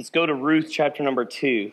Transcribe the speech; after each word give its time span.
Let's 0.00 0.08
go 0.08 0.24
to 0.24 0.32
Ruth 0.32 0.70
chapter 0.72 1.02
number 1.02 1.26
two. 1.26 1.72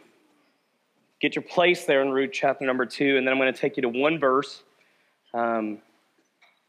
Get 1.22 1.34
your 1.34 1.44
place 1.44 1.86
there 1.86 2.02
in 2.02 2.12
Ruth 2.12 2.32
chapter 2.34 2.66
number 2.66 2.86
two, 2.86 3.16
and 3.16 3.26
then 3.26 3.32
I'm 3.32 3.40
going 3.40 3.54
to 3.54 3.58
take 3.58 3.78
you 3.78 3.84
to 3.84 3.88
one 3.88 4.20
verse 4.20 4.64
um, 5.34 5.78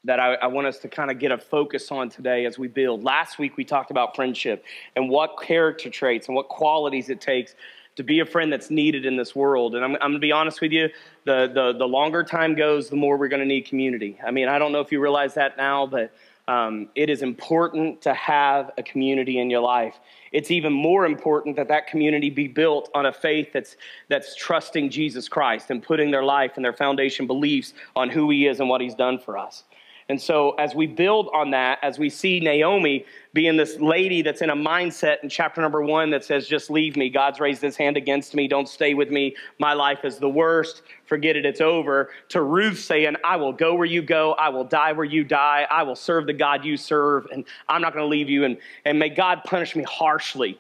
that 0.04 0.20
I, 0.20 0.34
I 0.34 0.46
want 0.46 0.68
us 0.68 0.78
to 0.78 0.88
kind 0.88 1.10
of 1.10 1.18
get 1.18 1.32
a 1.32 1.36
focus 1.36 1.90
on 1.90 2.10
today 2.10 2.46
as 2.46 2.60
we 2.60 2.68
build. 2.68 3.02
Last 3.02 3.40
week 3.40 3.56
we 3.56 3.64
talked 3.64 3.90
about 3.90 4.14
friendship 4.14 4.64
and 4.94 5.10
what 5.10 5.34
character 5.42 5.90
traits 5.90 6.28
and 6.28 6.36
what 6.36 6.46
qualities 6.46 7.10
it 7.10 7.20
takes 7.20 7.56
to 7.96 8.04
be 8.04 8.20
a 8.20 8.24
friend 8.24 8.52
that's 8.52 8.70
needed 8.70 9.04
in 9.04 9.16
this 9.16 9.34
world. 9.34 9.74
And 9.74 9.84
I'm, 9.84 9.94
I'm 9.94 10.00
going 10.00 10.12
to 10.12 10.18
be 10.20 10.30
honest 10.30 10.60
with 10.60 10.70
you, 10.70 10.90
the, 11.24 11.50
the, 11.52 11.76
the 11.76 11.88
longer 11.88 12.22
time 12.22 12.54
goes, 12.54 12.88
the 12.88 12.94
more 12.94 13.16
we're 13.16 13.26
going 13.26 13.42
to 13.42 13.46
need 13.46 13.62
community. 13.62 14.16
I 14.24 14.30
mean, 14.30 14.46
I 14.46 14.60
don't 14.60 14.70
know 14.70 14.80
if 14.80 14.92
you 14.92 15.00
realize 15.00 15.34
that 15.34 15.56
now, 15.56 15.86
but 15.86 16.14
um, 16.48 16.88
it 16.94 17.10
is 17.10 17.20
important 17.20 18.00
to 18.02 18.14
have 18.14 18.70
a 18.78 18.82
community 18.82 19.38
in 19.38 19.50
your 19.50 19.60
life. 19.60 20.00
It's 20.32 20.50
even 20.50 20.72
more 20.72 21.04
important 21.04 21.56
that 21.56 21.68
that 21.68 21.86
community 21.86 22.30
be 22.30 22.48
built 22.48 22.90
on 22.94 23.06
a 23.06 23.12
faith 23.12 23.52
that's, 23.52 23.76
that's 24.08 24.34
trusting 24.34 24.88
Jesus 24.88 25.28
Christ 25.28 25.70
and 25.70 25.82
putting 25.82 26.10
their 26.10 26.24
life 26.24 26.52
and 26.56 26.64
their 26.64 26.72
foundation 26.72 27.26
beliefs 27.26 27.74
on 27.94 28.08
who 28.08 28.30
He 28.30 28.46
is 28.46 28.60
and 28.60 28.68
what 28.68 28.80
He's 28.80 28.94
done 28.94 29.18
for 29.18 29.36
us. 29.36 29.64
And 30.08 30.18
so, 30.20 30.52
as 30.52 30.74
we 30.74 30.86
build 30.86 31.28
on 31.34 31.50
that, 31.50 31.80
as 31.82 31.98
we 31.98 32.08
see 32.08 32.40
Naomi 32.40 33.04
being 33.38 33.56
this 33.56 33.78
lady 33.78 34.20
that's 34.20 34.42
in 34.42 34.50
a 34.50 34.56
mindset 34.56 35.22
in 35.22 35.28
chapter 35.28 35.60
number 35.60 35.80
one 35.80 36.10
that 36.10 36.24
says, 36.24 36.48
Just 36.48 36.70
leave 36.70 36.96
me. 36.96 37.08
God's 37.08 37.38
raised 37.38 37.62
his 37.62 37.76
hand 37.76 37.96
against 37.96 38.34
me. 38.34 38.48
Don't 38.48 38.68
stay 38.68 38.94
with 38.94 39.12
me. 39.12 39.36
My 39.60 39.74
life 39.74 40.04
is 40.04 40.18
the 40.18 40.28
worst. 40.28 40.82
Forget 41.04 41.36
it. 41.36 41.46
It's 41.46 41.60
over. 41.60 42.10
To 42.30 42.42
Ruth 42.42 42.80
saying, 42.80 43.14
I 43.22 43.36
will 43.36 43.52
go 43.52 43.76
where 43.76 43.86
you 43.86 44.02
go. 44.02 44.32
I 44.32 44.48
will 44.48 44.64
die 44.64 44.90
where 44.90 45.04
you 45.04 45.22
die. 45.22 45.68
I 45.70 45.84
will 45.84 45.94
serve 45.94 46.26
the 46.26 46.32
God 46.32 46.64
you 46.64 46.76
serve. 46.76 47.28
And 47.32 47.44
I'm 47.68 47.80
not 47.80 47.92
going 47.92 48.04
to 48.04 48.08
leave 48.08 48.28
you. 48.28 48.42
And, 48.42 48.56
and 48.84 48.98
may 48.98 49.08
God 49.08 49.42
punish 49.44 49.76
me 49.76 49.84
harshly 49.84 50.58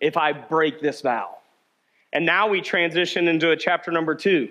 if 0.00 0.16
I 0.16 0.32
break 0.32 0.80
this 0.80 1.02
vow. 1.02 1.36
And 2.14 2.24
now 2.24 2.48
we 2.48 2.62
transition 2.62 3.28
into 3.28 3.50
a 3.50 3.56
chapter 3.58 3.92
number 3.92 4.14
two. 4.14 4.48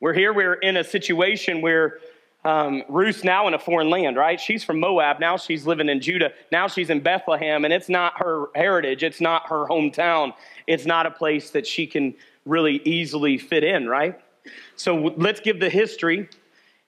We're 0.00 0.14
here, 0.14 0.32
we're 0.32 0.54
in 0.54 0.78
a 0.78 0.82
situation 0.82 1.60
where 1.60 1.98
um, 2.44 2.82
Ruth's 2.88 3.22
now 3.22 3.46
in 3.48 3.54
a 3.54 3.58
foreign 3.58 3.90
land, 3.90 4.16
right? 4.16 4.40
She's 4.40 4.64
from 4.64 4.80
Moab. 4.80 5.20
Now 5.20 5.36
she's 5.36 5.66
living 5.66 5.88
in 5.88 6.00
Judah. 6.00 6.32
Now 6.50 6.68
she's 6.68 6.88
in 6.88 7.00
Bethlehem, 7.00 7.64
and 7.64 7.72
it's 7.72 7.88
not 7.88 8.14
her 8.18 8.46
heritage. 8.54 9.02
It's 9.02 9.20
not 9.20 9.46
her 9.48 9.66
hometown. 9.66 10.32
It's 10.66 10.86
not 10.86 11.06
a 11.06 11.10
place 11.10 11.50
that 11.50 11.66
she 11.66 11.86
can 11.86 12.14
really 12.46 12.80
easily 12.84 13.36
fit 13.36 13.62
in, 13.62 13.86
right? 13.88 14.18
So 14.76 15.12
let's 15.16 15.40
give 15.40 15.60
the 15.60 15.68
history 15.68 16.28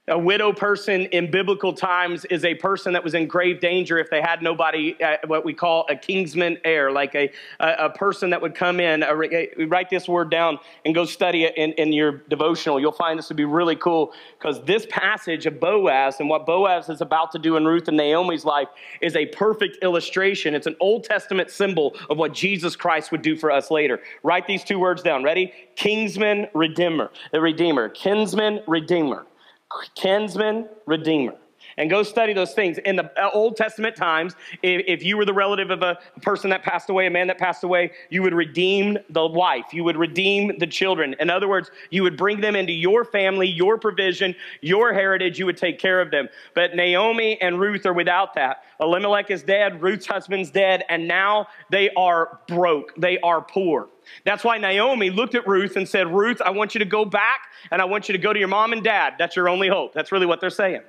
a 0.08 0.19
widow 0.19 0.53
person 0.53 1.03
in 1.06 1.31
biblical 1.31 1.72
times 1.72 2.25
is 2.25 2.45
a 2.45 2.56
person 2.56 2.92
that 2.92 3.05
was 3.05 3.14
in 3.14 3.28
grave 3.28 3.61
danger 3.61 3.98
if 3.98 4.11
they 4.11 4.20
had 4.20 4.42
nobody, 4.42 5.00
uh, 5.00 5.17
what 5.28 5.45
we 5.45 5.55
call 5.55 5.86
a 5.89 5.95
kinsman 5.95 6.58
heir, 6.64 6.91
like 6.91 7.14
a, 7.14 7.31
a, 7.61 7.86
a 7.86 7.91
person 7.91 8.28
that 8.30 8.42
would 8.42 8.53
come 8.53 8.80
in. 8.80 9.05
A, 9.05 9.14
a, 9.14 9.64
write 9.67 9.91
this 9.91 10.08
word 10.08 10.28
down 10.28 10.58
and 10.84 10.92
go 10.92 11.05
study 11.05 11.45
it 11.45 11.56
in, 11.56 11.70
in 11.75 11.92
your 11.92 12.25
devotional. 12.28 12.80
You'll 12.80 12.91
find 12.91 13.17
this 13.17 13.28
to 13.28 13.34
be 13.34 13.45
really 13.45 13.77
cool 13.77 14.12
because 14.36 14.64
this 14.64 14.86
passage 14.91 15.47
of 15.47 15.61
Boaz 15.61 16.19
and 16.19 16.28
what 16.28 16.47
Boaz 16.47 16.89
is 16.89 17.00
about 17.00 17.30
to 17.30 17.39
do 17.39 17.56
in 17.56 17.64
Ruth 17.64 17.86
and 17.86 17.97
Naomi's 17.97 18.45
life 18.45 18.69
is 19.00 19.14
a 19.14 19.27
perfect 19.27 19.84
illustration. 19.84 20.56
It's 20.56 20.67
an 20.67 20.77
Old 20.80 21.05
Testament 21.05 21.48
symbol 21.48 21.95
of 22.11 22.19
what 22.19 22.34
Jesus 22.34 22.75
Christ 22.75 23.12
would 23.12 23.23
do 23.23 23.36
for 23.36 23.53
us 23.53 23.70
later. 23.70 24.00
Write 24.25 24.48
these 24.48 24.64
two 24.64 24.80
words 24.80 25.00
down. 25.00 25.23
Ready? 25.23 25.53
Kinsman, 25.77 26.48
redeemer. 26.55 27.12
The 27.30 27.41
redeemer. 27.41 27.89
Kinsman, 27.89 28.62
redeemer 28.67 29.27
kinsman, 29.94 30.68
redeemer 30.86 31.36
and 31.76 31.90
go 31.90 32.02
study 32.02 32.32
those 32.32 32.54
things. 32.54 32.78
In 32.78 32.96
the 32.96 33.10
uh, 33.20 33.30
Old 33.32 33.56
Testament 33.56 33.96
times, 33.96 34.34
if, 34.62 34.82
if, 34.86 35.02
you 35.02 35.16
were 35.16 35.24
the 35.24 35.34
relative 35.34 35.70
of 35.70 35.82
a 35.82 35.98
person 36.20 36.50
that 36.50 36.62
passed 36.62 36.90
away, 36.90 37.06
a 37.06 37.10
man 37.10 37.26
that 37.26 37.38
passed 37.38 37.64
away, 37.64 37.92
you 38.10 38.22
would 38.22 38.34
redeem 38.34 38.98
the 39.10 39.26
wife, 39.26 39.72
you 39.72 39.84
would 39.84 39.96
redeem 39.96 40.58
the 40.58 40.66
children. 40.66 41.14
In 41.18 41.30
other 41.30 41.48
words, 41.48 41.70
you 41.90 42.02
would 42.02 42.16
bring 42.16 42.40
them 42.40 42.56
into 42.56 42.72
your 42.72 43.04
family, 43.04 43.48
your 43.48 43.78
provision, 43.78 44.34
your 44.60 44.92
heritage, 44.92 45.38
you 45.38 45.46
would 45.46 45.56
take 45.56 45.78
care 45.78 46.00
of 46.00 46.11
them. 46.11 46.28
But 46.55 46.74
Naomi 46.74 47.40
and 47.40 47.61
Ruth 47.61 47.86
are 47.86 47.92
without 47.92 48.34
that. 48.34 48.64
Elimelech 48.80 49.30
is 49.30 49.42
dead, 49.42 49.82
Ruth's 49.82 50.06
husband's 50.06 50.50
dead, 50.50 50.84
and 50.88 51.06
now 51.06 51.46
they 51.70 51.90
are 51.90 52.40
broke, 52.48 52.94
they 52.96 53.18
are 53.20 53.40
poor. 53.40 53.88
That's 54.24 54.44
why 54.44 54.58
Naomi 54.58 55.11
looked 55.11 55.34
at 55.34 55.46
Ruth 55.46 55.77
and 55.77 55.88
said, 55.88 56.12
Ruth, 56.12 56.40
I 56.42 56.50
want 56.50 56.74
you 56.74 56.80
to 56.80 56.84
go 56.84 57.05
back 57.05 57.42
and 57.70 57.80
I 57.80 57.84
want 57.84 58.08
you 58.08 58.12
to 58.12 58.18
go 58.18 58.32
to 58.32 58.38
your 58.38 58.48
mom 58.48 58.72
and 58.72 58.82
dad. 58.82 59.14
That's 59.18 59.36
your 59.36 59.48
only 59.48 59.68
hope. 59.68 59.92
That's 59.94 60.12
really 60.12 60.27
what 60.27 60.40
they're 60.40 60.50
saying. 60.50 60.82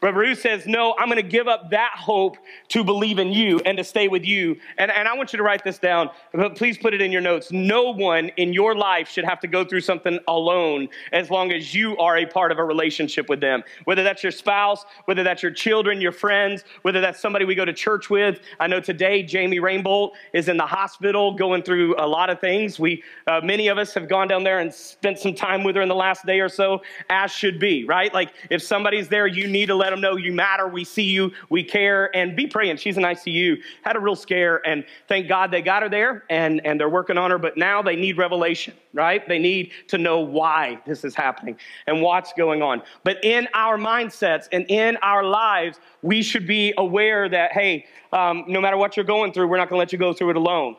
But 0.00 0.14
Ruth 0.14 0.40
says, 0.40 0.66
No, 0.66 0.94
I'm 0.98 1.08
going 1.08 1.16
to 1.16 1.28
give 1.28 1.48
up 1.48 1.70
that 1.70 1.92
hope 1.94 2.36
to 2.68 2.84
believe 2.84 3.18
in 3.18 3.32
you 3.32 3.60
and 3.60 3.76
to 3.78 3.84
stay 3.84 4.08
with 4.08 4.24
you. 4.24 4.56
And, 4.76 4.90
and 4.90 5.08
I 5.08 5.16
want 5.16 5.32
you 5.32 5.38
to 5.38 5.42
write 5.42 5.64
this 5.64 5.78
down, 5.78 6.10
but 6.32 6.56
please 6.56 6.78
put 6.78 6.94
it 6.94 7.00
in 7.00 7.10
your 7.10 7.20
notes. 7.20 7.50
No 7.50 7.92
one 7.92 8.28
in 8.36 8.52
your 8.52 8.74
life 8.74 9.08
should 9.08 9.24
have 9.24 9.40
to 9.40 9.48
go 9.48 9.64
through 9.64 9.80
something 9.80 10.18
alone 10.28 10.88
as 11.12 11.30
long 11.30 11.52
as 11.52 11.74
you 11.74 11.96
are 11.98 12.18
a 12.18 12.26
part 12.26 12.52
of 12.52 12.58
a 12.58 12.64
relationship 12.64 13.28
with 13.28 13.40
them. 13.40 13.62
Whether 13.84 14.02
that's 14.02 14.22
your 14.22 14.32
spouse, 14.32 14.84
whether 15.06 15.22
that's 15.22 15.42
your 15.42 15.52
children, 15.52 16.00
your 16.00 16.12
friends, 16.12 16.64
whether 16.82 17.00
that's 17.00 17.20
somebody 17.20 17.44
we 17.44 17.54
go 17.54 17.64
to 17.64 17.72
church 17.72 18.08
with. 18.08 18.40
I 18.60 18.66
know 18.66 18.80
today 18.80 19.22
Jamie 19.22 19.58
Rainbolt 19.58 20.14
is 20.32 20.48
in 20.48 20.56
the 20.56 20.66
hospital 20.66 21.34
going 21.34 21.62
through 21.62 21.96
a 21.98 22.06
lot 22.06 22.30
of 22.30 22.40
things. 22.40 22.78
We, 22.78 23.02
uh, 23.26 23.40
many 23.42 23.68
of 23.68 23.78
us 23.78 23.94
have 23.94 24.08
gone 24.08 24.28
down 24.28 24.44
there 24.44 24.60
and 24.60 24.72
spent 24.72 25.18
some 25.18 25.34
time 25.34 25.64
with 25.64 25.76
her 25.76 25.82
in 25.82 25.88
the 25.88 25.94
last 25.94 26.24
day 26.24 26.40
or 26.40 26.48
so, 26.48 26.82
as 27.10 27.32
should 27.32 27.58
be, 27.58 27.84
right? 27.84 28.12
Like 28.14 28.32
if 28.50 28.62
somebody's 28.62 29.08
there, 29.08 29.26
you 29.26 29.48
need 29.48 29.66
to 29.66 29.74
let 29.74 29.87
let 29.88 29.92
them 29.92 30.00
know 30.02 30.16
you 30.16 30.34
matter, 30.34 30.68
we 30.68 30.84
see 30.84 31.04
you, 31.04 31.32
we 31.48 31.64
care, 31.64 32.14
and 32.14 32.36
be 32.36 32.46
praying. 32.46 32.76
She's 32.76 32.98
in 32.98 33.04
ICU, 33.04 33.56
had 33.82 33.96
a 33.96 34.00
real 34.00 34.16
scare, 34.16 34.60
and 34.68 34.84
thank 35.08 35.28
God 35.28 35.50
they 35.50 35.62
got 35.62 35.82
her 35.82 35.88
there 35.88 36.24
and, 36.28 36.60
and 36.66 36.78
they're 36.78 36.90
working 36.90 37.16
on 37.16 37.30
her, 37.30 37.38
but 37.38 37.56
now 37.56 37.80
they 37.80 37.96
need 37.96 38.18
revelation, 38.18 38.74
right? 38.92 39.26
They 39.26 39.38
need 39.38 39.72
to 39.88 39.96
know 39.96 40.20
why 40.20 40.78
this 40.86 41.04
is 41.04 41.14
happening 41.14 41.56
and 41.86 42.02
what's 42.02 42.34
going 42.34 42.60
on. 42.60 42.82
But 43.02 43.24
in 43.24 43.48
our 43.54 43.78
mindsets 43.78 44.46
and 44.52 44.66
in 44.68 44.98
our 44.98 45.24
lives, 45.24 45.80
we 46.02 46.22
should 46.22 46.46
be 46.46 46.74
aware 46.76 47.26
that, 47.26 47.52
hey, 47.52 47.86
um, 48.12 48.44
no 48.46 48.60
matter 48.60 48.76
what 48.76 48.94
you're 48.94 49.06
going 49.06 49.32
through, 49.32 49.48
we're 49.48 49.56
not 49.56 49.70
going 49.70 49.78
to 49.78 49.80
let 49.80 49.92
you 49.92 49.98
go 49.98 50.12
through 50.12 50.30
it 50.30 50.36
alone. 50.36 50.76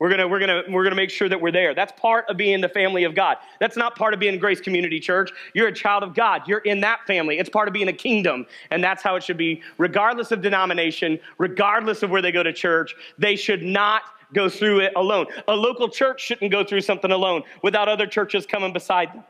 We're 0.00 0.08
gonna, 0.08 0.26
we're 0.26 0.40
gonna, 0.40 0.62
we're 0.70 0.82
gonna 0.82 0.96
make 0.96 1.10
sure 1.10 1.28
that 1.28 1.38
we're 1.38 1.52
there. 1.52 1.74
That's 1.74 1.92
part 1.92 2.24
of 2.30 2.38
being 2.38 2.62
the 2.62 2.70
family 2.70 3.04
of 3.04 3.14
God. 3.14 3.36
That's 3.60 3.76
not 3.76 3.96
part 3.96 4.14
of 4.14 4.18
being 4.18 4.38
Grace 4.38 4.60
Community 4.60 4.98
Church. 4.98 5.30
You're 5.52 5.68
a 5.68 5.72
child 5.72 6.02
of 6.02 6.14
God. 6.14 6.48
You're 6.48 6.60
in 6.60 6.80
that 6.80 7.06
family. 7.06 7.38
It's 7.38 7.50
part 7.50 7.68
of 7.68 7.74
being 7.74 7.88
a 7.88 7.92
kingdom. 7.92 8.46
And 8.70 8.82
that's 8.82 9.02
how 9.02 9.16
it 9.16 9.22
should 9.22 9.36
be, 9.36 9.62
regardless 9.76 10.32
of 10.32 10.40
denomination, 10.40 11.20
regardless 11.36 12.02
of 12.02 12.08
where 12.08 12.22
they 12.22 12.32
go 12.32 12.42
to 12.42 12.52
church. 12.52 12.94
They 13.18 13.36
should 13.36 13.62
not 13.62 14.02
go 14.32 14.48
through 14.48 14.80
it 14.80 14.92
alone. 14.96 15.26
A 15.48 15.54
local 15.54 15.88
church 15.88 16.22
shouldn't 16.22 16.50
go 16.50 16.64
through 16.64 16.80
something 16.80 17.12
alone 17.12 17.42
without 17.62 17.86
other 17.86 18.06
churches 18.06 18.46
coming 18.46 18.72
beside 18.72 19.12
them. 19.12 19.24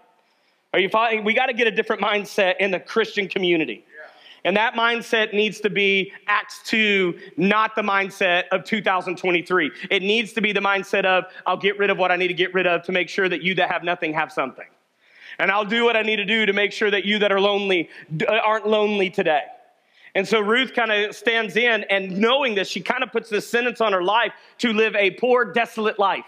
Are 0.73 0.79
you 0.79 0.89
following? 0.89 1.25
We 1.25 1.35
got 1.35 1.47
to 1.47 1.53
get 1.53 1.67
a 1.67 1.73
different 1.73 2.01
mindset 2.01 2.55
in 2.61 2.71
the 2.71 2.79
Christian 2.79 3.27
community. 3.27 3.85
And 4.45 4.57
that 4.57 4.75
mindset 4.75 5.33
needs 5.33 5.61
to 5.61 5.71
be 5.71 6.13
Acts 6.27 6.61
2, 6.65 7.19
not 7.37 7.75
the 7.77 7.83
mindset 7.83 8.45
of 8.53 8.65
2023. 8.65 9.71
It 9.91 10.03
needs 10.03 10.33
to 10.33 10.41
be 10.41 10.53
the 10.53 10.61
mindset 10.61 11.05
of, 11.05 11.25
I'll 11.47 11.57
get 11.57 11.79
rid 11.79 11.91
of 11.91 11.99
what 11.99 12.11
I 12.11 12.17
need 12.17 12.29
to 12.29 12.35
get 12.35 12.55
rid 12.55 12.67
of 12.67 12.83
to 12.85 12.93
make 12.93 13.09
sure 13.09 13.29
that 13.29 13.43
you 13.43 13.55
that 13.57 13.71
have 13.71 13.85
nothing 13.85 14.15
have 14.15 14.33
something. 14.33 14.67
And 15.39 15.51
I'll 15.51 15.65
do 15.65 15.85
what 15.85 15.97
I 15.97 16.03
need 16.03 16.17
to 16.17 16.25
do 16.25 16.47
to 16.47 16.53
make 16.53 16.73
sure 16.73 16.91
that 16.91 17.05
you 17.05 17.19
that 17.21 17.33
are 17.33 17.41
lonely 17.41 17.89
uh, 18.27 18.33
aren't 18.45 18.67
lonely 18.67 19.11
today. 19.11 19.43
And 20.15 20.27
so 20.27 20.41
Ruth 20.41 20.75
kind 20.75 20.91
of 20.91 21.15
stands 21.15 21.57
in, 21.57 21.85
and 21.85 22.19
knowing 22.19 22.55
this, 22.55 22.69
she 22.69 22.81
kind 22.81 23.03
of 23.03 23.13
puts 23.13 23.31
this 23.31 23.49
sentence 23.49 23.81
on 23.81 23.93
her 23.93 24.03
life 24.03 24.33
to 24.59 24.73
live 24.73 24.97
a 24.97 25.13
poor, 25.13 25.45
desolate 25.45 25.99
life. 25.99 26.27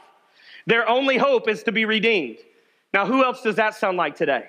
Their 0.66 0.88
only 0.88 1.18
hope 1.18 1.48
is 1.48 1.64
to 1.64 1.72
be 1.72 1.84
redeemed. 1.84 2.38
Now, 2.94 3.06
who 3.06 3.24
else 3.24 3.42
does 3.42 3.56
that 3.56 3.74
sound 3.74 3.96
like 3.96 4.14
today? 4.14 4.48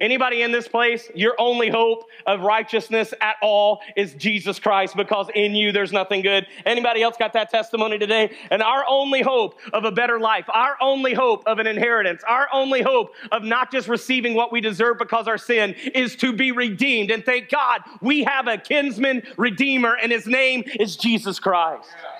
Anybody 0.00 0.42
in 0.42 0.50
this 0.50 0.66
place, 0.66 1.10
your 1.14 1.34
only 1.38 1.68
hope 1.68 2.08
of 2.26 2.40
righteousness 2.40 3.12
at 3.20 3.36
all 3.42 3.80
is 3.96 4.14
Jesus 4.14 4.58
Christ 4.58 4.96
because 4.96 5.28
in 5.34 5.54
you 5.54 5.72
there's 5.72 5.92
nothing 5.92 6.22
good. 6.22 6.46
Anybody 6.64 7.02
else 7.02 7.16
got 7.18 7.34
that 7.34 7.50
testimony 7.50 7.98
today? 7.98 8.34
And 8.50 8.62
our 8.62 8.84
only 8.88 9.20
hope 9.20 9.58
of 9.72 9.84
a 9.84 9.92
better 9.92 10.18
life, 10.18 10.46
our 10.48 10.76
only 10.80 11.12
hope 11.12 11.42
of 11.46 11.58
an 11.58 11.66
inheritance, 11.66 12.22
our 12.26 12.48
only 12.52 12.80
hope 12.80 13.14
of 13.30 13.44
not 13.44 13.70
just 13.70 13.88
receiving 13.88 14.34
what 14.34 14.50
we 14.50 14.60
deserve 14.60 14.98
because 14.98 15.28
our 15.28 15.38
sin 15.38 15.74
is 15.94 16.16
to 16.16 16.32
be 16.32 16.50
redeemed. 16.50 17.10
And 17.10 17.24
thank 17.24 17.50
God 17.50 17.82
we 18.00 18.24
have 18.24 18.46
a 18.46 18.56
kinsman 18.56 19.22
redeemer 19.36 19.96
and 20.02 20.10
his 20.10 20.26
name 20.26 20.64
is 20.78 20.96
Jesus 20.96 21.38
Christ. 21.38 21.88
Yeah 21.90 22.19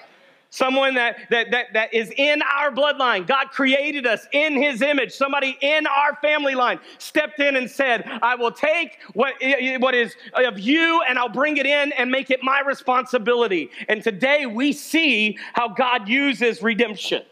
someone 0.50 0.94
that, 0.94 1.17
that, 1.31 1.50
that, 1.52 1.73
that 1.73 1.94
is 1.94 2.12
in 2.17 2.43
our 2.43 2.70
bloodline. 2.70 3.26
God 3.26 3.50
created 3.50 4.06
us 4.06 4.26
in 4.32 4.61
his 4.61 4.82
image. 4.82 5.12
Somebody 5.12 5.56
in 5.61 5.87
our 5.87 6.17
family 6.17 6.55
line 6.55 6.81
stepped 6.99 7.41
in 7.41 7.56
and 7.56 7.70
said, 7.70 8.05
I 8.23 8.35
will 8.35 8.52
take 8.52 8.99
what, 9.14 9.35
what 9.79 9.94
is 9.94 10.14
of 10.35 10.58
you 10.58 11.02
and 11.08 11.19
I'll 11.19 11.29
bring 11.29 11.56
it 11.56 11.67
in 11.67 11.93
and 11.93 12.11
make 12.11 12.31
it 12.31 12.41
my 12.43 12.61
responsibility. 12.61 13.70
And 13.88 14.02
today 14.02 14.47
we 14.47 14.73
see 14.73 15.38
how 15.55 15.69
God 15.69 16.08
uses 16.08 16.62
redemption. 16.62 17.23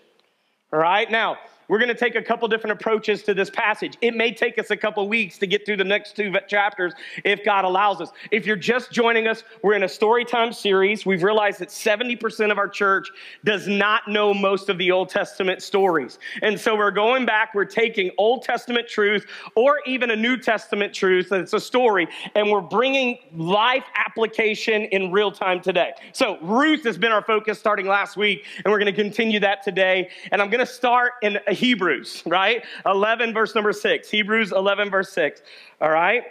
All 0.73 0.79
right, 0.79 1.11
now, 1.11 1.39
we're 1.69 1.79
going 1.79 1.89
to 1.89 1.95
take 1.95 2.15
a 2.15 2.23
couple 2.23 2.49
different 2.49 2.81
approaches 2.81 3.23
to 3.25 3.35
this 3.35 3.51
passage. 3.51 3.97
It 4.01 4.15
may 4.15 4.33
take 4.33 4.59
us 4.59 4.71
a 4.71 4.77
couple 4.77 5.07
weeks 5.09 5.39
to 5.39 5.47
get 5.47 5.65
through 5.65 5.77
the 5.77 5.85
next 5.85 6.17
two 6.17 6.33
chapters 6.49 6.95
if 7.25 7.45
God 7.45 7.65
allows 7.65 8.01
us. 8.01 8.11
If 8.31 8.47
you're 8.47 8.57
just 8.57 8.91
joining 8.91 9.29
us, 9.29 9.45
we're 9.63 9.75
in 9.75 9.83
a 9.83 9.89
story 9.89 10.25
time 10.25 10.53
series. 10.53 11.05
We've 11.05 11.23
realized 11.23 11.59
that 11.61 11.69
70% 11.69 12.51
of 12.51 12.59
our 12.59 12.69
church 12.69 13.11
does 13.45 13.69
not 13.69 14.09
know 14.09 14.33
most 14.33 14.69
of 14.69 14.79
the 14.79 14.91
Old 14.91 15.11
Testament 15.11 15.63
stories. 15.63 16.19
And 16.43 16.59
so 16.59 16.77
we're 16.77 16.91
going 16.91 17.27
back, 17.27 17.55
we're 17.55 17.65
taking 17.65 18.11
Old 18.19 18.43
Testament 18.43 18.89
truth 18.89 19.27
or 19.55 19.81
even 19.87 20.11
a 20.11 20.17
New 20.17 20.37
Testament 20.37 20.95
truth 20.95 21.29
that's 21.29 21.53
a 21.53 21.61
story, 21.61 22.09
and 22.35 22.51
we're 22.51 22.61
bringing 22.61 23.19
life 23.35 23.85
application 23.95 24.83
in 24.83 25.13
real 25.13 25.31
time 25.31 25.61
today. 25.61 25.93
So 26.13 26.39
Ruth 26.41 26.85
has 26.85 26.99
been 26.99 27.13
our 27.13 27.23
focus 27.23 27.59
starting 27.59 27.87
last 27.87 28.17
week, 28.17 28.45
and 28.65 28.73
we're 28.73 28.79
going 28.79 28.95
to 28.95 29.03
continue 29.03 29.41
that 29.41 29.63
today. 29.63 30.11
And 30.33 30.41
I'm 30.41 30.51
going 30.51 30.65
to 30.65 30.73
start 30.73 31.13
in 31.23 31.39
Hebrews, 31.59 32.23
right? 32.25 32.65
11, 32.87 33.35
verse 33.35 33.55
number 33.55 33.73
6. 33.73 34.11
Hebrews 34.11 34.53
11, 34.53 34.91
verse 34.91 35.13
6. 35.13 35.43
All 35.81 35.91
right? 35.91 36.23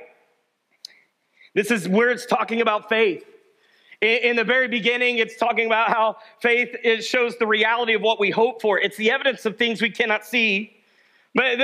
This 1.54 1.70
is 1.70 1.88
where 1.88 2.10
it's 2.10 2.26
talking 2.26 2.62
about 2.62 2.88
faith. 2.88 3.24
In 4.02 4.36
the 4.36 4.44
very 4.44 4.68
beginning, 4.68 5.18
it's 5.18 5.38
talking 5.38 5.66
about 5.66 5.90
how 5.90 6.18
faith 6.40 6.76
shows 7.04 7.38
the 7.38 7.48
reality 7.48 7.94
of 7.94 8.02
what 8.02 8.20
we 8.20 8.30
hope 8.30 8.62
for. 8.62 8.80
It's 8.80 8.96
the 8.96 9.10
evidence 9.10 9.46
of 9.46 9.58
things 9.58 9.82
we 9.82 9.90
cannot 9.90 10.24
see. 10.24 10.77
But 11.36 11.60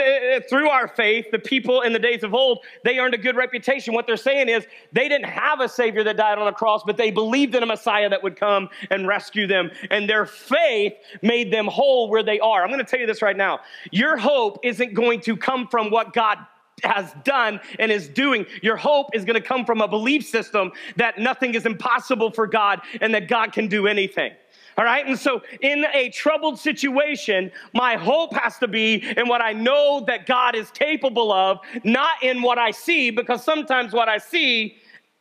through 0.49 0.69
our 0.69 0.87
faith, 0.87 1.27
the 1.31 1.39
people 1.39 1.81
in 1.81 1.93
the 1.93 1.99
days 1.99 2.23
of 2.23 2.33
old, 2.33 2.59
they 2.83 2.99
earned 2.99 3.15
a 3.15 3.17
good 3.17 3.35
reputation. 3.35 3.93
What 3.93 4.05
they're 4.05 4.17
saying 4.17 4.49
is 4.49 4.67
they 4.91 5.09
didn't 5.09 5.25
have 5.25 5.61
a 5.61 5.69
Savior 5.69 6.03
that 6.03 6.15
died 6.15 6.37
on 6.37 6.47
a 6.47 6.53
cross, 6.53 6.83
but 6.85 6.95
they 6.95 7.09
believed 7.09 7.55
in 7.55 7.63
a 7.63 7.65
Messiah 7.65 8.07
that 8.09 8.21
would 8.21 8.39
come 8.39 8.69
and 8.91 9.07
rescue 9.07 9.47
them. 9.47 9.71
And 9.89 10.07
their 10.07 10.27
faith 10.27 10.93
made 11.23 11.51
them 11.51 11.65
whole 11.65 12.09
where 12.09 12.21
they 12.21 12.39
are. 12.39 12.61
I'm 12.61 12.69
going 12.69 12.85
to 12.85 12.89
tell 12.89 12.99
you 12.99 13.07
this 13.07 13.23
right 13.23 13.37
now. 13.37 13.61
Your 13.91 14.15
hope 14.15 14.59
isn't 14.63 14.93
going 14.93 15.21
to 15.21 15.35
come 15.35 15.67
from 15.67 15.89
what 15.89 16.13
God 16.13 16.37
has 16.83 17.13
done 17.23 17.59
and 17.79 17.91
is 17.91 18.07
doing. 18.09 18.45
Your 18.61 18.75
hope 18.75 19.15
is 19.15 19.25
going 19.25 19.41
to 19.41 19.47
come 19.47 19.65
from 19.65 19.81
a 19.81 19.87
belief 19.87 20.27
system 20.27 20.71
that 20.97 21.17
nothing 21.17 21.55
is 21.55 21.65
impossible 21.65 22.31
for 22.31 22.45
God 22.45 22.81
and 23.01 23.13
that 23.15 23.27
God 23.27 23.53
can 23.53 23.67
do 23.67 23.87
anything. 23.87 24.33
All 24.77 24.85
right. 24.85 25.05
And 25.05 25.17
so 25.17 25.41
in 25.61 25.85
a 25.93 26.09
troubled 26.09 26.59
situation, 26.59 27.51
my 27.73 27.95
hope 27.95 28.33
has 28.33 28.57
to 28.59 28.67
be 28.67 28.95
in 29.17 29.27
what 29.27 29.41
I 29.41 29.53
know 29.53 30.03
that 30.07 30.25
God 30.25 30.55
is 30.55 30.71
capable 30.71 31.31
of, 31.31 31.59
not 31.83 32.21
in 32.23 32.41
what 32.41 32.57
I 32.57 32.71
see, 32.71 33.11
because 33.11 33.43
sometimes 33.43 33.93
what 33.93 34.09
I 34.09 34.17
see 34.17 34.77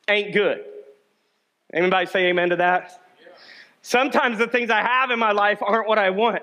ain't 0.09 0.33
good. 0.33 0.65
Anybody 1.73 2.07
say 2.07 2.27
amen 2.27 2.51
to 2.51 2.57
that? 2.57 3.01
Sometimes 3.83 4.39
the 4.39 4.47
things 4.47 4.71
I 4.71 4.81
have 4.81 5.11
in 5.11 5.19
my 5.19 5.33
life 5.33 5.59
aren't 5.61 5.89
what 5.89 5.99
I 5.99 6.11
want. 6.11 6.43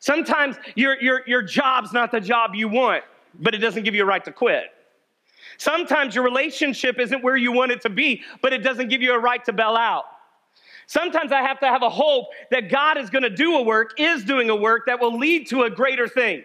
Sometimes 0.00 0.56
your, 0.74 1.00
your, 1.00 1.22
your 1.26 1.42
job's 1.42 1.92
not 1.92 2.10
the 2.10 2.20
job 2.20 2.54
you 2.54 2.68
want, 2.68 3.04
but 3.40 3.54
it 3.54 3.58
doesn't 3.58 3.84
give 3.84 3.94
you 3.94 4.02
a 4.02 4.06
right 4.06 4.24
to 4.24 4.32
quit. 4.32 4.64
Sometimes 5.56 6.14
your 6.14 6.24
relationship 6.24 6.98
isn't 6.98 7.22
where 7.22 7.36
you 7.36 7.52
want 7.52 7.72
it 7.72 7.80
to 7.82 7.90
be, 7.90 8.22
but 8.42 8.52
it 8.52 8.58
doesn't 8.58 8.88
give 8.88 9.02
you 9.02 9.12
a 9.12 9.18
right 9.18 9.44
to 9.44 9.52
bail 9.52 9.76
out. 9.76 10.04
Sometimes 10.88 11.32
I 11.32 11.42
have 11.42 11.60
to 11.60 11.66
have 11.66 11.82
a 11.82 11.90
hope 11.90 12.28
that 12.50 12.70
God 12.70 12.96
is 12.96 13.10
going 13.10 13.22
to 13.22 13.30
do 13.30 13.56
a 13.56 13.62
work, 13.62 13.92
is 13.98 14.24
doing 14.24 14.48
a 14.48 14.56
work 14.56 14.86
that 14.86 14.98
will 14.98 15.18
lead 15.18 15.46
to 15.48 15.64
a 15.64 15.70
greater 15.70 16.08
thing. 16.08 16.44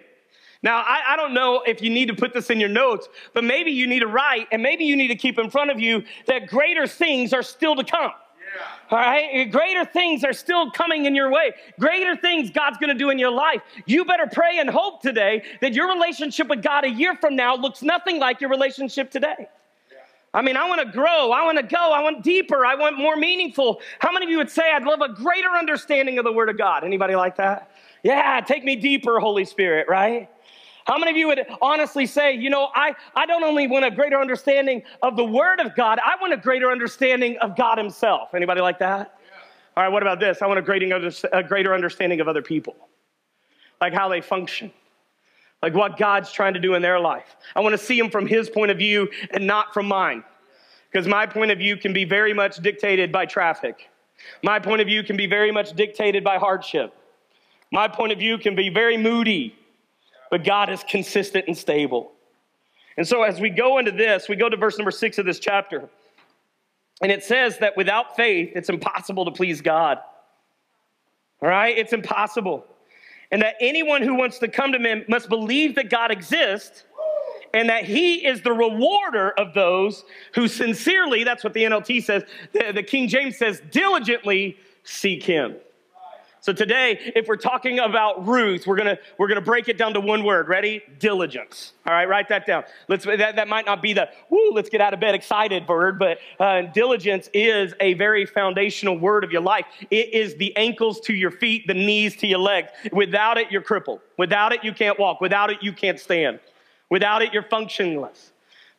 Now, 0.61 0.79
I, 0.79 1.13
I, 1.13 1.15
don't 1.15 1.33
know 1.33 1.63
if 1.65 1.81
you 1.81 1.89
need 1.89 2.09
to 2.09 2.13
put 2.13 2.33
this 2.33 2.49
in 2.49 2.59
your 2.59 2.67
notes, 2.67 3.07
but 3.33 3.45
maybe 3.45 3.71
you 3.71 3.87
need 3.87 4.01
to 4.01 4.07
write 4.07 4.49
and 4.51 4.61
maybe 4.61 4.83
you 4.83 4.97
need 4.97 5.07
to 5.07 5.15
keep 5.15 5.39
in 5.39 5.49
front 5.49 5.71
of 5.71 5.79
you 5.79 6.03
that 6.27 6.47
greater 6.47 6.87
things 6.87 7.31
are 7.31 7.41
still 7.41 7.73
to 7.77 7.85
come. 7.85 8.11
Yeah. 8.53 8.65
All 8.91 8.97
right? 8.97 9.49
Greater 9.49 9.85
things 9.85 10.25
are 10.25 10.33
still 10.33 10.71
coming 10.71 11.05
in 11.05 11.15
your 11.15 11.31
way. 11.31 11.53
Greater 11.79 12.17
things 12.17 12.49
God's 12.49 12.77
going 12.77 12.89
to 12.89 12.99
do 12.99 13.11
in 13.11 13.19
your 13.19 13.31
life. 13.31 13.61
You 13.85 14.03
better 14.03 14.27
pray 14.29 14.59
and 14.59 14.69
hope 14.69 15.01
today 15.01 15.43
that 15.61 15.73
your 15.73 15.87
relationship 15.87 16.49
with 16.49 16.61
God 16.61 16.83
a 16.83 16.89
year 16.89 17.15
from 17.15 17.37
now 17.37 17.55
looks 17.55 17.81
nothing 17.81 18.19
like 18.19 18.41
your 18.41 18.49
relationship 18.49 19.09
today. 19.09 19.47
I 20.33 20.41
mean, 20.41 20.57
I 20.57 20.67
want 20.67 20.81
to 20.81 20.91
grow. 20.91 21.31
I 21.31 21.43
want 21.43 21.57
to 21.59 21.63
go. 21.63 21.91
I 21.91 22.01
want 22.01 22.23
deeper. 22.23 22.65
I 22.65 22.75
want 22.75 22.97
more 22.97 23.15
meaningful. 23.15 23.81
How 23.99 24.11
many 24.11 24.25
of 24.25 24.31
you 24.31 24.37
would 24.37 24.49
say 24.49 24.71
I'd 24.71 24.83
love 24.83 25.01
a 25.01 25.09
greater 25.09 25.49
understanding 25.49 26.17
of 26.17 26.25
the 26.25 26.31
Word 26.31 26.49
of 26.49 26.57
God? 26.57 26.83
Anybody 26.83 27.15
like 27.15 27.35
that? 27.37 27.69
Yeah, 28.01 28.41
take 28.41 28.63
me 28.63 28.75
deeper, 28.75 29.19
Holy 29.19 29.45
Spirit, 29.45 29.87
right? 29.87 30.29
How 30.85 30.97
many 30.97 31.11
of 31.11 31.17
you 31.17 31.27
would 31.27 31.45
honestly 31.61 32.05
say, 32.05 32.33
you 32.35 32.49
know, 32.49 32.69
I, 32.75 32.95
I 33.15 33.25
don't 33.25 33.43
only 33.43 33.67
want 33.67 33.85
a 33.85 33.91
greater 33.91 34.19
understanding 34.19 34.81
of 35.01 35.15
the 35.15 35.23
Word 35.23 35.59
of 35.59 35.75
God, 35.75 35.99
I 36.03 36.19
want 36.19 36.33
a 36.33 36.37
greater 36.37 36.71
understanding 36.71 37.37
of 37.37 37.55
God 37.55 37.77
Himself? 37.77 38.33
Anybody 38.33 38.59
like 38.59 38.79
that? 38.79 39.17
Yeah. 39.23 39.39
All 39.77 39.83
right, 39.83 39.93
what 39.93 40.01
about 40.01 40.19
this? 40.19 40.41
I 40.41 40.47
want 40.47 40.59
a 40.59 40.63
greater, 40.63 41.11
a 41.31 41.43
greater 41.43 41.73
understanding 41.73 42.19
of 42.19 42.27
other 42.27 42.41
people, 42.41 42.75
like 43.79 43.93
how 43.93 44.09
they 44.09 44.19
function 44.19 44.73
like 45.63 45.73
what 45.73 45.97
God's 45.97 46.29
trying 46.29 46.53
to 46.55 46.59
do 46.59 46.75
in 46.75 46.81
their 46.81 46.99
life. 46.99 47.37
I 47.55 47.61
want 47.61 47.71
to 47.71 47.77
see 47.77 47.97
them 47.97 48.11
from 48.11 48.27
His 48.27 48.49
point 48.49 48.69
of 48.69 48.77
view 48.77 49.09
and 49.31 49.47
not 49.47 49.73
from 49.73 49.87
mine. 49.87 50.21
Because 50.91 51.07
my 51.07 51.25
point 51.25 51.51
of 51.51 51.57
view 51.57 51.77
can 51.77 51.93
be 51.93 52.03
very 52.03 52.33
much 52.33 52.57
dictated 52.57 53.13
by 53.13 53.25
traffic. 53.25 53.89
My 54.43 54.59
point 54.59 54.81
of 54.81 54.87
view 54.87 55.03
can 55.03 55.15
be 55.15 55.25
very 55.25 55.53
much 55.53 55.71
dictated 55.71 56.21
by 56.21 56.37
hardship. 56.37 56.93
My 57.71 57.87
point 57.87 58.11
of 58.11 58.19
view 58.19 58.37
can 58.37 58.55
be 58.55 58.67
very 58.67 58.97
moody, 58.97 59.55
but 60.29 60.43
God 60.43 60.69
is 60.69 60.83
consistent 60.83 61.45
and 61.47 61.57
stable. 61.57 62.11
And 62.97 63.07
so 63.07 63.23
as 63.23 63.39
we 63.39 63.49
go 63.49 63.77
into 63.77 63.91
this, 63.91 64.27
we 64.27 64.35
go 64.35 64.49
to 64.49 64.57
verse 64.57 64.77
number 64.77 64.91
six 64.91 65.17
of 65.17 65.25
this 65.25 65.39
chapter. 65.39 65.89
And 67.01 67.09
it 67.09 67.23
says 67.23 67.57
that 67.59 67.77
without 67.77 68.17
faith, 68.17 68.51
it's 68.53 68.69
impossible 68.69 69.23
to 69.25 69.31
please 69.31 69.61
God. 69.61 69.99
All 71.41 71.47
right? 71.47 71.75
It's 71.75 71.93
impossible 71.93 72.67
and 73.33 73.41
that 73.41 73.55
anyone 73.59 74.03
who 74.03 74.13
wants 74.13 74.37
to 74.37 74.47
come 74.47 74.71
to 74.71 74.77
him 74.77 75.03
must 75.07 75.27
believe 75.27 75.73
that 75.73 75.89
God 75.89 76.11
exists 76.11 76.83
and 77.51 77.67
that 77.67 77.83
he 77.83 78.23
is 78.23 78.43
the 78.43 78.53
rewarder 78.53 79.31
of 79.31 79.55
those 79.55 80.05
who 80.35 80.47
sincerely, 80.47 81.23
that's 81.23 81.43
what 81.43 81.53
the 81.53 81.63
NLT 81.63 82.03
says, 82.03 82.23
the, 82.51 82.71
the 82.71 82.83
King 82.83 83.07
James 83.07 83.35
says, 83.35 83.59
diligently 83.71 84.55
seek 84.83 85.23
him. 85.23 85.55
So 86.43 86.51
today, 86.51 86.99
if 87.15 87.29
we're 87.29 87.37
talking 87.37 87.79
about 87.79 88.27
Ruth, 88.27 88.67
we're 88.67 88.75
gonna 88.75 88.97
we're 89.17 89.29
gonna 89.29 89.39
break 89.39 89.69
it 89.69 89.77
down 89.77 89.93
to 89.93 90.01
one 90.01 90.25
word. 90.25 90.49
Ready? 90.49 90.83
Diligence. 90.99 91.71
All 91.87 91.93
right, 91.93 92.03
write 92.03 92.27
that 92.27 92.45
down. 92.45 92.65
Let's 92.89 93.05
that, 93.05 93.37
that 93.37 93.47
might 93.47 93.65
not 93.65 93.81
be 93.81 93.93
the 93.93 94.09
woo, 94.29 94.51
let's 94.51 94.67
get 94.67 94.81
out 94.81 94.93
of 94.93 94.99
bed 94.99 95.15
excited 95.15 95.65
word, 95.65 95.97
but 95.97 96.17
uh, 96.41 96.63
diligence 96.63 97.29
is 97.33 97.73
a 97.79 97.93
very 97.93 98.25
foundational 98.25 98.99
word 98.99 99.23
of 99.23 99.31
your 99.31 99.39
life. 99.39 99.63
It 99.89 100.13
is 100.13 100.35
the 100.35 100.53
ankles 100.57 100.99
to 101.05 101.13
your 101.13 101.31
feet, 101.31 101.65
the 101.65 101.75
knees 101.75 102.17
to 102.17 102.27
your 102.27 102.39
legs. 102.39 102.71
Without 102.91 103.37
it, 103.37 103.49
you're 103.49 103.61
crippled. 103.61 104.01
Without 104.17 104.51
it, 104.51 104.65
you 104.65 104.73
can't 104.73 104.99
walk. 104.99 105.21
Without 105.21 105.49
it, 105.49 105.63
you 105.63 105.71
can't 105.71 105.97
stand. 105.97 106.41
Without 106.89 107.21
it, 107.21 107.31
you're 107.31 107.43
functionless. 107.43 108.32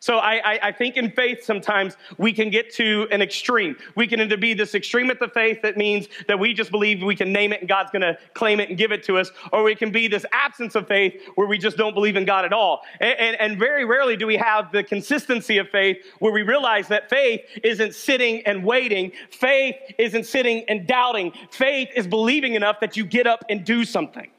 So 0.04 0.18
I, 0.18 0.34
I, 0.44 0.58
I, 0.64 0.72
think 0.72 0.98
in 0.98 1.10
faith 1.10 1.44
sometimes 1.44 1.96
we 2.18 2.34
can 2.34 2.50
get 2.50 2.70
to 2.74 3.08
an 3.10 3.22
extreme. 3.22 3.74
We 3.96 4.06
can 4.06 4.20
either 4.20 4.36
be 4.36 4.52
this 4.52 4.74
extreme 4.74 5.08
at 5.08 5.18
the 5.18 5.28
faith 5.28 5.62
that 5.62 5.78
means 5.78 6.08
that 6.28 6.38
we 6.38 6.52
just 6.52 6.70
believe 6.70 7.02
we 7.02 7.16
can 7.16 7.32
name 7.32 7.54
it 7.54 7.60
and 7.60 7.68
God's 7.70 7.90
going 7.90 8.02
to 8.02 8.18
claim 8.34 8.60
it 8.60 8.68
and 8.68 8.76
give 8.76 8.92
it 8.92 9.02
to 9.04 9.16
us, 9.16 9.30
or 9.50 9.62
we 9.62 9.74
can 9.74 9.90
be 9.90 10.06
this 10.06 10.26
absence 10.30 10.74
of 10.74 10.86
faith 10.86 11.22
where 11.36 11.46
we 11.46 11.56
just 11.56 11.78
don't 11.78 11.94
believe 11.94 12.16
in 12.16 12.26
God 12.26 12.44
at 12.44 12.52
all. 12.52 12.82
And, 13.00 13.18
and, 13.18 13.40
and 13.40 13.58
very 13.58 13.86
rarely 13.86 14.14
do 14.14 14.26
we 14.26 14.36
have 14.36 14.70
the 14.72 14.82
consistency 14.82 15.56
of 15.56 15.70
faith 15.70 15.96
where 16.18 16.34
we 16.34 16.42
realize 16.42 16.86
that 16.88 17.08
faith 17.08 17.40
isn't 17.62 17.94
sitting 17.94 18.42
and 18.44 18.62
waiting. 18.62 19.10
Faith 19.30 19.76
isn't 19.96 20.26
sitting 20.26 20.66
and 20.68 20.86
doubting. 20.86 21.32
Faith 21.50 21.88
is 21.96 22.06
believing 22.06 22.52
enough 22.52 22.78
that 22.80 22.94
you 22.94 23.06
get 23.06 23.26
up 23.26 23.42
and 23.48 23.64
do 23.64 23.86
something. 23.86 24.30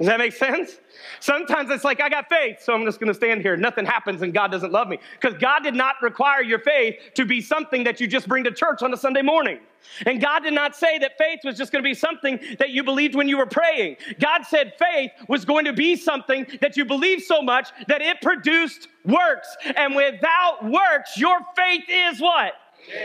Does 0.00 0.06
that 0.06 0.18
make 0.18 0.32
sense? 0.32 0.80
Sometimes 1.20 1.70
it's 1.70 1.84
like, 1.84 2.00
I 2.00 2.08
got 2.08 2.26
faith, 2.30 2.62
so 2.62 2.72
I'm 2.72 2.86
just 2.86 3.00
gonna 3.00 3.12
stand 3.12 3.42
here. 3.42 3.54
Nothing 3.54 3.84
happens 3.84 4.22
and 4.22 4.32
God 4.32 4.50
doesn't 4.50 4.72
love 4.72 4.88
me. 4.88 4.98
Because 5.20 5.38
God 5.38 5.62
did 5.62 5.74
not 5.74 5.96
require 6.00 6.42
your 6.42 6.58
faith 6.58 6.96
to 7.16 7.26
be 7.26 7.42
something 7.42 7.84
that 7.84 8.00
you 8.00 8.06
just 8.06 8.26
bring 8.26 8.42
to 8.44 8.50
church 8.50 8.82
on 8.82 8.94
a 8.94 8.96
Sunday 8.96 9.20
morning. 9.20 9.60
And 10.06 10.18
God 10.18 10.40
did 10.40 10.54
not 10.54 10.74
say 10.74 10.98
that 11.00 11.18
faith 11.18 11.40
was 11.44 11.58
just 11.58 11.70
gonna 11.70 11.84
be 11.84 11.92
something 11.92 12.40
that 12.58 12.70
you 12.70 12.82
believed 12.82 13.14
when 13.14 13.28
you 13.28 13.36
were 13.36 13.44
praying. 13.44 13.98
God 14.18 14.44
said 14.44 14.72
faith 14.78 15.10
was 15.28 15.44
going 15.44 15.66
to 15.66 15.74
be 15.74 15.96
something 15.96 16.46
that 16.62 16.78
you 16.78 16.86
believed 16.86 17.24
so 17.24 17.42
much 17.42 17.68
that 17.86 18.00
it 18.00 18.22
produced 18.22 18.88
works. 19.04 19.54
And 19.76 19.94
without 19.94 20.64
works, 20.64 21.18
your 21.18 21.40
faith 21.54 21.84
is 21.90 22.22
what? 22.22 22.54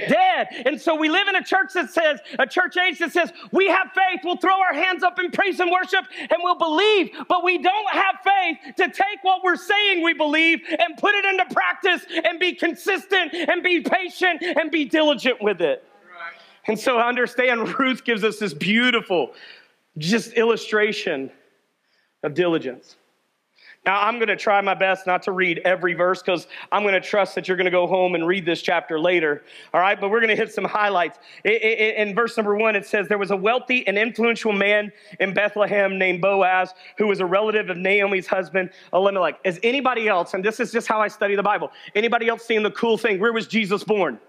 Dead. 0.07 0.47
And 0.65 0.79
so 0.79 0.95
we 0.95 1.09
live 1.09 1.27
in 1.27 1.35
a 1.35 1.43
church 1.43 1.73
that 1.73 1.89
says, 1.91 2.19
a 2.39 2.47
church 2.47 2.77
age 2.77 2.99
that 2.99 3.11
says, 3.11 3.31
we 3.51 3.67
have 3.67 3.87
faith, 3.93 4.21
we'll 4.23 4.37
throw 4.37 4.59
our 4.59 4.73
hands 4.73 5.03
up 5.03 5.19
in 5.19 5.31
praise 5.31 5.59
and 5.59 5.71
worship, 5.71 6.05
and 6.17 6.37
we'll 6.41 6.57
believe. 6.57 7.11
But 7.27 7.43
we 7.43 7.57
don't 7.57 7.89
have 7.91 8.15
faith 8.23 8.75
to 8.77 8.85
take 8.85 9.23
what 9.23 9.43
we're 9.43 9.55
saying 9.55 10.03
we 10.03 10.13
believe 10.13 10.61
and 10.67 10.97
put 10.97 11.15
it 11.15 11.25
into 11.25 11.45
practice 11.53 12.05
and 12.23 12.39
be 12.39 12.53
consistent 12.53 13.33
and 13.33 13.63
be 13.63 13.81
patient 13.81 14.41
and 14.41 14.71
be 14.71 14.85
diligent 14.85 15.41
with 15.41 15.61
it. 15.61 15.83
And 16.67 16.79
so 16.79 16.97
I 16.97 17.07
understand 17.07 17.77
Ruth 17.79 18.03
gives 18.03 18.23
us 18.23 18.39
this 18.39 18.53
beautiful, 18.53 19.31
just 19.97 20.33
illustration 20.33 21.31
of 22.23 22.33
diligence. 22.33 22.95
Now, 23.85 24.01
I'm 24.01 24.15
going 24.15 24.29
to 24.29 24.35
try 24.35 24.59
my 24.61 24.73
best 24.73 25.05
not 25.05 25.21
to 25.23 25.31
read 25.31 25.61
every 25.63 25.93
verse 25.93 26.23
because 26.23 26.47
I'm 26.71 26.81
going 26.81 26.95
to 26.95 27.01
trust 27.01 27.35
that 27.35 27.47
you're 27.47 27.55
going 27.55 27.65
to 27.65 27.71
go 27.71 27.85
home 27.85 28.15
and 28.15 28.25
read 28.25 28.43
this 28.43 28.63
chapter 28.63 28.99
later. 28.99 29.43
All 29.75 29.81
right, 29.81 29.99
but 29.99 30.09
we're 30.09 30.19
going 30.19 30.35
to 30.35 30.35
hit 30.35 30.51
some 30.51 30.65
highlights. 30.65 31.19
In 31.43 32.15
verse 32.15 32.35
number 32.35 32.55
one, 32.55 32.75
it 32.75 32.87
says, 32.87 33.07
There 33.07 33.19
was 33.19 33.29
a 33.29 33.35
wealthy 33.35 33.85
and 33.85 33.95
influential 33.95 34.53
man 34.53 34.91
in 35.19 35.35
Bethlehem 35.35 35.99
named 35.99 36.21
Boaz, 36.21 36.73
who 36.97 37.05
was 37.05 37.19
a 37.19 37.25
relative 37.27 37.69
of 37.69 37.77
Naomi's 37.77 38.25
husband, 38.25 38.71
Elimelech. 38.91 39.39
Is 39.43 39.59
anybody 39.61 40.07
else, 40.07 40.33
and 40.33 40.43
this 40.43 40.59
is 40.59 40.71
just 40.71 40.87
how 40.87 40.99
I 40.99 41.07
study 41.07 41.35
the 41.35 41.43
Bible, 41.43 41.71
anybody 41.93 42.27
else 42.27 42.43
seeing 42.43 42.63
the 42.63 42.71
cool 42.71 42.97
thing? 42.97 43.19
Where 43.19 43.33
was 43.33 43.45
Jesus 43.45 43.83
born? 43.83 44.19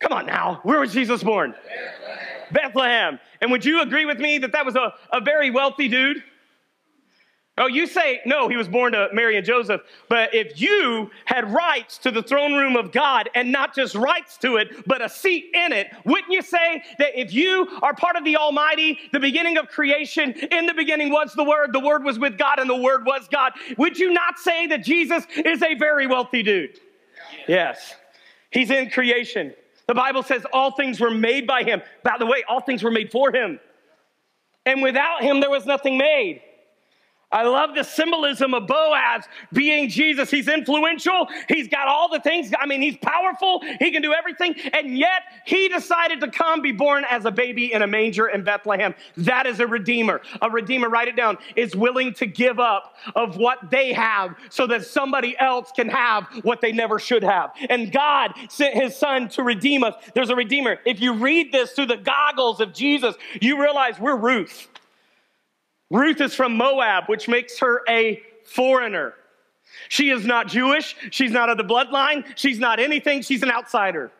Come 0.00 0.12
on 0.12 0.26
now, 0.26 0.60
where 0.64 0.80
was 0.80 0.92
Jesus 0.92 1.22
born? 1.22 1.52
Bethlehem. 1.52 2.52
Bethlehem. 2.52 3.20
And 3.40 3.50
would 3.52 3.64
you 3.64 3.82
agree 3.82 4.04
with 4.04 4.18
me 4.18 4.38
that 4.38 4.52
that 4.52 4.66
was 4.66 4.74
a, 4.74 4.92
a 5.12 5.20
very 5.20 5.50
wealthy 5.50 5.88
dude? 5.88 6.22
Oh, 7.58 7.66
you 7.66 7.86
say, 7.86 8.20
no, 8.26 8.48
he 8.48 8.56
was 8.56 8.68
born 8.68 8.92
to 8.92 9.08
Mary 9.14 9.38
and 9.38 9.46
Joseph. 9.46 9.80
But 10.10 10.34
if 10.34 10.60
you 10.60 11.10
had 11.24 11.50
rights 11.50 11.96
to 11.98 12.10
the 12.10 12.22
throne 12.22 12.52
room 12.52 12.76
of 12.76 12.92
God 12.92 13.30
and 13.34 13.50
not 13.50 13.74
just 13.74 13.94
rights 13.94 14.36
to 14.38 14.56
it, 14.56 14.86
but 14.86 15.00
a 15.00 15.08
seat 15.08 15.52
in 15.54 15.72
it, 15.72 15.88
wouldn't 16.04 16.30
you 16.30 16.42
say 16.42 16.82
that 16.98 17.18
if 17.18 17.32
you 17.32 17.66
are 17.80 17.94
part 17.94 18.16
of 18.16 18.24
the 18.24 18.36
Almighty, 18.36 18.98
the 19.12 19.20
beginning 19.20 19.56
of 19.56 19.68
creation, 19.68 20.32
in 20.32 20.66
the 20.66 20.74
beginning 20.74 21.10
was 21.10 21.32
the 21.32 21.44
Word, 21.44 21.72
the 21.72 21.80
Word 21.80 22.04
was 22.04 22.18
with 22.18 22.36
God, 22.36 22.58
and 22.58 22.68
the 22.68 22.76
Word 22.76 23.06
was 23.06 23.26
God, 23.28 23.54
would 23.78 23.98
you 23.98 24.12
not 24.12 24.38
say 24.38 24.66
that 24.66 24.84
Jesus 24.84 25.24
is 25.34 25.62
a 25.62 25.74
very 25.76 26.06
wealthy 26.06 26.42
dude? 26.42 26.78
Yes. 27.48 27.94
He's 28.50 28.70
in 28.70 28.90
creation. 28.90 29.54
The 29.86 29.94
Bible 29.94 30.22
says 30.22 30.44
all 30.52 30.72
things 30.72 31.00
were 31.00 31.10
made 31.10 31.46
by 31.46 31.62
him. 31.62 31.80
By 32.02 32.16
the 32.18 32.26
way, 32.26 32.44
all 32.48 32.60
things 32.60 32.82
were 32.82 32.90
made 32.90 33.10
for 33.10 33.32
him. 33.34 33.60
And 34.66 34.82
without 34.82 35.22
him, 35.22 35.40
there 35.40 35.50
was 35.50 35.64
nothing 35.64 35.96
made. 35.96 36.42
I 37.36 37.42
love 37.42 37.74
the 37.74 37.82
symbolism 37.82 38.54
of 38.54 38.66
Boaz 38.66 39.24
being 39.52 39.90
Jesus. 39.90 40.30
He's 40.30 40.48
influential. 40.48 41.28
He's 41.50 41.68
got 41.68 41.86
all 41.86 42.08
the 42.08 42.18
things. 42.18 42.50
I 42.58 42.64
mean, 42.64 42.80
he's 42.80 42.96
powerful. 42.96 43.62
He 43.78 43.90
can 43.90 44.00
do 44.00 44.14
everything. 44.14 44.54
And 44.72 44.96
yet, 44.96 45.20
he 45.44 45.68
decided 45.68 46.20
to 46.20 46.30
come 46.30 46.62
be 46.62 46.72
born 46.72 47.04
as 47.04 47.26
a 47.26 47.30
baby 47.30 47.74
in 47.74 47.82
a 47.82 47.86
manger 47.86 48.28
in 48.28 48.42
Bethlehem. 48.42 48.94
That 49.18 49.46
is 49.46 49.60
a 49.60 49.66
redeemer. 49.66 50.22
A 50.40 50.48
redeemer, 50.48 50.88
write 50.88 51.08
it 51.08 51.16
down, 51.16 51.36
is 51.56 51.76
willing 51.76 52.14
to 52.14 52.24
give 52.24 52.58
up 52.58 52.94
of 53.14 53.36
what 53.36 53.70
they 53.70 53.92
have 53.92 54.34
so 54.48 54.66
that 54.68 54.86
somebody 54.86 55.36
else 55.38 55.70
can 55.76 55.90
have 55.90 56.24
what 56.42 56.62
they 56.62 56.72
never 56.72 56.98
should 56.98 57.22
have. 57.22 57.52
And 57.68 57.92
God 57.92 58.32
sent 58.48 58.74
his 58.74 58.96
son 58.96 59.28
to 59.30 59.42
redeem 59.42 59.84
us. 59.84 59.94
There's 60.14 60.30
a 60.30 60.36
redeemer. 60.36 60.78
If 60.86 61.00
you 61.00 61.12
read 61.12 61.52
this 61.52 61.72
through 61.72 61.88
the 61.88 61.98
goggles 61.98 62.60
of 62.60 62.72
Jesus, 62.72 63.14
you 63.42 63.60
realize 63.60 64.00
we're 64.00 64.16
Ruth. 64.16 64.68
Ruth 65.90 66.20
is 66.20 66.34
from 66.34 66.56
Moab, 66.56 67.04
which 67.06 67.28
makes 67.28 67.58
her 67.58 67.82
a 67.88 68.22
foreigner. 68.44 69.14
She 69.88 70.10
is 70.10 70.24
not 70.24 70.48
Jewish. 70.48 70.96
She's 71.10 71.30
not 71.30 71.48
of 71.48 71.58
the 71.58 71.64
bloodline. 71.64 72.24
She's 72.36 72.58
not 72.58 72.80
anything. 72.80 73.22
She's 73.22 73.42
an 73.42 73.50
outsider. 73.50 74.10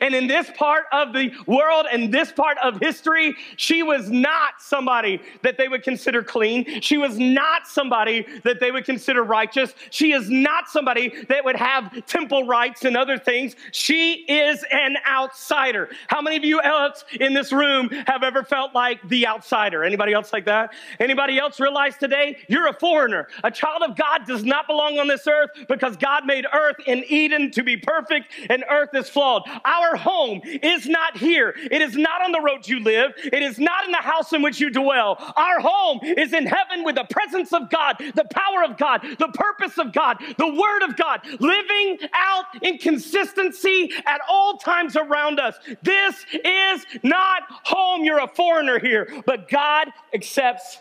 And 0.00 0.14
in 0.14 0.26
this 0.26 0.50
part 0.56 0.84
of 0.92 1.12
the 1.12 1.32
world 1.46 1.86
and 1.90 2.12
this 2.12 2.32
part 2.32 2.58
of 2.58 2.78
history, 2.80 3.34
she 3.56 3.82
was 3.82 4.10
not 4.10 4.54
somebody 4.60 5.20
that 5.42 5.56
they 5.56 5.68
would 5.68 5.82
consider 5.82 6.22
clean. 6.22 6.80
She 6.80 6.96
was 6.96 7.18
not 7.18 7.66
somebody 7.66 8.26
that 8.44 8.60
they 8.60 8.70
would 8.70 8.84
consider 8.84 9.22
righteous. 9.22 9.74
She 9.90 10.12
is 10.12 10.30
not 10.30 10.68
somebody 10.68 11.24
that 11.28 11.44
would 11.44 11.56
have 11.56 12.06
temple 12.06 12.46
rights 12.46 12.84
and 12.84 12.96
other 12.96 13.18
things. 13.18 13.56
She 13.72 14.24
is 14.28 14.64
an 14.70 14.96
outsider. 15.08 15.88
How 16.08 16.20
many 16.20 16.36
of 16.36 16.44
you 16.44 16.60
else 16.62 17.04
in 17.20 17.34
this 17.34 17.52
room 17.52 17.88
have 18.06 18.22
ever 18.22 18.42
felt 18.42 18.74
like 18.74 19.06
the 19.08 19.26
outsider? 19.26 19.84
Anybody 19.84 20.12
else 20.12 20.32
like 20.32 20.44
that? 20.46 20.72
Anybody 20.98 21.38
else 21.38 21.58
realize 21.58 21.96
today 21.96 22.36
you're 22.48 22.68
a 22.68 22.74
foreigner? 22.74 23.28
A 23.44 23.50
child 23.50 23.82
of 23.82 23.96
God 23.96 24.26
does 24.26 24.44
not 24.44 24.66
belong 24.66 24.98
on 24.98 25.08
this 25.08 25.26
earth 25.26 25.50
because 25.68 25.96
God 25.96 26.26
made 26.26 26.46
earth 26.52 26.76
in 26.86 27.04
Eden 27.08 27.50
to 27.52 27.62
be 27.62 27.76
perfect 27.76 28.32
and 28.48 28.64
earth 28.70 28.90
is 28.94 29.08
flawed. 29.08 29.42
Our 29.70 29.96
home 29.96 30.40
is 30.44 30.88
not 30.88 31.16
here. 31.16 31.54
It 31.70 31.80
is 31.80 31.96
not 31.96 32.22
on 32.22 32.32
the 32.32 32.40
road 32.40 32.66
you 32.66 32.80
live. 32.80 33.12
It 33.16 33.42
is 33.42 33.58
not 33.58 33.84
in 33.84 33.92
the 33.92 33.98
house 33.98 34.32
in 34.32 34.42
which 34.42 34.58
you 34.60 34.70
dwell. 34.70 35.16
Our 35.36 35.60
home 35.60 36.00
is 36.02 36.32
in 36.32 36.46
heaven 36.46 36.82
with 36.82 36.96
the 36.96 37.04
presence 37.04 37.52
of 37.52 37.70
God, 37.70 37.96
the 37.98 38.26
power 38.32 38.64
of 38.64 38.76
God, 38.76 39.02
the 39.18 39.28
purpose 39.28 39.78
of 39.78 39.92
God, 39.92 40.16
the 40.38 40.48
word 40.48 40.82
of 40.82 40.96
God, 40.96 41.20
living 41.38 41.98
out 42.12 42.46
in 42.62 42.78
consistency 42.78 43.92
at 44.06 44.20
all 44.28 44.56
times 44.56 44.96
around 44.96 45.38
us. 45.38 45.56
This 45.82 46.16
is 46.44 46.84
not 47.04 47.42
home. 47.48 48.02
You're 48.02 48.24
a 48.24 48.28
foreigner 48.28 48.80
here, 48.80 49.22
but 49.24 49.48
God 49.48 49.88
accepts 50.12 50.78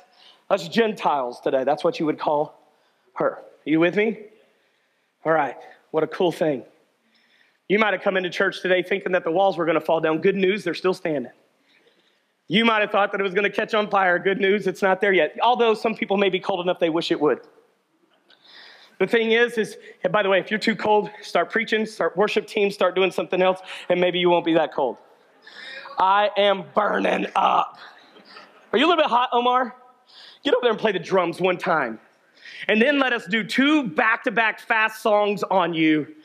us 0.49 0.67
Gentiles 0.67 1.39
today. 1.41 1.63
That's 1.63 1.83
what 1.83 1.99
you 1.99 2.07
would 2.07 2.17
call 2.17 2.59
her. 3.13 3.35
Are 3.35 3.43
you 3.65 3.79
with 3.79 3.95
me? 3.95 4.19
All 5.25 5.31
right. 5.31 5.57
What 5.91 6.03
a 6.03 6.07
cool 6.07 6.31
thing. 6.31 6.63
You 7.69 7.77
might 7.77 7.93
have 7.93 8.01
come 8.01 8.17
into 8.17 8.31
church 8.31 8.61
today 8.61 8.81
thinking 8.81 9.11
that 9.11 9.23
the 9.23 9.31
walls 9.31 9.55
were 9.55 9.65
going 9.65 9.79
to 9.79 9.85
fall 9.85 10.01
down. 10.01 10.17
Good 10.17 10.35
news, 10.35 10.63
they're 10.63 10.73
still 10.73 10.95
standing. 10.95 11.31
You 12.47 12.65
might 12.65 12.81
have 12.81 12.89
thought 12.89 13.11
that 13.11 13.21
it 13.21 13.23
was 13.23 13.35
going 13.35 13.43
to 13.43 13.55
catch 13.55 13.75
on 13.75 13.91
fire. 13.91 14.17
Good 14.17 14.41
news, 14.41 14.65
it's 14.65 14.81
not 14.81 14.99
there 14.99 15.13
yet. 15.13 15.37
Although 15.43 15.75
some 15.75 15.93
people 15.93 16.17
may 16.17 16.29
be 16.29 16.39
cold 16.39 16.61
enough 16.61 16.79
they 16.79 16.89
wish 16.89 17.11
it 17.11 17.21
would. 17.21 17.41
The 18.97 19.05
thing 19.05 19.31
is, 19.31 19.59
is 19.59 19.77
by 20.11 20.23
the 20.23 20.29
way, 20.29 20.39
if 20.39 20.49
you're 20.49 20.59
too 20.59 20.75
cold, 20.75 21.11
start 21.21 21.51
preaching, 21.51 21.85
start 21.85 22.17
worship 22.17 22.47
team, 22.47 22.71
start 22.71 22.95
doing 22.95 23.11
something 23.11 23.41
else, 23.41 23.59
and 23.87 24.01
maybe 24.01 24.17
you 24.17 24.31
won't 24.31 24.45
be 24.45 24.55
that 24.55 24.73
cold. 24.73 24.97
I 25.99 26.31
am 26.37 26.63
burning 26.73 27.27
up. 27.35 27.77
Are 28.73 28.79
you 28.79 28.85
a 28.85 28.89
little 28.89 29.03
bit 29.03 29.09
hot, 29.11 29.29
Omar? 29.31 29.75
Get 30.43 30.55
over 30.55 30.63
there 30.63 30.71
and 30.71 30.79
play 30.79 30.91
the 30.91 30.99
drums 30.99 31.39
one 31.39 31.57
time. 31.57 31.99
And 32.67 32.81
then 32.81 32.99
let 32.99 33.13
us 33.13 33.27
do 33.27 33.43
two 33.43 33.83
back 33.83 34.23
to 34.23 34.31
back 34.31 34.59
fast 34.59 35.01
songs 35.03 35.43
on 35.43 35.73
you 35.73 36.15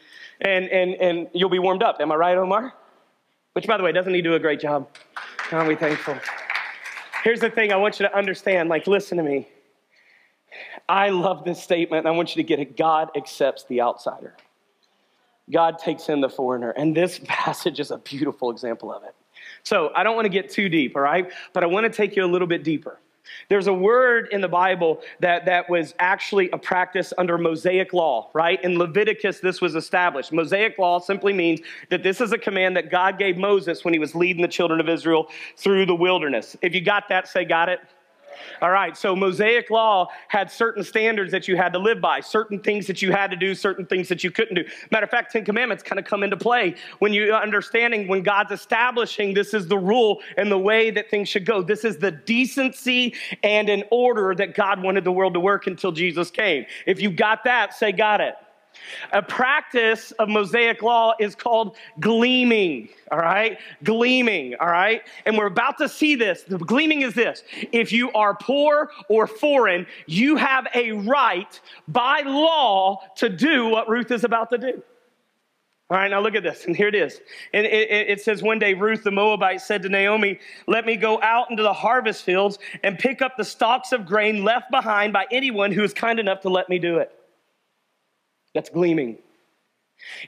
and, 0.45 0.69
and, 0.69 0.95
and 0.95 1.29
you'll 1.33 1.49
be 1.49 1.59
warmed 1.59 1.83
up. 1.83 1.97
Am 2.01 2.13
I 2.13 2.15
right, 2.15 2.37
Omar? 2.37 2.75
Which, 3.55 3.67
by 3.67 3.77
the 3.77 3.83
way, 3.83 3.93
doesn't 3.93 4.13
he 4.13 4.23
do 4.23 4.35
a 4.35 4.39
great 4.39 4.61
job? 4.61 4.89
Aren't 5.51 5.69
we 5.69 5.77
thankful? 5.77 6.17
Here's 7.23 7.41
the 7.41 7.51
thing 7.51 7.73
I 7.73 7.77
want 7.77 7.99
you 7.99 8.07
to 8.07 8.17
understand 8.17 8.69
like, 8.69 8.87
listen 8.87 9.17
to 9.17 9.25
me. 9.25 9.49
I 10.89 11.09
love 11.09 11.45
this 11.45 11.63
statement, 11.63 12.07
I 12.07 12.11
want 12.11 12.37
you 12.37 12.43
to 12.43 12.47
get 12.47 12.61
it. 12.61 12.77
God 12.77 13.11
accepts 13.17 13.65
the 13.65 13.81
outsider, 13.81 14.37
God 15.51 15.79
takes 15.79 16.09
in 16.09 16.21
the 16.21 16.29
foreigner. 16.29 16.71
And 16.71 16.97
this 16.97 17.21
passage 17.25 17.81
is 17.81 17.91
a 17.91 17.99
beautiful 17.99 18.51
example 18.51 18.93
of 18.93 19.03
it. 19.05 19.15
So 19.63 19.91
I 19.95 20.03
don't 20.03 20.15
want 20.15 20.27
to 20.27 20.31
get 20.31 20.51
too 20.51 20.69
deep, 20.69 20.95
all 20.97 21.03
right? 21.03 21.31
But 21.53 21.65
I 21.65 21.67
want 21.67 21.85
to 21.85 21.91
take 21.91 22.17
you 22.17 22.25
a 22.25 22.27
little 22.27 22.47
bit 22.47 22.63
deeper. 22.63 22.99
There's 23.49 23.67
a 23.67 23.73
word 23.73 24.29
in 24.33 24.41
the 24.41 24.49
Bible 24.49 25.01
that, 25.21 25.45
that 25.47 25.69
was 25.69 25.95
actually 25.99 26.51
a 26.51 26.59
practice 26.59 27.13
under 27.19 27.39
Mosaic 27.39 27.93
law, 27.93 28.31
right? 28.35 28.63
In 28.63 28.79
Leviticus, 28.79 29.41
this 29.41 29.61
was 29.61 29.75
established. 29.75 30.33
Mosaic 30.33 30.79
law 30.79 30.99
simply 30.99 31.33
means 31.33 31.61
that 31.91 32.03
this 32.03 32.21
is 32.21 32.33
a 32.33 32.39
command 32.39 32.77
that 32.77 32.91
God 32.91 33.19
gave 33.19 33.37
Moses 33.37 33.85
when 33.85 33.95
he 33.95 33.99
was 33.99 34.15
leading 34.15 34.43
the 34.43 34.49
children 34.49 34.81
of 34.81 34.89
Israel 34.89 35.29
through 35.57 35.87
the 35.87 35.95
wilderness. 35.95 36.57
If 36.63 36.75
you 36.75 36.81
got 36.81 37.09
that, 37.09 37.29
say, 37.29 37.45
got 37.45 37.69
it. 37.69 37.81
All 38.61 38.71
right, 38.71 38.97
so 38.97 39.15
Mosaic 39.15 39.71
law 39.71 40.09
had 40.29 40.51
certain 40.51 40.83
standards 40.83 41.31
that 41.33 41.49
you 41.49 41.57
had 41.57 41.73
to 41.73 41.79
live 41.79 42.01
by, 42.01 42.21
certain 42.21 42.59
things 42.59 42.87
that 42.87 43.03
you 43.03 43.13
had 43.13 43.31
to 43.31 43.37
do, 43.37 43.55
certain 43.55 43.87
things 43.87 44.09
that 44.09 44.25
you 44.25 44.31
couldn't 44.31 44.55
do. 44.55 44.65
Matter 44.91 45.05
of 45.05 45.11
fact, 45.11 45.33
Ten 45.33 45.45
Commandments 45.45 45.83
kind 45.83 45.99
of 45.99 46.05
come 46.05 46.23
into 46.23 46.37
play 46.37 46.75
when 46.99 47.13
you're 47.13 47.35
understanding 47.35 48.09
when 48.09 48.23
God's 48.23 48.53
establishing 48.53 49.35
this 49.35 49.55
is 49.55 49.69
the 49.69 49.79
rule 49.79 50.21
and 50.37 50.51
the 50.51 50.59
way 50.59 50.91
that 50.91 51.11
things 51.11 51.29
should 51.29 51.47
go. 51.47 51.63
This 51.63 51.85
is 51.85 51.99
the 51.99 52.11
decency 52.11 53.15
and 53.43 53.69
an 53.69 53.85
order 53.91 54.35
that 54.35 54.55
God 54.55 54.83
wanted 54.83 55.05
the 55.05 55.13
world 55.13 55.35
to 55.35 55.41
work 55.41 55.67
until 55.67 55.93
Jesus 55.93 56.31
came. 56.31 56.67
If 56.87 57.01
you 57.01 57.11
got 57.11 57.45
that, 57.45 57.75
say, 57.75 57.93
got 57.93 58.21
it. 58.21 58.35
A 59.13 59.23
practice 59.23 60.13
of 60.13 60.29
Mosaic 60.29 60.83
law 60.83 61.15
is 61.19 61.35
called 61.35 61.77
gleaning, 62.01 62.89
all 63.11 63.19
right? 63.19 63.59
Gleaning, 63.83 64.55
all 64.61 64.69
right? 64.69 65.03
And 65.27 65.37
we're 65.37 65.47
about 65.47 65.79
to 65.79 65.89
see 65.89 66.15
this. 66.15 66.43
The 66.43 66.59
gleaning 66.59 67.03
is 67.03 67.15
this 67.15 67.43
if 67.73 67.93
you 67.93 68.13
are 68.13 68.35
poor 68.35 68.91
or 69.09 69.27
foreign, 69.27 69.87
you 70.07 70.37
have 70.37 70.67
a 70.75 70.93
right 70.93 71.61
by 71.89 72.23
law 72.23 73.01
to 73.17 73.29
do 73.29 73.69
what 73.69 73.89
Ruth 73.89 74.11
is 74.11 74.25
about 74.25 74.51
to 74.51 74.59
do. 74.59 74.83
All 75.91 75.99
right, 75.99 76.11
now 76.11 76.21
look 76.21 76.35
at 76.35 76.43
this, 76.43 76.65
and 76.65 76.75
here 76.75 76.89
it 76.89 76.95
is. 76.95 77.21
And 77.53 77.67
it, 77.67 77.91
it, 77.91 78.09
it, 78.09 78.21
says, 78.23 78.43
One 78.43 78.59
day 78.59 78.73
Ruth 78.73 79.05
the 79.05 79.11
Moabite 79.11 79.61
said 79.61 79.83
to 79.83 79.91
Naomi, 79.91 80.41
Let 80.67 80.87
me 80.87 80.97
go 80.97 81.21
out 81.21 81.51
into 81.51 81.63
the 81.63 81.75
harvest 81.75 82.25
fields 82.25 82.59
and 82.83 82.99
pick 82.99 83.21
up 83.21 83.37
the 83.37 83.45
stalks 83.45 83.93
of 83.93 84.07
grain 84.07 84.45
left 84.45 84.71
behind 84.71 85.13
by 85.13 85.27
anyone 85.31 85.73
who 85.73 85.85
is 85.85 85.93
kind 85.93 86.19
enough 86.19 86.41
to 86.41 86.49
let 86.49 86.71
me 86.71 86.79
do 86.79 86.99
it. 86.99 87.13
That's 88.55 88.71
gleaning. 88.71 89.19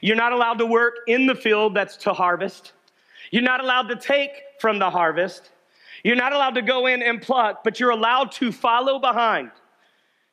You're 0.01 0.15
not 0.15 0.31
allowed 0.31 0.59
to 0.59 0.65
work 0.65 0.95
in 1.07 1.25
the 1.25 1.35
field 1.35 1.75
that's 1.75 1.97
to 1.97 2.13
harvest. 2.13 2.73
You're 3.31 3.43
not 3.43 3.63
allowed 3.63 3.89
to 3.89 3.95
take 3.95 4.31
from 4.59 4.79
the 4.79 4.89
harvest. 4.89 5.51
You're 6.03 6.15
not 6.15 6.33
allowed 6.33 6.55
to 6.55 6.61
go 6.61 6.87
in 6.87 7.01
and 7.01 7.21
pluck, 7.21 7.63
but 7.63 7.79
you're 7.79 7.89
allowed 7.89 8.31
to 8.33 8.51
follow 8.51 8.99
behind. 8.99 9.51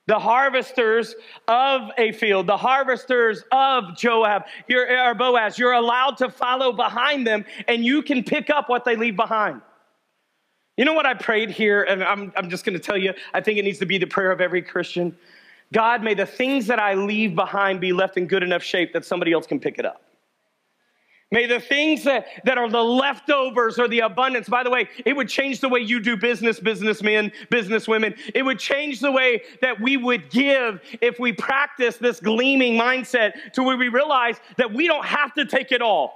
The 0.06 0.18
harvesters 0.18 1.14
of 1.48 1.90
a 1.96 2.12
field, 2.12 2.46
the 2.46 2.58
harvesters 2.58 3.42
of 3.50 3.96
Joab 3.96 4.42
or 4.70 5.14
Boaz, 5.14 5.58
you're 5.58 5.72
allowed 5.72 6.18
to 6.18 6.30
follow 6.30 6.72
behind 6.72 7.26
them 7.26 7.44
and 7.68 7.82
you 7.82 8.02
can 8.02 8.22
pick 8.22 8.50
up 8.50 8.68
what 8.68 8.84
they 8.84 8.96
leave 8.96 9.16
behind. 9.16 9.62
You 10.76 10.84
know 10.84 10.92
what 10.92 11.06
I 11.06 11.14
prayed 11.14 11.50
here? 11.50 11.84
And 11.84 12.02
I'm, 12.02 12.32
I'm 12.36 12.50
just 12.50 12.64
going 12.64 12.74
to 12.74 12.84
tell 12.84 12.98
you, 12.98 13.14
I 13.32 13.40
think 13.40 13.58
it 13.58 13.64
needs 13.64 13.78
to 13.78 13.86
be 13.86 13.96
the 13.96 14.06
prayer 14.06 14.30
of 14.30 14.40
every 14.40 14.60
Christian. 14.60 15.16
God, 15.74 16.04
may 16.04 16.14
the 16.14 16.24
things 16.24 16.68
that 16.68 16.78
I 16.78 16.94
leave 16.94 17.34
behind 17.34 17.80
be 17.80 17.92
left 17.92 18.16
in 18.16 18.26
good 18.26 18.44
enough 18.44 18.62
shape 18.62 18.92
that 18.92 19.04
somebody 19.04 19.32
else 19.32 19.44
can 19.46 19.58
pick 19.58 19.78
it 19.78 19.84
up. 19.84 20.02
May 21.32 21.46
the 21.46 21.58
things 21.58 22.04
that, 22.04 22.26
that 22.44 22.58
are 22.58 22.70
the 22.70 22.82
leftovers 22.82 23.76
or 23.80 23.88
the 23.88 24.00
abundance, 24.00 24.48
by 24.48 24.62
the 24.62 24.70
way, 24.70 24.88
it 25.04 25.16
would 25.16 25.28
change 25.28 25.60
the 25.60 25.68
way 25.68 25.80
you 25.80 25.98
do 25.98 26.16
business, 26.16 26.60
businessmen, 26.60 27.32
businesswomen. 27.50 28.16
It 28.32 28.44
would 28.44 28.60
change 28.60 29.00
the 29.00 29.10
way 29.10 29.42
that 29.60 29.80
we 29.80 29.96
would 29.96 30.30
give 30.30 30.80
if 31.00 31.18
we 31.18 31.32
practice 31.32 31.96
this 31.96 32.20
gleaning 32.20 32.78
mindset 32.78 33.32
to 33.54 33.64
where 33.64 33.76
we 33.76 33.88
realize 33.88 34.36
that 34.58 34.72
we 34.72 34.86
don't 34.86 35.04
have 35.04 35.34
to 35.34 35.44
take 35.44 35.72
it 35.72 35.82
all. 35.82 36.12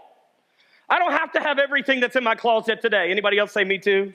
I 0.88 1.00
don't 1.00 1.12
have 1.12 1.32
to 1.32 1.40
have 1.40 1.58
everything 1.58 1.98
that's 1.98 2.14
in 2.14 2.22
my 2.22 2.36
closet 2.36 2.80
today. 2.80 3.10
Anybody 3.10 3.38
else 3.38 3.50
say 3.50 3.64
me 3.64 3.78
too? 3.78 4.12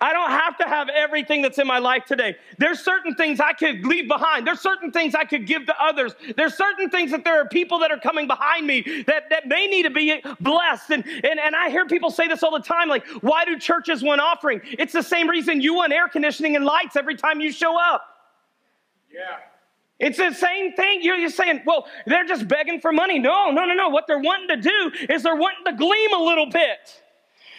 I 0.00 0.12
don't 0.12 0.30
have 0.30 0.58
to 0.58 0.64
have 0.64 0.88
everything 0.88 1.42
that's 1.42 1.58
in 1.58 1.66
my 1.66 1.78
life 1.78 2.04
today. 2.04 2.36
There's 2.58 2.80
certain 2.80 3.14
things 3.14 3.40
I 3.40 3.52
could 3.52 3.84
leave 3.84 4.08
behind. 4.08 4.46
There's 4.46 4.60
certain 4.60 4.92
things 4.92 5.14
I 5.14 5.24
could 5.24 5.46
give 5.46 5.66
to 5.66 5.74
others. 5.82 6.14
There's 6.36 6.54
certain 6.54 6.90
things 6.90 7.10
that 7.12 7.24
there 7.24 7.40
are 7.40 7.48
people 7.48 7.78
that 7.78 7.90
are 7.90 7.98
coming 7.98 8.26
behind 8.26 8.66
me 8.66 9.02
that, 9.06 9.30
that 9.30 9.46
may 9.46 9.66
need 9.66 9.84
to 9.84 9.90
be 9.90 10.22
blessed. 10.40 10.90
And, 10.90 11.04
and, 11.06 11.40
and 11.40 11.56
I 11.56 11.70
hear 11.70 11.86
people 11.86 12.10
say 12.10 12.28
this 12.28 12.42
all 12.42 12.52
the 12.52 12.64
time 12.64 12.88
like, 12.88 13.06
why 13.20 13.44
do 13.44 13.58
churches 13.58 14.02
want 14.02 14.20
offering? 14.20 14.60
It's 14.64 14.92
the 14.92 15.02
same 15.02 15.28
reason 15.28 15.60
you 15.60 15.74
want 15.74 15.92
air 15.92 16.08
conditioning 16.08 16.56
and 16.56 16.64
lights 16.64 16.96
every 16.96 17.16
time 17.16 17.40
you 17.40 17.50
show 17.50 17.78
up. 17.80 18.02
Yeah. 19.12 19.38
It's 19.98 20.18
the 20.18 20.34
same 20.34 20.74
thing. 20.74 21.00
You're, 21.02 21.16
you're 21.16 21.30
saying, 21.30 21.62
well, 21.64 21.86
they're 22.06 22.26
just 22.26 22.46
begging 22.46 22.80
for 22.80 22.92
money. 22.92 23.18
No, 23.18 23.50
no, 23.50 23.64
no, 23.64 23.72
no. 23.72 23.88
What 23.88 24.06
they're 24.06 24.18
wanting 24.18 24.48
to 24.48 24.56
do 24.56 24.92
is 25.08 25.22
they're 25.22 25.36
wanting 25.36 25.64
to 25.64 25.72
glean 25.72 26.12
a 26.12 26.22
little 26.22 26.50
bit. 26.50 27.02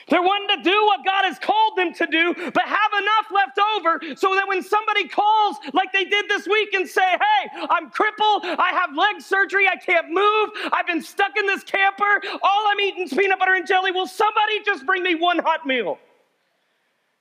They're 0.10 0.22
wanting 0.22 0.58
to 0.58 0.64
do 0.64 0.86
what 0.86 1.04
God 1.04 1.26
has 1.26 1.38
called 1.38 1.78
them 1.78 1.94
to 1.94 2.08
do, 2.08 2.34
but 2.34 2.64
have 2.64 2.92
enough 2.98 3.28
left 3.34 3.60
over 3.76 4.00
so 4.16 4.36
that 4.36 4.48
when 4.48 4.64
somebody 4.64 5.08
calls, 5.08 5.58
like 5.74 5.92
they 5.92 6.06
did 6.06 6.30
this 6.30 6.48
week, 6.48 6.74
and 6.74 6.88
say, 6.88 7.02
Hey, 7.02 7.66
I'm 7.70 7.90
crippled, 7.90 8.46
I 8.46 8.70
have 8.72 8.96
leg 8.96 9.22
surgery, 9.22 9.68
I 9.68 9.76
can't 9.76 10.10
move, 10.10 10.50
I've 10.72 10.88
been 10.88 11.02
stuck 11.02 11.38
in 11.38 11.46
this 11.46 11.64
camper, 11.64 12.22
all 12.42 12.68
I'm 12.68 12.80
eating 12.80 13.04
is 13.04 13.14
peanut 13.14 13.40
butter 13.40 13.56
and 13.56 13.68
jelly. 13.68 13.92
Will 13.92 14.08
somebody 14.08 14.62
just 14.66 14.86
bring 14.86 15.04
me 15.04 15.16
one 15.16 15.40
hot 15.40 15.66
meal? 15.66 16.00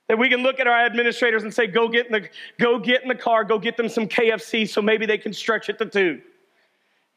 That 0.07 0.17
we 0.17 0.29
can 0.29 0.41
look 0.41 0.61
at 0.61 0.67
our 0.67 0.85
administrators 0.85 1.43
and 1.43 1.53
say, 1.53 1.67
Go 1.67 1.89
get 1.89 2.05
in 2.05 2.13
the, 2.13 2.29
go 2.57 2.79
get 2.79 3.01
in 3.01 3.09
the 3.09 3.15
car, 3.15 3.43
go 3.43 3.59
get 3.59 3.75
them 3.75 3.89
some 3.89 4.07
KFC 4.07 4.67
so 4.67 4.81
maybe 4.81 5.05
they 5.05 5.17
can 5.17 5.33
stretch 5.33 5.67
it 5.67 5.77
to 5.79 5.85
two. 5.85 6.21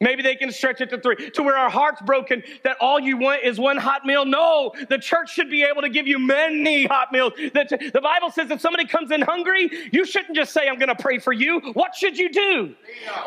Maybe 0.01 0.23
they 0.23 0.35
can 0.35 0.51
stretch 0.51 0.81
it 0.81 0.89
to 0.89 0.99
three, 0.99 1.29
to 1.29 1.43
where 1.43 1.55
our 1.55 1.69
heart's 1.69 2.01
broken 2.01 2.43
that 2.63 2.75
all 2.81 2.99
you 2.99 3.17
want 3.17 3.43
is 3.43 3.59
one 3.59 3.77
hot 3.77 4.03
meal. 4.03 4.25
No, 4.25 4.73
the 4.89 4.97
church 4.97 5.31
should 5.31 5.49
be 5.49 5.63
able 5.63 5.83
to 5.83 5.89
give 5.89 6.07
you 6.07 6.17
many 6.19 6.87
hot 6.87 7.11
meals. 7.11 7.33
The, 7.37 7.91
the 7.93 8.01
Bible 8.01 8.31
says 8.31 8.49
if 8.49 8.59
somebody 8.59 8.85
comes 8.85 9.11
in 9.11 9.21
hungry, 9.21 9.69
you 9.93 10.03
shouldn't 10.03 10.35
just 10.35 10.53
say, 10.53 10.67
I'm 10.67 10.79
going 10.79 10.89
to 10.89 10.95
pray 10.95 11.19
for 11.19 11.31
you. 11.31 11.59
What 11.73 11.95
should 11.95 12.17
you 12.17 12.31
do? 12.31 12.75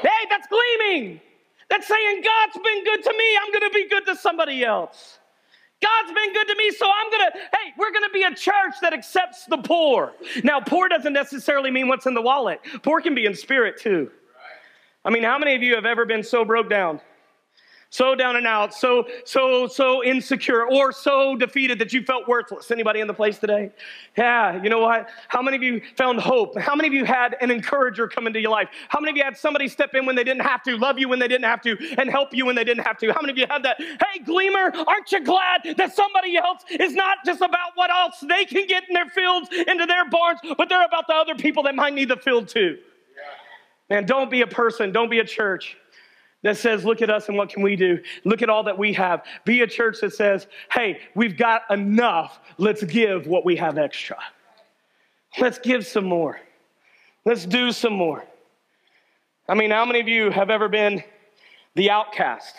Hey, 0.03 0.27
that's 0.29 0.49
gleaning. 0.49 1.21
That's 1.71 1.87
saying, 1.87 2.23
God's 2.23 2.59
been 2.63 2.85
good 2.85 3.05
to 3.05 3.13
me. 3.17 3.39
I'm 3.41 3.53
going 3.53 3.71
to 3.71 3.75
be 3.75 3.89
good 3.89 4.07
to 4.07 4.17
somebody 4.17 4.65
else. 4.65 5.19
God's 5.81 6.15
been 6.15 6.33
good 6.33 6.49
to 6.49 6.57
me, 6.57 6.71
so 6.71 6.87
I'm 6.87 7.11
gonna, 7.11 7.31
hey, 7.35 7.75
we're 7.77 7.93
gonna 7.93 8.09
be 8.09 8.23
a 8.23 8.35
church 8.35 8.75
that 8.81 8.95
accepts 8.95 9.45
the 9.45 9.59
poor. 9.59 10.15
Now, 10.43 10.59
poor 10.61 10.89
doesn't 10.89 11.13
necessarily 11.13 11.71
mean 11.71 11.89
what's 11.89 12.07
in 12.07 12.15
the 12.15 12.23
wallet, 12.23 12.61
poor 12.83 13.03
can 13.03 13.15
be 13.15 13.27
in 13.27 13.35
spirit 13.35 13.79
too. 13.79 14.11
I 15.05 15.11
mean, 15.11 15.23
how 15.23 15.39
many 15.39 15.55
of 15.55 15.63
you 15.63 15.75
have 15.75 15.85
ever 15.85 16.07
been 16.07 16.23
so 16.23 16.45
broke 16.45 16.71
down? 16.71 17.01
So 17.91 18.17
down 18.17 18.35
and 18.35 18.45
out, 18.45 18.75
so 18.75 19.07
so 19.25 19.69
so 19.69 20.03
insecure, 20.03 20.67
or 20.69 20.91
so 20.91 21.37
defeated 21.37 21.79
that 21.79 21.93
you 21.93 22.03
felt 22.03 22.27
worthless. 22.27 22.73
Anybody 22.73 22.99
in 22.99 23.07
the 23.07 23.15
place 23.15 23.39
today? 23.39 23.71
Yeah, 24.19 24.61
you 24.61 24.69
know 24.69 24.81
what? 24.81 25.09
How 25.29 25.41
many 25.41 25.57
of 25.57 25.63
you 25.63 25.81
found 25.97 26.19
hope? 26.19 26.59
How 26.59 26.75
many 26.75 26.89
of 26.89 26.93
you 26.93 27.05
had 27.05 27.37
an 27.41 27.53
encourager 27.53 28.09
come 28.09 28.27
into 28.27 28.41
your 28.41 28.51
life? 28.51 28.69
How 28.89 28.99
many 28.99 29.13
of 29.13 29.17
you 29.17 29.23
had 29.23 29.37
somebody 29.37 29.69
step 29.69 29.95
in 29.95 30.07
when 30.07 30.17
they 30.17 30.25
didn't 30.25 30.43
have 30.43 30.61
to, 30.65 30.77
love 30.77 30.99
you 30.99 31.09
when 31.09 31.21
they 31.21 31.29
didn't 31.29 31.45
have 31.45 31.61
to, 31.61 31.77
and 31.97 32.11
help 32.11 32.35
you 32.35 32.45
when 32.45 32.57
they 32.57 32.65
didn't 32.65 32.85
have 32.85 32.99
to? 32.99 33.13
How 33.13 33.21
many 33.21 33.31
of 33.31 33.39
you 33.39 33.47
had 33.49 33.63
that? 33.63 33.77
Hey, 33.79 34.25
Gleaner, 34.25 34.73
aren't 34.89 35.13
you 35.13 35.23
glad 35.23 35.61
that 35.77 35.95
somebody 35.95 36.37
else 36.37 36.63
is 36.69 36.95
not 36.95 37.19
just 37.25 37.43
about 37.43 37.77
what 37.77 37.91
else 37.91 38.17
they 38.29 38.45
can 38.45 38.67
get 38.67 38.89
in 38.89 38.95
their 38.95 39.07
fields, 39.07 39.51
into 39.53 39.87
their 39.87 40.11
barns, 40.11 40.41
but 40.59 40.69
they're 40.69 40.85
about 40.85 41.07
the 41.07 41.15
other 41.15 41.37
people 41.37 41.63
that 41.63 41.77
might 41.77 41.95
need 41.95 42.09
the 42.09 42.17
field 42.17 42.49
too? 42.49 42.79
Man, 43.95 44.07
don't 44.07 44.29
be 44.29 44.41
a 44.41 44.47
person, 44.49 44.91
don't 44.91 45.09
be 45.09 45.21
a 45.21 45.25
church 45.25 45.77
that 46.43 46.57
says, 46.57 46.85
Look 46.85 47.01
at 47.01 47.11
us 47.11 47.29
and 47.29 47.39
what 47.39 47.49
can 47.49 47.63
we 47.63 47.77
do? 47.77 48.01
Look 48.25 48.43
at 48.43 48.51
all 48.51 48.65
that 48.65 48.77
we 48.77 48.93
have. 48.95 49.23
Be 49.45 49.61
a 49.61 49.69
church 49.69 50.01
that 50.01 50.13
says, 50.13 50.49
Hey, 50.69 50.99
we've 51.15 51.37
got 51.37 51.63
enough. 51.71 52.41
Let's 52.59 52.83
give 52.83 53.29
what 53.29 53.45
we 53.45 53.55
have 53.55 53.79
extra. 53.79 54.17
Let's 55.39 55.61
give 55.61 55.87
some 55.87 56.07
more. 56.07 56.41
Let's 57.25 57.47
do 57.47 57.71
some 57.71 57.93
more. 57.93 58.25
I 59.49 59.55
mean, 59.55 59.71
how 59.71 59.85
many 59.85 60.01
of 60.01 60.09
you 60.09 60.31
have 60.31 60.51
ever 60.51 60.69
been 60.69 61.05
the 61.77 61.91
outcast? 61.91 62.53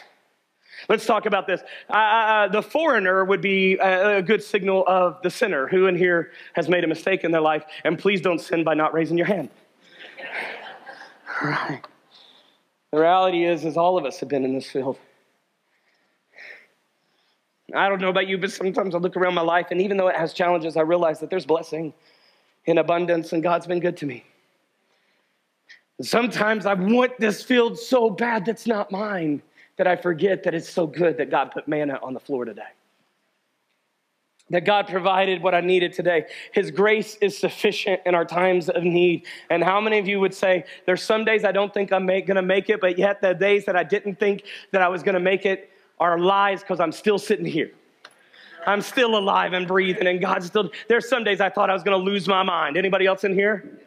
Let's 0.87 1.05
talk 1.05 1.25
about 1.25 1.47
this. 1.47 1.59
Uh 1.89 2.47
the 2.47 2.61
foreigner 2.61 3.25
would 3.25 3.41
be 3.41 3.73
a, 3.73 4.19
a, 4.19 4.21
good 4.21 4.41
signal 4.41 4.85
of 4.87 5.21
the 5.21 5.29
sinner. 5.29 5.67
Who 5.67 5.87
in 5.87 5.97
here 5.97 6.31
has 6.53 6.69
made 6.69 6.85
a 6.85 6.87
mistake 6.87 7.25
in 7.25 7.31
their 7.31 7.41
life? 7.41 7.65
And 7.83 7.99
please 7.99 8.21
don't 8.21 8.39
sin 8.39 8.63
by 8.63 8.73
not 8.73 8.93
raising 8.93 9.17
your 9.17 9.27
hand. 9.27 9.49
The 12.91 12.99
reality 12.99 13.43
is, 13.43 13.65
is 13.65 13.75
all 13.75 13.97
of 13.97 14.05
us 14.05 14.19
have 14.21 14.29
been 14.29 14.45
in 14.45 14.53
this 14.53 14.69
field. 14.69 14.97
I 17.75 17.89
don't 17.89 17.99
know 17.99 18.09
about 18.09 18.27
you, 18.27 18.37
but 18.37 18.51
sometimes 18.51 18.95
I 18.95 18.99
look 18.99 19.17
around 19.17 19.33
my 19.33 19.41
life, 19.41 19.67
and 19.71 19.81
even 19.81 19.97
though 19.97 20.07
it 20.07 20.15
has 20.15 20.33
challenges, 20.33 20.77
I 20.77 20.81
realize 20.81 21.19
that 21.19 21.29
there's 21.29 21.45
blessing 21.45 21.93
in 22.65 22.77
abundance, 22.77 23.33
and 23.33 23.43
God's 23.43 23.67
been 23.67 23.79
good 23.79 23.97
to 23.97 24.05
me. 24.05 24.23
sometimes 26.01 26.65
I 26.65 26.73
want 26.73 27.19
this 27.19 27.43
field 27.43 27.77
so 27.79 28.09
bad 28.09 28.45
that's 28.45 28.67
not 28.67 28.91
mine 28.91 29.41
that 29.77 29.87
I 29.87 29.95
forget 29.95 30.43
that 30.43 30.53
it's 30.53 30.69
so 30.69 30.87
good 30.87 31.17
that 31.17 31.29
God 31.29 31.51
put 31.51 31.67
manna 31.67 31.99
on 32.01 32.13
the 32.13 32.19
floor 32.19 32.45
today 32.45 32.63
that 34.51 34.63
God 34.63 34.87
provided 34.87 35.41
what 35.41 35.55
I 35.55 35.61
needed 35.61 35.93
today. 35.93 36.25
His 36.51 36.69
grace 36.69 37.15
is 37.15 37.37
sufficient 37.37 38.01
in 38.05 38.13
our 38.13 38.25
times 38.25 38.69
of 38.69 38.83
need. 38.83 39.25
And 39.49 39.63
how 39.63 39.81
many 39.81 39.97
of 39.97 40.07
you 40.07 40.19
would 40.19 40.33
say, 40.33 40.65
There's 40.85 41.01
some 41.01 41.25
days 41.25 41.43
I 41.43 41.51
don't 41.51 41.73
think 41.73 41.91
I'm 41.91 42.05
gonna 42.05 42.41
make 42.41 42.69
it, 42.69 42.79
but 42.79 42.97
yet 42.97 43.21
the 43.21 43.33
days 43.33 43.65
that 43.65 43.75
I 43.75 43.83
didn't 43.83 44.19
think 44.19 44.43
that 44.71 44.81
I 44.81 44.87
was 44.87 45.01
gonna 45.01 45.19
make 45.19 45.45
it 45.45 45.71
are 45.99 46.19
lies 46.19 46.61
because 46.61 46.79
I'm 46.79 46.91
still 46.91 47.17
sitting 47.17 47.45
here. 47.45 47.71
I'm 48.67 48.81
still 48.81 49.17
alive 49.17 49.53
and 49.53 49.67
breathing, 49.67 50.07
and 50.07 50.19
God's 50.19 50.47
still. 50.47 50.71
There's 50.87 51.07
some 51.07 51.23
days 51.23 51.39
I 51.39 51.49
thought 51.49 51.69
I 51.69 51.73
was 51.73 51.83
gonna 51.83 51.97
lose 51.97 52.27
my 52.27 52.43
mind. 52.43 52.77
Anybody 52.77 53.05
else 53.05 53.23
in 53.23 53.33
here? 53.33 53.79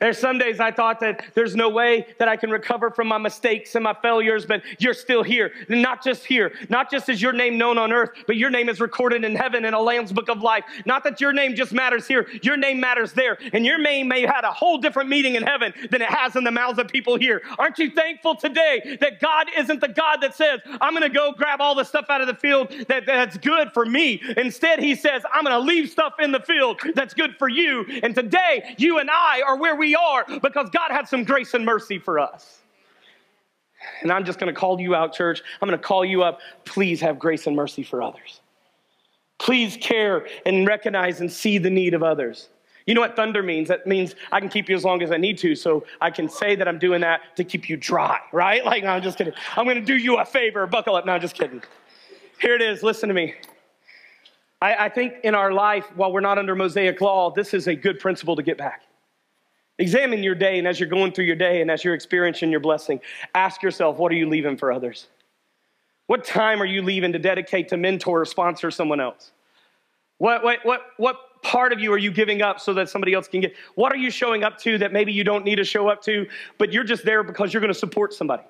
There's 0.00 0.18
some 0.18 0.38
days 0.38 0.60
I 0.60 0.70
thought 0.70 1.00
that 1.00 1.24
there's 1.34 1.54
no 1.54 1.68
way 1.68 2.06
that 2.18 2.28
I 2.28 2.36
can 2.36 2.50
recover 2.50 2.90
from 2.90 3.08
my 3.08 3.18
mistakes 3.18 3.74
and 3.74 3.84
my 3.84 3.94
failures, 3.94 4.46
but 4.46 4.62
you're 4.78 4.94
still 4.94 5.22
here. 5.22 5.52
not 5.68 6.02
just 6.02 6.24
here, 6.24 6.52
not 6.68 6.90
just 6.90 7.08
is 7.08 7.22
your 7.22 7.32
name 7.32 7.58
known 7.58 7.78
on 7.78 7.92
earth, 7.92 8.10
but 8.26 8.36
your 8.36 8.50
name 8.50 8.68
is 8.68 8.80
recorded 8.80 9.24
in 9.24 9.34
heaven 9.34 9.64
in 9.64 9.74
a 9.74 9.80
Lamb's 9.80 10.12
book 10.12 10.28
of 10.28 10.42
life. 10.42 10.64
Not 10.86 11.04
that 11.04 11.20
your 11.20 11.32
name 11.32 11.54
just 11.54 11.72
matters 11.72 12.06
here, 12.06 12.28
your 12.42 12.56
name 12.56 12.80
matters 12.80 13.12
there. 13.12 13.38
And 13.52 13.64
your 13.64 13.78
name 13.78 14.08
may 14.08 14.22
have 14.22 14.30
had 14.30 14.44
a 14.44 14.52
whole 14.52 14.78
different 14.78 15.08
meaning 15.08 15.34
in 15.34 15.42
heaven 15.42 15.72
than 15.90 16.02
it 16.02 16.08
has 16.08 16.36
in 16.36 16.44
the 16.44 16.50
mouths 16.50 16.78
of 16.78 16.88
people 16.88 17.16
here. 17.16 17.42
Aren't 17.58 17.78
you 17.78 17.90
thankful 17.90 18.36
today 18.36 18.96
that 19.00 19.20
God 19.20 19.48
isn't 19.56 19.80
the 19.80 19.88
God 19.88 20.18
that 20.22 20.34
says, 20.34 20.60
I'm 20.80 20.92
going 20.92 21.02
to 21.02 21.14
go 21.14 21.32
grab 21.32 21.60
all 21.60 21.74
the 21.74 21.84
stuff 21.84 22.06
out 22.08 22.20
of 22.20 22.26
the 22.26 22.34
field 22.34 22.74
that, 22.88 23.06
that's 23.06 23.36
good 23.38 23.72
for 23.72 23.84
me? 23.84 24.22
Instead, 24.36 24.80
He 24.80 24.94
says, 24.94 25.22
I'm 25.32 25.44
going 25.44 25.54
to 25.54 25.66
leave 25.66 25.90
stuff 25.90 26.14
in 26.18 26.32
the 26.32 26.40
field 26.40 26.80
that's 26.94 27.14
good 27.14 27.36
for 27.38 27.48
you. 27.48 27.84
And 28.02 28.14
today, 28.14 28.74
you 28.78 28.98
and 28.98 29.10
I 29.10 29.42
are 29.46 29.56
where 29.56 29.76
we 29.76 29.83
are 29.92 30.24
because 30.40 30.70
God 30.70 30.90
had 30.90 31.08
some 31.08 31.24
grace 31.24 31.52
and 31.54 31.64
mercy 31.64 31.98
for 31.98 32.20
us. 32.20 32.60
And 34.02 34.12
I'm 34.12 34.24
just 34.24 34.38
going 34.38 34.52
to 34.52 34.58
call 34.58 34.80
you 34.80 34.94
out, 34.94 35.12
church. 35.12 35.42
I'm 35.60 35.68
going 35.68 35.78
to 35.78 35.84
call 35.84 36.04
you 36.04 36.22
up. 36.22 36.40
Please 36.64 37.00
have 37.00 37.18
grace 37.18 37.46
and 37.46 37.56
mercy 37.56 37.82
for 37.82 38.02
others. 38.02 38.40
Please 39.38 39.76
care 39.80 40.26
and 40.46 40.66
recognize 40.66 41.20
and 41.20 41.30
see 41.30 41.58
the 41.58 41.70
need 41.70 41.92
of 41.92 42.02
others. 42.02 42.48
You 42.86 42.94
know 42.94 43.00
what 43.00 43.16
thunder 43.16 43.42
means? 43.42 43.68
That 43.68 43.86
means 43.86 44.14
I 44.30 44.40
can 44.40 44.48
keep 44.48 44.68
you 44.68 44.76
as 44.76 44.84
long 44.84 45.02
as 45.02 45.10
I 45.10 45.16
need 45.16 45.38
to, 45.38 45.54
so 45.54 45.84
I 46.00 46.10
can 46.10 46.28
say 46.28 46.54
that 46.54 46.68
I'm 46.68 46.78
doing 46.78 47.00
that 47.00 47.34
to 47.36 47.44
keep 47.44 47.68
you 47.68 47.76
dry, 47.76 48.18
right? 48.32 48.64
Like, 48.74 48.84
no, 48.84 48.90
I'm 48.90 49.02
just 49.02 49.18
kidding. 49.18 49.32
I'm 49.56 49.64
going 49.64 49.76
to 49.76 49.84
do 49.84 49.96
you 49.96 50.18
a 50.18 50.24
favor. 50.24 50.66
Buckle 50.66 50.94
up. 50.94 51.06
No, 51.06 51.12
I'm 51.12 51.20
just 51.20 51.34
kidding. 51.34 51.62
Here 52.40 52.54
it 52.54 52.62
is. 52.62 52.82
Listen 52.82 53.08
to 53.08 53.14
me. 53.14 53.34
I, 54.60 54.86
I 54.86 54.88
think 54.88 55.14
in 55.24 55.34
our 55.34 55.52
life, 55.52 55.86
while 55.94 56.12
we're 56.12 56.20
not 56.20 56.38
under 56.38 56.54
Mosaic 56.54 57.00
law, 57.00 57.30
this 57.30 57.54
is 57.54 57.68
a 57.68 57.74
good 57.74 58.00
principle 58.00 58.36
to 58.36 58.42
get 58.42 58.58
back. 58.58 58.82
Examine 59.78 60.22
your 60.22 60.36
day, 60.36 60.58
and 60.58 60.68
as 60.68 60.78
you're 60.78 60.88
going 60.88 61.12
through 61.12 61.24
your 61.24 61.36
day 61.36 61.60
and 61.60 61.70
as 61.70 61.82
you're 61.82 61.94
experiencing 61.94 62.50
your 62.50 62.60
blessing, 62.60 63.00
ask 63.34 63.62
yourself, 63.62 63.98
what 63.98 64.12
are 64.12 64.14
you 64.14 64.28
leaving 64.28 64.56
for 64.56 64.70
others? 64.70 65.08
What 66.06 66.24
time 66.24 66.62
are 66.62 66.66
you 66.66 66.82
leaving 66.82 67.12
to 67.12 67.18
dedicate 67.18 67.68
to 67.70 67.76
mentor 67.76 68.20
or 68.20 68.24
sponsor 68.24 68.70
someone 68.70 69.00
else? 69.00 69.32
What, 70.18 70.44
what, 70.44 70.60
what, 70.62 70.82
what 70.96 71.42
part 71.42 71.72
of 71.72 71.80
you 71.80 71.92
are 71.92 71.98
you 71.98 72.12
giving 72.12 72.40
up 72.40 72.60
so 72.60 72.72
that 72.74 72.88
somebody 72.88 73.14
else 73.14 73.26
can 73.26 73.40
get? 73.40 73.54
What 73.74 73.92
are 73.92 73.96
you 73.96 74.10
showing 74.10 74.44
up 74.44 74.58
to 74.58 74.78
that 74.78 74.92
maybe 74.92 75.12
you 75.12 75.24
don't 75.24 75.44
need 75.44 75.56
to 75.56 75.64
show 75.64 75.88
up 75.88 76.02
to, 76.02 76.26
but 76.58 76.72
you're 76.72 76.84
just 76.84 77.04
there 77.04 77.24
because 77.24 77.52
you're 77.52 77.60
going 77.60 77.72
to 77.72 77.78
support 77.78 78.14
somebody? 78.14 78.44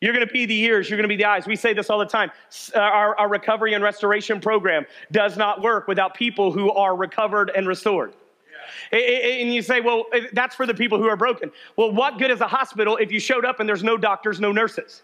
You're 0.00 0.12
going 0.12 0.26
to 0.26 0.32
be 0.32 0.46
the 0.46 0.60
ears, 0.62 0.90
you're 0.90 0.96
going 0.96 1.08
to 1.08 1.08
be 1.08 1.16
the 1.16 1.26
eyes. 1.26 1.46
We 1.46 1.56
say 1.56 1.74
this 1.74 1.88
all 1.88 1.98
the 1.98 2.06
time. 2.06 2.30
Uh, 2.74 2.78
our, 2.80 3.18
our 3.18 3.28
recovery 3.28 3.74
and 3.74 3.84
restoration 3.84 4.40
program 4.40 4.84
does 5.12 5.36
not 5.36 5.62
work 5.62 5.86
without 5.86 6.14
people 6.14 6.50
who 6.50 6.72
are 6.72 6.96
recovered 6.96 7.50
and 7.54 7.68
restored. 7.68 8.14
And 8.92 9.52
you 9.52 9.62
say, 9.62 9.80
well, 9.80 10.04
eh, 10.12 10.26
that's 10.32 10.54
for 10.54 10.66
the 10.66 10.74
people 10.74 10.98
who 10.98 11.08
are 11.08 11.16
broken. 11.16 11.50
Well, 11.76 11.92
what 11.92 12.18
good 12.18 12.30
is 12.30 12.40
a 12.40 12.48
hospital 12.48 12.96
if 12.96 13.10
you 13.10 13.20
showed 13.20 13.44
up 13.44 13.60
and 13.60 13.68
there's 13.68 13.84
no 13.84 13.96
doctors, 13.96 14.40
no 14.40 14.52
nurses? 14.52 15.02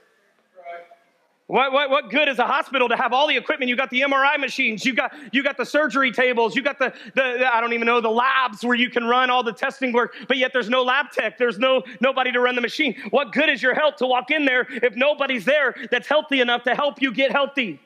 What, 1.48 1.72
what, 1.72 1.88
what 1.88 2.10
good 2.10 2.28
is 2.28 2.38
a 2.38 2.46
hospital 2.46 2.90
to 2.90 2.96
have 2.96 3.14
all 3.14 3.26
the 3.26 3.34
equipment? 3.34 3.70
You 3.70 3.76
got 3.76 3.88
the 3.88 4.02
MRI 4.02 4.38
machines, 4.38 4.84
you 4.84 4.92
got 4.92 5.14
you 5.32 5.42
got 5.42 5.56
the 5.56 5.64
surgery 5.64 6.12
tables, 6.12 6.54
you 6.54 6.60
got 6.60 6.78
the, 6.78 6.92
the, 7.14 7.38
the 7.38 7.54
I 7.54 7.62
don't 7.62 7.72
even 7.72 7.86
know 7.86 8.02
the 8.02 8.10
labs 8.10 8.62
where 8.62 8.76
you 8.76 8.90
can 8.90 9.04
run 9.04 9.30
all 9.30 9.42
the 9.42 9.54
testing 9.54 9.94
work, 9.94 10.14
but 10.28 10.36
yet 10.36 10.52
there's 10.52 10.68
no 10.68 10.82
lab 10.82 11.10
tech, 11.10 11.38
there's 11.38 11.58
no 11.58 11.82
nobody 12.02 12.32
to 12.32 12.40
run 12.40 12.54
the 12.54 12.60
machine. 12.60 12.94
What 13.10 13.32
good 13.32 13.48
is 13.48 13.62
your 13.62 13.74
health 13.74 13.96
to 13.96 14.06
walk 14.06 14.30
in 14.30 14.44
there 14.44 14.66
if 14.68 14.94
nobody's 14.94 15.46
there 15.46 15.74
that's 15.90 16.06
healthy 16.06 16.42
enough 16.42 16.64
to 16.64 16.74
help 16.74 17.00
you 17.00 17.14
get 17.14 17.32
healthy? 17.32 17.80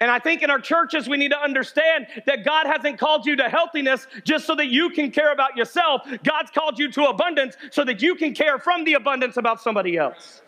And 0.00 0.10
I 0.10 0.18
think 0.18 0.42
in 0.42 0.50
our 0.50 0.58
churches, 0.58 1.08
we 1.08 1.16
need 1.16 1.30
to 1.30 1.40
understand 1.40 2.06
that 2.26 2.44
God 2.44 2.66
hasn't 2.66 2.98
called 2.98 3.26
you 3.26 3.36
to 3.36 3.48
healthiness 3.48 4.06
just 4.24 4.46
so 4.46 4.54
that 4.54 4.66
you 4.66 4.90
can 4.90 5.10
care 5.10 5.32
about 5.32 5.56
yourself. 5.56 6.02
God's 6.24 6.50
called 6.50 6.78
you 6.78 6.90
to 6.92 7.04
abundance 7.04 7.56
so 7.70 7.84
that 7.84 8.02
you 8.02 8.14
can 8.14 8.34
care 8.34 8.58
from 8.58 8.84
the 8.84 8.94
abundance 8.94 9.36
about 9.36 9.60
somebody 9.60 9.96
else. 9.96 10.42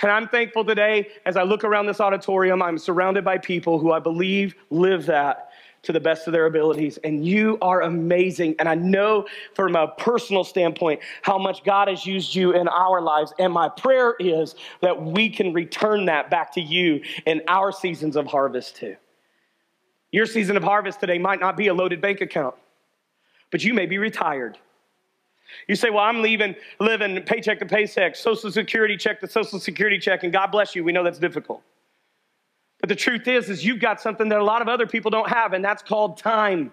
And 0.00 0.10
I'm 0.10 0.28
thankful 0.28 0.64
today 0.64 1.08
as 1.26 1.36
I 1.36 1.42
look 1.42 1.64
around 1.64 1.86
this 1.86 2.00
auditorium, 2.00 2.62
I'm 2.62 2.78
surrounded 2.78 3.24
by 3.24 3.38
people 3.38 3.78
who 3.78 3.90
I 3.90 3.98
believe 3.98 4.54
live 4.70 5.06
that 5.06 5.47
to 5.82 5.92
the 5.92 6.00
best 6.00 6.26
of 6.26 6.32
their 6.32 6.46
abilities. 6.46 6.98
And 6.98 7.24
you 7.24 7.58
are 7.62 7.82
amazing. 7.82 8.56
And 8.58 8.68
I 8.68 8.74
know 8.74 9.26
from 9.54 9.76
a 9.76 9.88
personal 9.88 10.44
standpoint 10.44 11.00
how 11.22 11.38
much 11.38 11.64
God 11.64 11.88
has 11.88 12.04
used 12.04 12.34
you 12.34 12.52
in 12.52 12.68
our 12.68 13.00
lives. 13.00 13.32
And 13.38 13.52
my 13.52 13.68
prayer 13.68 14.14
is 14.18 14.54
that 14.80 15.02
we 15.02 15.28
can 15.28 15.52
return 15.52 16.06
that 16.06 16.30
back 16.30 16.52
to 16.54 16.60
you 16.60 17.02
in 17.26 17.42
our 17.48 17.72
seasons 17.72 18.16
of 18.16 18.26
harvest 18.26 18.76
too. 18.76 18.96
Your 20.10 20.26
season 20.26 20.56
of 20.56 20.62
harvest 20.62 21.00
today 21.00 21.18
might 21.18 21.40
not 21.40 21.56
be 21.56 21.68
a 21.68 21.74
loaded 21.74 22.00
bank 22.00 22.20
account, 22.20 22.54
but 23.50 23.62
you 23.62 23.74
may 23.74 23.86
be 23.86 23.98
retired. 23.98 24.58
You 25.66 25.76
say, 25.76 25.90
Well, 25.90 26.04
I'm 26.04 26.22
leaving, 26.22 26.54
living 26.80 27.20
paycheck 27.22 27.58
to 27.60 27.66
paycheck, 27.66 28.16
social 28.16 28.50
security 28.50 28.96
check 28.96 29.20
to 29.20 29.28
social 29.28 29.58
security 29.58 29.98
check, 29.98 30.22
and 30.22 30.32
God 30.32 30.48
bless 30.48 30.74
you. 30.74 30.84
We 30.84 30.92
know 30.92 31.04
that's 31.04 31.18
difficult. 31.18 31.62
But 32.88 32.96
the 32.96 33.02
truth 33.02 33.28
is, 33.28 33.50
is 33.50 33.62
you've 33.62 33.80
got 33.80 34.00
something 34.00 34.30
that 34.30 34.40
a 34.40 34.44
lot 34.44 34.62
of 34.62 34.68
other 34.68 34.86
people 34.86 35.10
don't 35.10 35.28
have, 35.28 35.52
and 35.52 35.62
that's 35.62 35.82
called 35.82 36.16
time. 36.16 36.72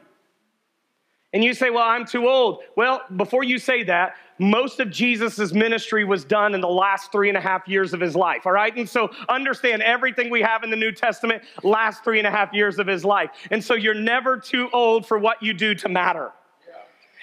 And 1.33 1.43
you 1.43 1.53
say, 1.53 1.69
Well, 1.69 1.83
I'm 1.83 2.05
too 2.05 2.29
old. 2.29 2.59
Well, 2.77 3.01
before 3.17 3.43
you 3.43 3.59
say 3.59 3.83
that, 3.83 4.15
most 4.39 4.79
of 4.79 4.89
Jesus' 4.89 5.51
ministry 5.51 6.05
was 6.05 6.23
done 6.23 6.55
in 6.55 6.61
the 6.61 6.69
last 6.69 7.11
three 7.11 7.27
and 7.27 7.37
a 7.37 7.41
half 7.41 7.67
years 7.67 7.93
of 7.93 7.99
his 7.99 8.15
life, 8.15 8.45
all 8.45 8.53
right? 8.53 8.73
And 8.77 8.87
so 8.87 9.09
understand 9.27 9.81
everything 9.81 10.29
we 10.29 10.41
have 10.41 10.63
in 10.63 10.69
the 10.69 10.77
New 10.77 10.93
Testament, 10.93 11.43
last 11.63 12.05
three 12.05 12.19
and 12.19 12.27
a 12.27 12.31
half 12.31 12.53
years 12.53 12.79
of 12.79 12.87
his 12.87 13.03
life. 13.03 13.31
And 13.51 13.61
so 13.61 13.73
you're 13.73 13.93
never 13.93 14.37
too 14.37 14.69
old 14.71 15.05
for 15.05 15.17
what 15.17 15.43
you 15.43 15.53
do 15.53 15.75
to 15.75 15.89
matter 15.89 16.31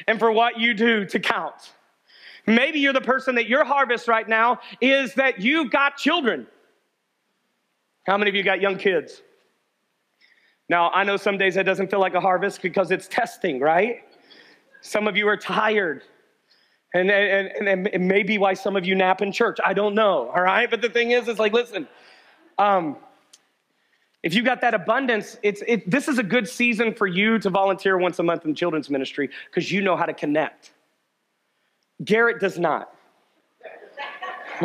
and 0.07 0.19
for 0.19 0.31
what 0.31 0.61
you 0.61 0.75
do 0.75 1.07
to 1.07 1.19
count. 1.19 1.73
Maybe 2.47 2.81
you're 2.81 2.93
the 2.93 3.01
person 3.01 3.37
that 3.37 3.47
your 3.47 3.65
harvest 3.65 4.07
right 4.07 4.29
now 4.29 4.61
is 4.83 5.15
that 5.15 5.41
you've 5.41 5.71
got 5.71 5.97
children. 5.97 6.47
How 8.05 8.19
many 8.19 8.29
of 8.31 8.35
you 8.35 8.43
got 8.43 8.61
young 8.61 8.77
kids? 8.77 9.23
Now, 10.69 10.91
I 10.91 11.05
know 11.05 11.17
some 11.17 11.39
days 11.39 11.55
that 11.55 11.67
doesn't 11.67 11.91
feel 11.91 12.01
like 12.01 12.15
a 12.15 12.21
harvest 12.21 12.63
because 12.63 12.91
it's 12.91 13.07
testing, 13.09 13.61
right? 13.61 14.03
Some 14.81 15.07
of 15.07 15.17
you 15.17 15.29
are 15.29 15.37
tired. 15.37 16.03
And, 16.95 17.11
and, 17.11 17.69
and, 17.69 17.87
it 17.89 18.01
may 18.01 18.23
be 18.23 18.39
why 18.39 18.55
some 18.55 18.77
of 18.77 18.85
you 18.85 18.95
nap 18.95 19.23
in 19.23 19.33
church. 19.33 19.59
I 19.65 19.73
don't 19.73 19.95
know, 19.95 20.29
all 20.29 20.43
right? 20.43 20.71
But 20.71 20.83
the 20.83 20.91
thing 20.91 21.13
is, 21.13 21.27
it's 21.29 21.39
like, 21.39 21.53
listen, 21.53 21.89
um, 22.59 22.97
if 24.23 24.35
you 24.35 24.43
got 24.43 24.61
that 24.61 24.75
abundance, 24.75 25.39
it's, 25.43 25.63
it, 25.67 25.91
this 25.91 26.07
is 26.07 26.19
a 26.19 26.23
good 26.23 26.49
season 26.49 26.95
for 26.95 27.07
you 27.07 27.39
to 27.39 27.51
volunteer 27.51 27.99
once 27.99 28.19
a 28.19 28.23
month 28.23 28.45
in 28.45 28.55
children's 28.55 28.91
ministry 28.91 29.31
because 29.47 29.73
you 29.73 29.81
know 29.81 29.97
how 29.97 30.07
to 30.07 30.15
connect. 30.15 30.73
Garrett 32.05 32.41
does 32.41 32.59
not. 32.59 32.95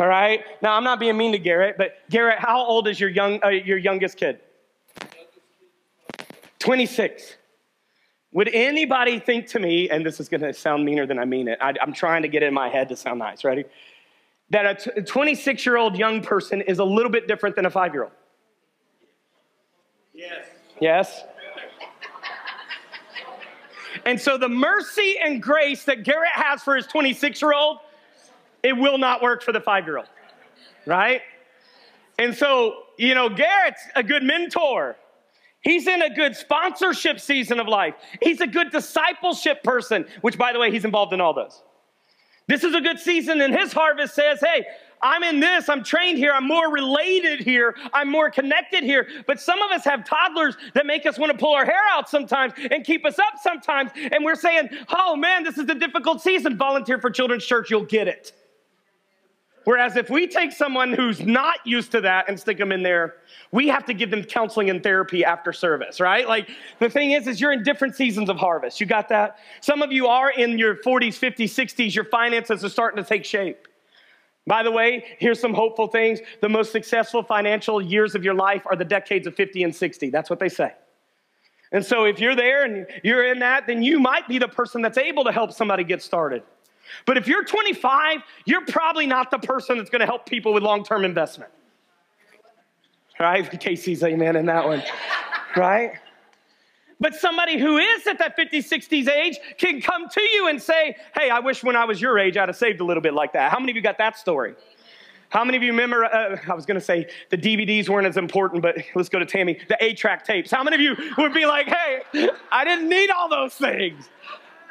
All 0.00 0.06
right. 0.06 0.44
Now 0.62 0.74
I'm 0.74 0.84
not 0.84 1.00
being 1.00 1.16
mean 1.16 1.32
to 1.32 1.38
Garrett, 1.38 1.76
but 1.76 1.96
Garrett, 2.10 2.38
how 2.38 2.64
old 2.64 2.86
is 2.86 3.00
your 3.00 3.10
young 3.10 3.42
uh, 3.44 3.48
your 3.48 3.78
youngest 3.78 4.16
kid? 4.16 4.40
26. 6.58 7.36
Would 8.32 8.48
anybody 8.52 9.18
think 9.18 9.46
to 9.48 9.58
me, 9.58 9.88
and 9.88 10.04
this 10.04 10.20
is 10.20 10.28
going 10.28 10.42
to 10.42 10.52
sound 10.52 10.84
meaner 10.84 11.06
than 11.06 11.18
I 11.18 11.24
mean 11.24 11.48
it, 11.48 11.58
I, 11.60 11.74
am 11.80 11.92
trying 11.92 12.22
to 12.22 12.28
get 12.28 12.42
it 12.42 12.46
in 12.46 12.54
my 12.54 12.68
head 12.68 12.88
to 12.90 12.96
sound 12.96 13.18
nice, 13.20 13.42
ready? 13.42 13.64
That 14.50 14.86
a 14.96 15.02
26 15.02 15.64
year 15.64 15.76
old 15.76 15.96
young 15.96 16.20
person 16.20 16.60
is 16.60 16.78
a 16.78 16.84
little 16.84 17.10
bit 17.10 17.26
different 17.26 17.56
than 17.56 17.66
a 17.66 17.70
five 17.70 17.94
year 17.94 18.04
old. 18.04 18.12
Yes. 20.12 20.46
Yes? 20.80 21.24
And 24.04 24.20
so 24.20 24.38
the 24.38 24.48
mercy 24.48 25.16
and 25.22 25.42
grace 25.42 25.84
that 25.84 26.02
Garrett 26.02 26.30
has 26.32 26.62
for 26.62 26.76
his 26.76 26.86
26 26.86 27.42
year 27.42 27.52
old 27.52 27.78
it 28.62 28.76
will 28.76 28.98
not 28.98 29.22
work 29.22 29.42
for 29.42 29.52
the 29.52 29.60
five 29.60 29.84
year 29.86 29.98
old, 29.98 30.08
right? 30.86 31.22
And 32.18 32.34
so, 32.34 32.82
you 32.96 33.14
know, 33.14 33.28
Garrett's 33.28 33.82
a 33.94 34.02
good 34.02 34.22
mentor. 34.22 34.96
He's 35.60 35.86
in 35.86 36.02
a 36.02 36.14
good 36.14 36.36
sponsorship 36.36 37.20
season 37.20 37.60
of 37.60 37.68
life. 37.68 37.94
He's 38.22 38.40
a 38.40 38.46
good 38.46 38.70
discipleship 38.70 39.62
person, 39.62 40.06
which, 40.20 40.38
by 40.38 40.52
the 40.52 40.58
way, 40.58 40.70
he's 40.70 40.84
involved 40.84 41.12
in 41.12 41.20
all 41.20 41.34
those. 41.34 41.62
This 42.46 42.64
is 42.64 42.74
a 42.74 42.80
good 42.80 42.98
season, 42.98 43.40
and 43.40 43.54
his 43.54 43.72
harvest 43.72 44.14
says, 44.14 44.40
hey, 44.40 44.64
I'm 45.02 45.22
in 45.22 45.38
this, 45.38 45.68
I'm 45.68 45.84
trained 45.84 46.18
here, 46.18 46.32
I'm 46.32 46.46
more 46.46 46.72
related 46.72 47.40
here, 47.40 47.76
I'm 47.92 48.10
more 48.10 48.30
connected 48.30 48.82
here. 48.82 49.06
But 49.26 49.40
some 49.40 49.60
of 49.60 49.70
us 49.70 49.84
have 49.84 50.04
toddlers 50.04 50.56
that 50.74 50.86
make 50.86 51.06
us 51.06 51.18
want 51.18 51.30
to 51.30 51.38
pull 51.38 51.54
our 51.54 51.64
hair 51.64 51.82
out 51.90 52.08
sometimes 52.08 52.54
and 52.70 52.84
keep 52.84 53.04
us 53.04 53.18
up 53.18 53.34
sometimes. 53.42 53.90
And 53.94 54.24
we're 54.24 54.34
saying, 54.34 54.70
oh 54.88 55.14
man, 55.14 55.44
this 55.44 55.58
is 55.58 55.68
a 55.68 55.74
difficult 55.74 56.20
season. 56.20 56.56
Volunteer 56.56 56.98
for 56.98 57.10
Children's 57.10 57.44
Church, 57.44 57.70
you'll 57.70 57.84
get 57.84 58.08
it. 58.08 58.32
Whereas 59.68 59.96
if 59.96 60.08
we 60.08 60.26
take 60.26 60.52
someone 60.52 60.94
who's 60.94 61.20
not 61.20 61.58
used 61.66 61.92
to 61.92 62.00
that 62.00 62.26
and 62.26 62.40
stick 62.40 62.56
them 62.56 62.72
in 62.72 62.82
there, 62.82 63.16
we 63.52 63.68
have 63.68 63.84
to 63.84 63.92
give 63.92 64.10
them 64.10 64.24
counseling 64.24 64.70
and 64.70 64.82
therapy 64.82 65.26
after 65.26 65.52
service, 65.52 66.00
right? 66.00 66.26
Like 66.26 66.48
the 66.78 66.88
thing 66.88 67.10
is, 67.10 67.26
is 67.26 67.38
you're 67.38 67.52
in 67.52 67.64
different 67.64 67.94
seasons 67.94 68.30
of 68.30 68.38
harvest. 68.38 68.80
You 68.80 68.86
got 68.86 69.10
that? 69.10 69.36
Some 69.60 69.82
of 69.82 69.92
you 69.92 70.06
are 70.06 70.30
in 70.30 70.56
your 70.56 70.76
40s, 70.76 71.18
50s, 71.18 71.50
60s. 71.50 71.94
Your 71.94 72.04
finances 72.04 72.64
are 72.64 72.70
starting 72.70 73.04
to 73.04 73.06
take 73.06 73.26
shape. 73.26 73.68
By 74.46 74.62
the 74.62 74.70
way, 74.70 75.04
here's 75.18 75.38
some 75.38 75.52
hopeful 75.52 75.86
things. 75.86 76.20
The 76.40 76.48
most 76.48 76.72
successful 76.72 77.22
financial 77.22 77.82
years 77.82 78.14
of 78.14 78.24
your 78.24 78.32
life 78.32 78.62
are 78.64 78.74
the 78.74 78.86
decades 78.86 79.26
of 79.26 79.34
50 79.34 79.64
and 79.64 79.76
60. 79.76 80.08
That's 80.08 80.30
what 80.30 80.38
they 80.38 80.48
say. 80.48 80.72
And 81.72 81.84
so 81.84 82.04
if 82.04 82.20
you're 82.20 82.36
there 82.36 82.64
and 82.64 82.86
you're 83.04 83.30
in 83.30 83.40
that, 83.40 83.66
then 83.66 83.82
you 83.82 84.00
might 84.00 84.26
be 84.28 84.38
the 84.38 84.48
person 84.48 84.80
that's 84.80 84.96
able 84.96 85.24
to 85.24 85.30
help 85.30 85.52
somebody 85.52 85.84
get 85.84 86.00
started. 86.00 86.42
But 87.06 87.16
if 87.16 87.26
you're 87.26 87.44
25, 87.44 88.22
you're 88.44 88.64
probably 88.66 89.06
not 89.06 89.30
the 89.30 89.38
person 89.38 89.78
that's 89.78 89.90
going 89.90 90.00
to 90.00 90.06
help 90.06 90.26
people 90.26 90.52
with 90.52 90.62
long 90.62 90.84
term 90.84 91.04
investment. 91.04 91.50
Right? 93.18 93.48
Casey's 93.60 94.02
amen 94.02 94.36
in 94.36 94.46
that 94.46 94.66
one. 94.66 94.82
Right? 95.56 95.92
But 97.00 97.14
somebody 97.14 97.58
who 97.58 97.78
is 97.78 98.06
at 98.06 98.18
that 98.18 98.36
50s, 98.36 98.68
60s 98.68 99.08
age 99.08 99.38
can 99.56 99.80
come 99.80 100.08
to 100.08 100.20
you 100.20 100.48
and 100.48 100.60
say, 100.60 100.96
Hey, 101.14 101.30
I 101.30 101.38
wish 101.38 101.62
when 101.62 101.76
I 101.76 101.84
was 101.84 102.00
your 102.00 102.18
age 102.18 102.36
I'd 102.36 102.48
have 102.48 102.56
saved 102.56 102.80
a 102.80 102.84
little 102.84 103.02
bit 103.02 103.14
like 103.14 103.32
that. 103.34 103.52
How 103.52 103.60
many 103.60 103.72
of 103.72 103.76
you 103.76 103.82
got 103.82 103.98
that 103.98 104.18
story? 104.18 104.54
How 105.30 105.44
many 105.44 105.56
of 105.58 105.62
you 105.62 105.72
remember? 105.72 106.04
Uh, 106.04 106.38
I 106.48 106.54
was 106.54 106.64
going 106.64 106.78
to 106.78 106.84
say 106.84 107.06
the 107.28 107.36
DVDs 107.36 107.88
weren't 107.88 108.06
as 108.06 108.16
important, 108.16 108.62
but 108.62 108.78
let's 108.94 109.08
go 109.08 109.18
to 109.18 109.26
Tammy. 109.26 109.58
The 109.68 109.76
eight 109.80 109.98
track 109.98 110.24
tapes. 110.24 110.50
How 110.50 110.64
many 110.64 110.76
of 110.76 110.80
you 110.80 110.96
would 111.18 111.34
be 111.34 111.46
like, 111.46 111.68
Hey, 111.68 112.30
I 112.50 112.64
didn't 112.64 112.88
need 112.88 113.10
all 113.10 113.28
those 113.28 113.54
things? 113.54 114.08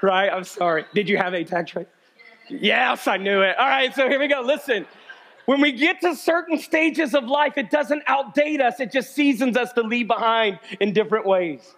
Right? 0.02 0.30
I'm 0.30 0.44
sorry. 0.44 0.86
Did 0.94 1.08
you 1.08 1.18
have 1.18 1.34
eight 1.34 1.48
track 1.48 1.68
tapes? 1.68 1.90
Yes, 2.50 3.08
I 3.08 3.18
knew 3.18 3.42
it. 3.42 3.58
All 3.58 3.68
right, 3.68 3.94
so 3.94 4.08
here 4.10 4.20
we 4.20 4.28
go. 4.28 4.42
Listen. 4.42 4.86
When 5.46 5.62
we 5.62 5.72
get 5.72 6.02
to 6.02 6.14
certain 6.14 6.60
stages 6.60 7.16
of 7.16 7.24
life, 7.24 7.58
it 7.58 7.70
doesn't 7.70 8.06
outdate 8.06 8.60
us, 8.60 8.82
it 8.82 8.92
just 8.92 9.16
seasons 9.16 9.56
us 9.56 9.72
to 9.74 9.82
leave 9.82 10.08
behind 10.08 10.60
in 10.82 10.92
different 10.92 11.26
ways. 11.26 11.74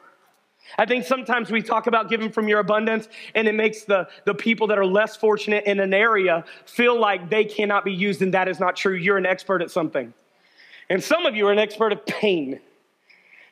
I 0.79 0.87
think 0.87 1.05
sometimes 1.05 1.51
we 1.51 1.61
talk 1.61 1.85
about 1.85 2.09
giving 2.09 2.31
from 2.31 2.47
your 2.47 2.59
abundance, 2.59 3.07
and 3.35 3.47
it 3.47 3.53
makes 3.53 3.83
the, 3.83 4.07
the 4.25 4.33
people 4.33 4.65
that 4.67 4.79
are 4.79 4.85
less 4.85 5.15
fortunate 5.15 5.65
in 5.65 5.79
an 5.79 5.93
area 5.93 6.45
feel 6.65 6.99
like 6.99 7.29
they 7.29 7.45
cannot 7.45 7.85
be 7.85 7.93
used, 7.93 8.23
and 8.23 8.33
that 8.33 8.47
is 8.47 8.59
not 8.59 8.75
true. 8.75 8.95
You're 8.95 9.17
an 9.17 9.27
expert 9.27 9.61
at 9.61 9.69
something. 9.69 10.15
And 10.89 11.03
some 11.03 11.27
of 11.27 11.35
you 11.35 11.47
are 11.47 11.51
an 11.51 11.59
expert 11.59 11.91
at 11.91 12.07
pain. 12.07 12.59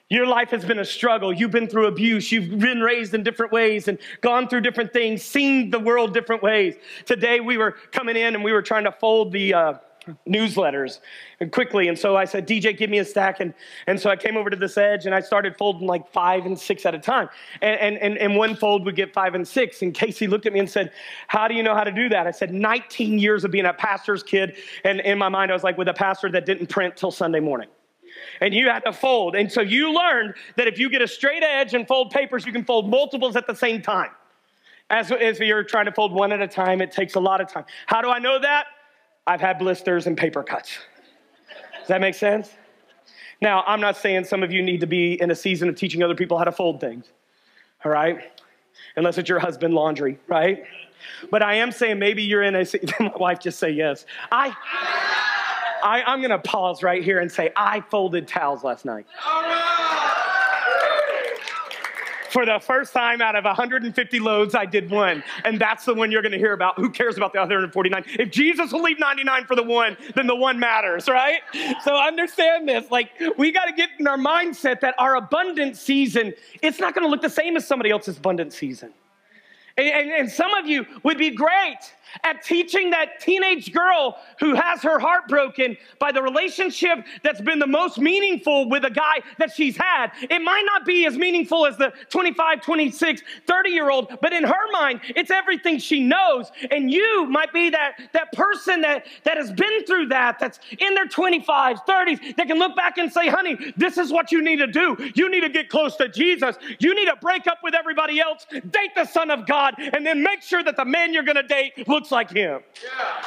Your 0.09 0.25
life 0.25 0.51
has 0.51 0.63
been 0.63 0.79
a 0.79 0.85
struggle. 0.85 1.33
You've 1.33 1.51
been 1.51 1.67
through 1.67 1.87
abuse. 1.87 2.31
You've 2.31 2.59
been 2.59 2.81
raised 2.81 3.13
in 3.13 3.23
different 3.23 3.51
ways 3.51 3.89
and 3.89 3.97
gone 4.21 4.47
through 4.47 4.61
different 4.61 4.93
things, 4.93 5.21
seen 5.21 5.69
the 5.69 5.79
world 5.79 6.13
different 6.13 6.41
ways. 6.41 6.75
Today 7.05 7.41
we 7.41 7.57
were 7.57 7.71
coming 7.91 8.15
in 8.15 8.33
and 8.33 8.43
we 8.43 8.53
were 8.53 8.61
trying 8.61 8.85
to 8.85 8.91
fold 8.91 9.33
the, 9.33 9.53
uh, 9.53 9.73
newsletters 10.25 10.99
quickly. 11.51 11.89
And 11.89 11.99
so 11.99 12.15
I 12.15 12.23
said, 12.23 12.47
DJ, 12.47 12.77
give 12.77 12.89
me 12.89 12.99
a 12.99 13.03
stack. 13.03 13.41
And, 13.41 13.53
and 13.87 13.99
so 13.99 14.09
I 14.09 14.15
came 14.15 14.37
over 14.37 14.49
to 14.49 14.55
this 14.55 14.77
edge 14.77 15.05
and 15.05 15.13
I 15.13 15.19
started 15.19 15.57
folding 15.57 15.85
like 15.85 16.07
five 16.07 16.45
and 16.45 16.57
six 16.57 16.85
at 16.85 16.95
a 16.95 16.99
time. 16.99 17.27
And, 17.61 17.97
and, 17.97 18.17
and, 18.17 18.37
one 18.37 18.55
fold 18.55 18.85
would 18.85 18.95
get 18.95 19.13
five 19.13 19.35
and 19.35 19.45
six. 19.45 19.81
And 19.81 19.93
Casey 19.93 20.25
looked 20.25 20.45
at 20.45 20.53
me 20.53 20.59
and 20.59 20.69
said, 20.69 20.93
How 21.27 21.49
do 21.49 21.55
you 21.55 21.61
know 21.61 21.75
how 21.75 21.83
to 21.83 21.91
do 21.91 22.07
that? 22.07 22.25
I 22.25 22.31
said, 22.31 22.53
19 22.53 23.19
years 23.19 23.43
of 23.43 23.51
being 23.51 23.65
a 23.65 23.73
pastor's 23.73 24.23
kid. 24.23 24.55
And 24.85 25.01
in 25.01 25.17
my 25.17 25.27
mind, 25.27 25.51
I 25.51 25.53
was 25.53 25.63
like, 25.63 25.77
with 25.77 25.89
a 25.89 25.93
pastor 25.93 26.31
that 26.31 26.45
didn't 26.45 26.67
print 26.67 26.95
till 26.95 27.11
Sunday 27.11 27.41
morning 27.41 27.67
and 28.41 28.54
you 28.54 28.69
had 28.69 28.82
to 28.86 28.93
fold. 28.93 29.36
And 29.36 29.52
so 29.52 29.62
you 29.62 29.93
learned 29.93 30.36
that 30.56 30.67
if 30.67 30.80
you 30.80 30.89
get 30.89 31.02
a 31.02 31.08
straight 31.08 31.43
edge 31.43 31.73
and 31.73 31.88
fold 31.88 32.12
papers, 32.12 32.45
you 32.45 32.52
can 32.52 32.63
fold 32.63 32.89
multiples 32.89 33.36
at 33.36 33.47
the 33.47 33.56
same 33.56 33.82
time. 33.82 34.12
As, 34.89 35.12
if 35.12 35.39
you're 35.39 35.63
trying 35.63 35.86
to 35.86 35.91
fold 35.91 36.13
one 36.13 36.32
at 36.32 36.41
a 36.41 36.47
time, 36.47 36.82
it 36.82 36.91
takes 36.91 37.15
a 37.15 37.19
lot 37.19 37.41
of 37.41 37.52
time. 37.52 37.65
How 37.88 38.02
do 38.02 38.10
I 38.10 38.19
know 38.19 38.39
that? 38.39 38.67
I've 39.26 39.41
had 39.41 39.60
blisters 39.60 40.08
and 40.08 40.17
paper 40.17 40.43
cuts. 40.43 40.78
Does 41.80 41.88
that 41.89 42.00
make 42.00 42.15
sense? 42.15 42.52
Now, 43.41 43.63
I'm 43.67 43.82
not 43.82 43.97
saying 43.97 44.23
some 44.26 44.43
of 44.43 44.52
you 44.52 44.62
need 44.62 44.80
to 44.80 44.88
be 44.88 45.21
in 45.21 45.30
a 45.30 45.36
season 45.36 45.69
of 45.69 45.76
teaching 45.76 46.02
other 46.02 46.15
people 46.15 46.38
how 46.38 46.45
to 46.45 46.52
fold 46.52 46.80
things, 46.80 47.12
all 47.84 47.91
right? 47.91 48.19
Unless 48.95 49.17
it's 49.17 49.30
your 49.30 49.39
husband 49.39 49.73
laundry, 49.73 50.17
right? 50.28 50.63
But 51.30 51.43
I 51.43 51.56
am 51.56 51.71
saying 51.71 52.00
maybe 52.00 52.23
you're 52.23 52.43
in 52.43 52.56
a, 52.56 52.65
my 53.00 53.12
wife 53.17 53.39
just 53.39 53.60
say 53.60 53.69
yes. 53.69 54.06
I, 54.32 54.56
I, 55.83 56.03
I'm 56.03 56.21
gonna 56.21 56.39
pause 56.39 56.83
right 56.83 57.03
here 57.03 57.19
and 57.19 57.31
say, 57.31 57.51
I 57.55 57.81
folded 57.81 58.27
towels 58.27 58.63
last 58.63 58.85
night. 58.85 59.05
For 62.29 62.45
the 62.45 62.59
first 62.59 62.93
time 62.93 63.21
out 63.21 63.35
of 63.35 63.45
150 63.45 64.19
loads, 64.19 64.53
I 64.53 64.65
did 64.65 64.91
one. 64.91 65.23
And 65.43 65.59
that's 65.59 65.85
the 65.85 65.93
one 65.93 66.11
you're 66.11 66.21
going 66.21 66.33
to 66.33 66.37
hear 66.37 66.53
about. 66.53 66.77
Who 66.77 66.89
cares 66.89 67.17
about 67.17 67.33
the 67.33 67.39
other 67.39 67.55
149? 67.55 68.03
If 68.19 68.31
Jesus 68.31 68.71
will 68.71 68.83
leave 68.83 68.99
99 68.99 69.45
for 69.45 69.55
the 69.55 69.63
one, 69.63 69.97
then 70.15 70.27
the 70.27 70.35
one 70.35 70.59
matters, 70.59 71.07
right? 71.07 71.39
So 71.83 71.95
understand 71.95 72.67
this. 72.67 72.91
Like, 72.91 73.09
we 73.37 73.51
got 73.51 73.65
to 73.65 73.73
get 73.73 73.89
in 73.97 74.07
our 74.07 74.17
mindset 74.17 74.81
that 74.81 74.95
our 74.99 75.15
abundant 75.15 75.77
season, 75.77 76.33
it's 76.61 76.79
not 76.79 76.93
going 76.93 77.05
to 77.05 77.09
look 77.09 77.21
the 77.21 77.29
same 77.29 77.55
as 77.55 77.65
somebody 77.65 77.89
else's 77.89 78.17
abundant 78.17 78.53
season. 78.53 78.93
And, 79.77 79.87
and, 79.87 80.11
and, 80.11 80.31
some 80.31 80.53
of 80.53 80.67
you 80.67 80.85
would 81.03 81.17
be 81.17 81.29
great 81.29 81.77
at 82.23 82.43
teaching 82.43 82.89
that 82.91 83.19
teenage 83.19 83.73
girl 83.73 84.17
who 84.39 84.55
has 84.55 84.81
her 84.81 84.99
heart 84.99 85.27
broken 85.27 85.77
by 85.99 86.11
the 86.11 86.21
relationship 86.21 86.99
that's 87.23 87.41
been 87.41 87.59
the 87.59 87.67
most 87.67 87.97
meaningful 87.99 88.69
with 88.69 88.85
a 88.85 88.89
guy 88.89 89.21
that 89.37 89.51
she's 89.51 89.77
had. 89.77 90.11
It 90.21 90.41
might 90.41 90.63
not 90.65 90.85
be 90.85 91.05
as 91.05 91.17
meaningful 91.17 91.65
as 91.65 91.77
the 91.77 91.93
25, 92.09 92.61
26, 92.61 93.21
30 93.45 93.69
year 93.69 93.89
old, 93.89 94.17
but 94.21 94.33
in 94.33 94.43
her 94.43 94.71
mind, 94.71 95.01
it's 95.15 95.31
everything 95.31 95.77
she 95.79 96.03
knows. 96.03 96.51
And 96.71 96.91
you 96.91 97.25
might 97.25 97.53
be 97.53 97.69
that, 97.69 97.99
that 98.13 98.31
person 98.33 98.81
that, 98.81 99.05
that 99.23 99.37
has 99.37 99.51
been 99.51 99.85
through 99.85 100.07
that, 100.07 100.39
that's 100.39 100.59
in 100.79 100.93
their 100.93 101.07
25s, 101.07 101.85
30s, 101.85 102.35
that 102.35 102.47
can 102.47 102.59
look 102.59 102.75
back 102.75 102.97
and 102.97 103.11
say, 103.11 103.27
honey, 103.27 103.57
this 103.75 103.97
is 103.97 104.11
what 104.11 104.31
you 104.31 104.41
need 104.41 104.57
to 104.57 104.67
do. 104.67 104.95
You 105.15 105.29
need 105.29 105.41
to 105.41 105.49
get 105.49 105.69
close 105.69 105.95
to 105.97 106.09
Jesus. 106.09 106.55
You 106.79 106.95
need 106.95 107.05
to 107.05 107.15
break 107.21 107.47
up 107.47 107.59
with 107.63 107.73
everybody 107.75 108.19
else, 108.19 108.45
date 108.51 108.95
the 108.95 109.05
Son 109.05 109.31
of 109.31 109.45
God, 109.45 109.75
and 109.77 110.05
then 110.05 110.23
make 110.23 110.41
sure 110.41 110.63
that 110.63 110.75
the 110.75 110.85
man 110.85 111.13
you're 111.13 111.23
going 111.23 111.35
to 111.35 111.43
date 111.43 111.73
looks 111.97 112.12
like 112.12 112.29
him. 112.29 112.62
Yeah. 112.83 113.25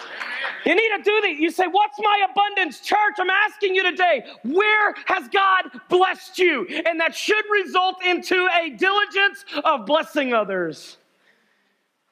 You 0.65 0.75
need 0.77 0.97
to 0.97 1.03
do 1.03 1.21
that. 1.23 1.37
You 1.39 1.51
say, 1.51 1.67
What's 1.67 1.99
my 1.99 2.27
abundance? 2.31 2.81
Church, 2.81 3.17
I'm 3.19 3.31
asking 3.31 3.75
you 3.75 3.83
today, 3.91 4.25
where 4.45 4.95
has 5.07 5.27
God 5.29 5.65
blessed 5.89 6.39
you? 6.39 6.67
And 6.87 7.01
that 7.01 7.15
should 7.15 7.45
result 7.51 8.05
into 8.05 8.49
a 8.63 8.71
diligence 8.71 9.45
of 9.65 9.87
blessing 9.87 10.33
others. 10.33 10.99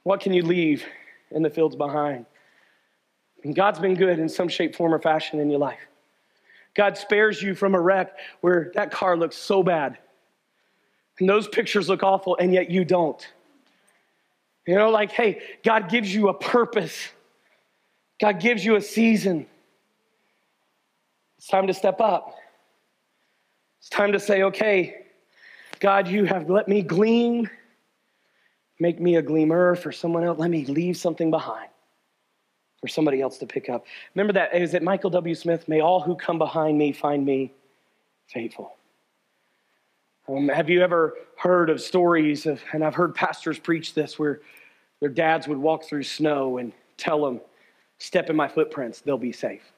What 0.03 0.21
can 0.21 0.33
you 0.33 0.43
leave 0.43 0.85
in 1.31 1.43
the 1.43 1.51
fields 1.51 1.77
behind? 1.77 2.27
And 3.45 3.55
God's 3.55 3.79
been 3.79 3.95
good 3.95 4.19
in 4.19 4.29
some 4.29 4.49
shape, 4.49 4.75
form, 4.75 4.93
or 4.93 4.99
fashion 4.99 5.39
in 5.39 5.51
your 5.51 5.61
life. 5.61 5.79
God 6.75 6.97
spares 6.97 7.41
you 7.41 7.55
from 7.55 7.77
a 7.77 7.81
wreck 7.81 8.17
where 8.41 8.73
that 8.75 8.91
car 8.91 9.17
looks 9.17 9.37
so 9.37 9.63
bad. 9.63 9.99
And 11.21 11.29
those 11.29 11.47
pictures 11.47 11.89
look 11.89 12.03
awful, 12.03 12.37
and 12.37 12.53
yet 12.53 12.71
you 12.71 12.85
don't. 12.85 13.25
You 14.69 14.75
know, 14.75 14.91
like, 14.91 15.13
hey, 15.13 15.41
God 15.65 15.89
gives 15.89 16.15
you 16.15 16.29
a 16.29 16.35
purpose, 16.35 17.09
God 18.21 18.39
gives 18.39 18.63
you 18.63 18.77
a 18.77 18.83
season. 18.83 19.47
It's 21.39 21.47
time 21.47 21.69
to 21.69 21.73
step 21.73 22.03
up. 22.03 22.35
It's 23.81 23.89
time 23.89 24.13
to 24.13 24.21
say, 24.21 24.43
okay, 24.43 25.07
God, 25.81 26.07
you 26.07 26.27
have 26.27 26.51
let 26.51 26.69
me 26.69 26.83
glean. 26.83 27.49
Make 28.79 29.01
me 29.01 29.17
a 29.17 29.23
gleaner 29.23 29.75
for 29.75 29.91
someone 29.91 30.23
else. 30.23 30.39
Let 30.39 30.51
me 30.51 30.67
leave 30.67 30.99
something 30.99 31.31
behind 31.31 31.71
for 32.83 32.89
somebody 32.89 33.23
else 33.23 33.39
to 33.39 33.47
pick 33.47 33.71
up. 33.71 33.87
Remember 34.15 34.35
that? 34.35 34.55
Is 34.55 34.75
it 34.75 34.83
Michael 34.83 35.09
W. 35.09 35.35
Smith? 35.35 35.67
May 35.67 35.81
all 35.81 36.03
who 36.03 36.15
come 36.15 36.37
behind 36.37 36.77
me 36.77 36.93
find 36.93 37.25
me 37.25 37.55
faithful. 38.27 38.77
Um, 40.29 40.49
have 40.49 40.69
you 40.69 40.83
ever 40.83 41.15
heard 41.39 41.71
of 41.71 41.81
stories 41.81 42.45
of, 42.45 42.61
and 42.75 42.85
I've 42.85 42.95
heard 42.95 43.15
pastors 43.15 43.59
preach 43.59 43.95
this, 43.95 44.19
where 44.19 44.43
their 45.01 45.11
dads 45.11 45.49
would 45.49 45.59
walk 45.59 45.85
through 45.85 46.03
snow 46.03 46.59
and 46.59 46.73
tell 46.97 47.25
them, 47.25 47.41
Step 48.01 48.31
in 48.31 48.37
my 48.37 48.47
footprints, 48.47 49.01
they'll 49.01 49.19
be 49.19 49.33
safe. 49.33 49.73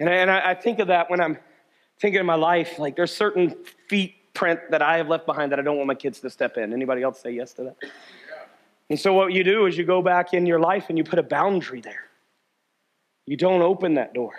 And 0.00 0.08
I, 0.08 0.14
and 0.14 0.30
I 0.30 0.54
think 0.54 0.80
of 0.80 0.88
that 0.88 1.08
when 1.08 1.20
I'm 1.20 1.38
thinking 2.00 2.18
of 2.18 2.26
my 2.26 2.34
life. 2.34 2.80
Like 2.80 2.96
there's 2.96 3.14
certain 3.14 3.54
feet 3.88 4.16
print 4.34 4.60
that 4.70 4.82
I 4.82 4.96
have 4.96 5.08
left 5.08 5.24
behind 5.24 5.52
that 5.52 5.60
I 5.60 5.62
don't 5.62 5.76
want 5.76 5.86
my 5.86 5.94
kids 5.94 6.18
to 6.20 6.30
step 6.30 6.56
in. 6.56 6.72
Anybody 6.72 7.02
else 7.02 7.20
say 7.20 7.30
yes 7.30 7.52
to 7.54 7.64
that? 7.64 7.76
Yeah. 7.82 7.88
And 8.90 8.98
so 8.98 9.12
what 9.12 9.32
you 9.32 9.44
do 9.44 9.66
is 9.66 9.78
you 9.78 9.84
go 9.84 10.02
back 10.02 10.34
in 10.34 10.44
your 10.44 10.58
life 10.58 10.86
and 10.88 10.98
you 10.98 11.04
put 11.04 11.20
a 11.20 11.22
boundary 11.22 11.80
there. 11.80 12.06
You 13.26 13.36
don't 13.36 13.62
open 13.62 13.94
that 13.94 14.12
door. 14.12 14.32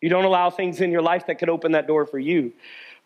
You 0.00 0.08
don't 0.08 0.24
allow 0.24 0.50
things 0.50 0.80
in 0.80 0.90
your 0.90 1.02
life 1.02 1.26
that 1.26 1.38
could 1.38 1.48
open 1.48 1.72
that 1.72 1.86
door 1.86 2.06
for 2.06 2.18
you 2.18 2.52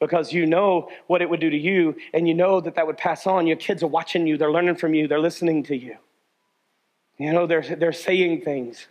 because 0.01 0.33
you 0.33 0.47
know 0.47 0.91
what 1.07 1.23
it 1.23 1.31
would 1.31 1.41
do 1.41 1.51
to 1.51 1.57
you 1.57 1.97
and 2.13 2.27
you 2.29 2.35
know 2.35 2.61
that 2.61 2.75
that 2.75 2.87
would 2.87 2.97
pass 2.97 3.27
on. 3.27 3.47
Your 3.47 3.57
kids 3.57 3.83
are 3.83 3.89
watching 3.89 4.27
you, 4.27 4.37
they're 4.37 4.53
learning 4.53 4.77
from 4.77 4.95
you, 4.95 5.09
they're 5.09 5.21
listening 5.21 5.63
to 5.65 5.77
you. 5.77 5.97
You 7.19 7.33
know, 7.33 7.47
they're, 7.47 7.63
they're 7.63 7.93
saying 7.93 8.43
things. 8.43 8.87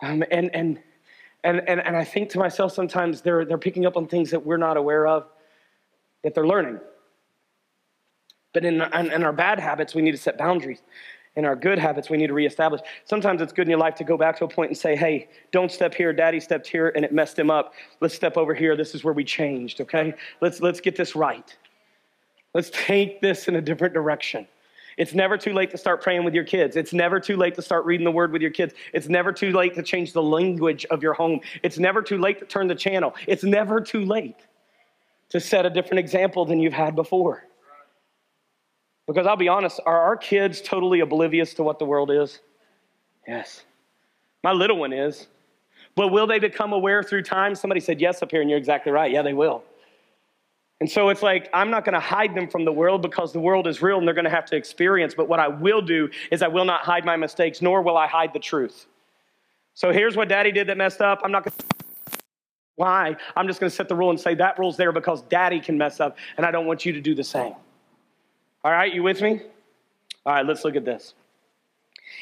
Um, 0.00 0.22
and, 0.30 0.54
and, 0.54 0.80
and, 1.42 1.62
and, 1.66 1.80
and 1.80 1.96
I 1.96 2.04
think 2.04 2.30
to 2.30 2.38
myself 2.38 2.72
sometimes 2.72 3.20
they're, 3.20 3.44
they're 3.44 3.58
picking 3.58 3.86
up 3.86 3.96
on 3.96 4.06
things 4.06 4.30
that 4.30 4.46
we're 4.46 4.56
not 4.56 4.76
aware 4.76 5.06
of, 5.06 5.26
that 6.22 6.34
they're 6.34 6.46
learning. 6.46 6.80
But 8.52 8.64
in, 8.64 8.80
in, 8.80 9.12
in 9.12 9.24
our 9.24 9.32
bad 9.32 9.58
habits, 9.58 9.94
we 9.94 10.02
need 10.02 10.12
to 10.12 10.16
set 10.16 10.38
boundaries 10.38 10.82
in 11.36 11.44
our 11.44 11.56
good 11.56 11.78
habits 11.78 12.10
we 12.10 12.16
need 12.16 12.26
to 12.26 12.34
reestablish. 12.34 12.80
Sometimes 13.04 13.40
it's 13.40 13.52
good 13.52 13.66
in 13.66 13.70
your 13.70 13.78
life 13.78 13.94
to 13.96 14.04
go 14.04 14.16
back 14.16 14.36
to 14.38 14.44
a 14.44 14.48
point 14.48 14.70
and 14.70 14.78
say, 14.78 14.96
hey, 14.96 15.28
don't 15.52 15.70
step 15.70 15.94
here. 15.94 16.12
Daddy 16.12 16.40
stepped 16.40 16.66
here 16.66 16.92
and 16.94 17.04
it 17.04 17.12
messed 17.12 17.38
him 17.38 17.50
up. 17.50 17.74
Let's 18.00 18.14
step 18.14 18.36
over 18.36 18.54
here. 18.54 18.76
This 18.76 18.94
is 18.94 19.04
where 19.04 19.14
we 19.14 19.24
changed, 19.24 19.80
okay? 19.80 20.14
Let's, 20.40 20.60
let's 20.60 20.80
get 20.80 20.96
this 20.96 21.14
right. 21.14 21.56
Let's 22.52 22.70
take 22.70 23.20
this 23.20 23.46
in 23.46 23.56
a 23.56 23.60
different 23.60 23.94
direction. 23.94 24.46
It's 24.96 25.14
never 25.14 25.38
too 25.38 25.52
late 25.52 25.70
to 25.70 25.78
start 25.78 26.02
praying 26.02 26.24
with 26.24 26.34
your 26.34 26.44
kids. 26.44 26.76
It's 26.76 26.92
never 26.92 27.20
too 27.20 27.36
late 27.36 27.54
to 27.54 27.62
start 27.62 27.86
reading 27.86 28.04
the 28.04 28.10
word 28.10 28.32
with 28.32 28.42
your 28.42 28.50
kids. 28.50 28.74
It's 28.92 29.08
never 29.08 29.32
too 29.32 29.52
late 29.52 29.74
to 29.76 29.82
change 29.82 30.12
the 30.12 30.22
language 30.22 30.84
of 30.86 31.02
your 31.02 31.14
home. 31.14 31.40
It's 31.62 31.78
never 31.78 32.02
too 32.02 32.18
late 32.18 32.40
to 32.40 32.44
turn 32.44 32.66
the 32.66 32.74
channel. 32.74 33.14
It's 33.26 33.44
never 33.44 33.80
too 33.80 34.04
late 34.04 34.36
to 35.30 35.40
set 35.40 35.64
a 35.64 35.70
different 35.70 36.00
example 36.00 36.44
than 36.44 36.58
you've 36.58 36.72
had 36.72 36.96
before. 36.96 37.46
Because 39.10 39.26
I'll 39.26 39.34
be 39.34 39.48
honest, 39.48 39.80
are 39.86 40.00
our 40.02 40.16
kids 40.16 40.60
totally 40.60 41.00
oblivious 41.00 41.52
to 41.54 41.64
what 41.64 41.80
the 41.80 41.84
world 41.84 42.12
is? 42.12 42.38
Yes. 43.26 43.64
My 44.44 44.52
little 44.52 44.78
one 44.78 44.92
is. 44.92 45.26
But 45.96 46.12
will 46.12 46.28
they 46.28 46.38
become 46.38 46.72
aware 46.72 47.02
through 47.02 47.24
time? 47.24 47.56
Somebody 47.56 47.80
said 47.80 48.00
yes 48.00 48.22
up 48.22 48.30
here, 48.30 48.40
and 48.40 48.48
you're 48.48 48.56
exactly 48.56 48.92
right. 48.92 49.10
Yeah, 49.10 49.22
they 49.22 49.32
will. 49.32 49.64
And 50.78 50.88
so 50.88 51.08
it's 51.08 51.24
like, 51.24 51.50
I'm 51.52 51.70
not 51.70 51.84
going 51.84 51.94
to 51.94 52.00
hide 52.00 52.36
them 52.36 52.46
from 52.46 52.64
the 52.64 52.70
world 52.70 53.02
because 53.02 53.32
the 53.32 53.40
world 53.40 53.66
is 53.66 53.82
real 53.82 53.98
and 53.98 54.06
they're 54.06 54.14
going 54.14 54.26
to 54.26 54.30
have 54.30 54.46
to 54.46 54.56
experience. 54.56 55.12
But 55.12 55.28
what 55.28 55.40
I 55.40 55.48
will 55.48 55.82
do 55.82 56.08
is 56.30 56.40
I 56.40 56.48
will 56.48 56.64
not 56.64 56.82
hide 56.82 57.04
my 57.04 57.16
mistakes, 57.16 57.60
nor 57.60 57.82
will 57.82 57.96
I 57.96 58.06
hide 58.06 58.32
the 58.32 58.38
truth. 58.38 58.86
So 59.74 59.92
here's 59.92 60.16
what 60.16 60.28
daddy 60.28 60.52
did 60.52 60.68
that 60.68 60.76
messed 60.76 61.00
up. 61.00 61.20
I'm 61.24 61.32
not 61.32 61.42
going 61.42 61.54
to. 61.58 62.16
Why? 62.76 63.16
I'm 63.36 63.48
just 63.48 63.58
going 63.58 63.70
to 63.70 63.74
set 63.74 63.88
the 63.88 63.96
rule 63.96 64.10
and 64.10 64.20
say 64.20 64.36
that 64.36 64.56
rule's 64.56 64.76
there 64.76 64.92
because 64.92 65.22
daddy 65.22 65.58
can 65.58 65.76
mess 65.76 65.98
up, 65.98 66.16
and 66.36 66.46
I 66.46 66.52
don't 66.52 66.66
want 66.66 66.86
you 66.86 66.92
to 66.92 67.00
do 67.00 67.16
the 67.16 67.24
same. 67.24 67.54
All 68.62 68.72
right, 68.72 68.92
you 68.92 69.02
with 69.02 69.22
me? 69.22 69.40
All 70.26 70.34
right, 70.34 70.44
let's 70.44 70.64
look 70.64 70.76
at 70.76 70.84
this. 70.84 71.14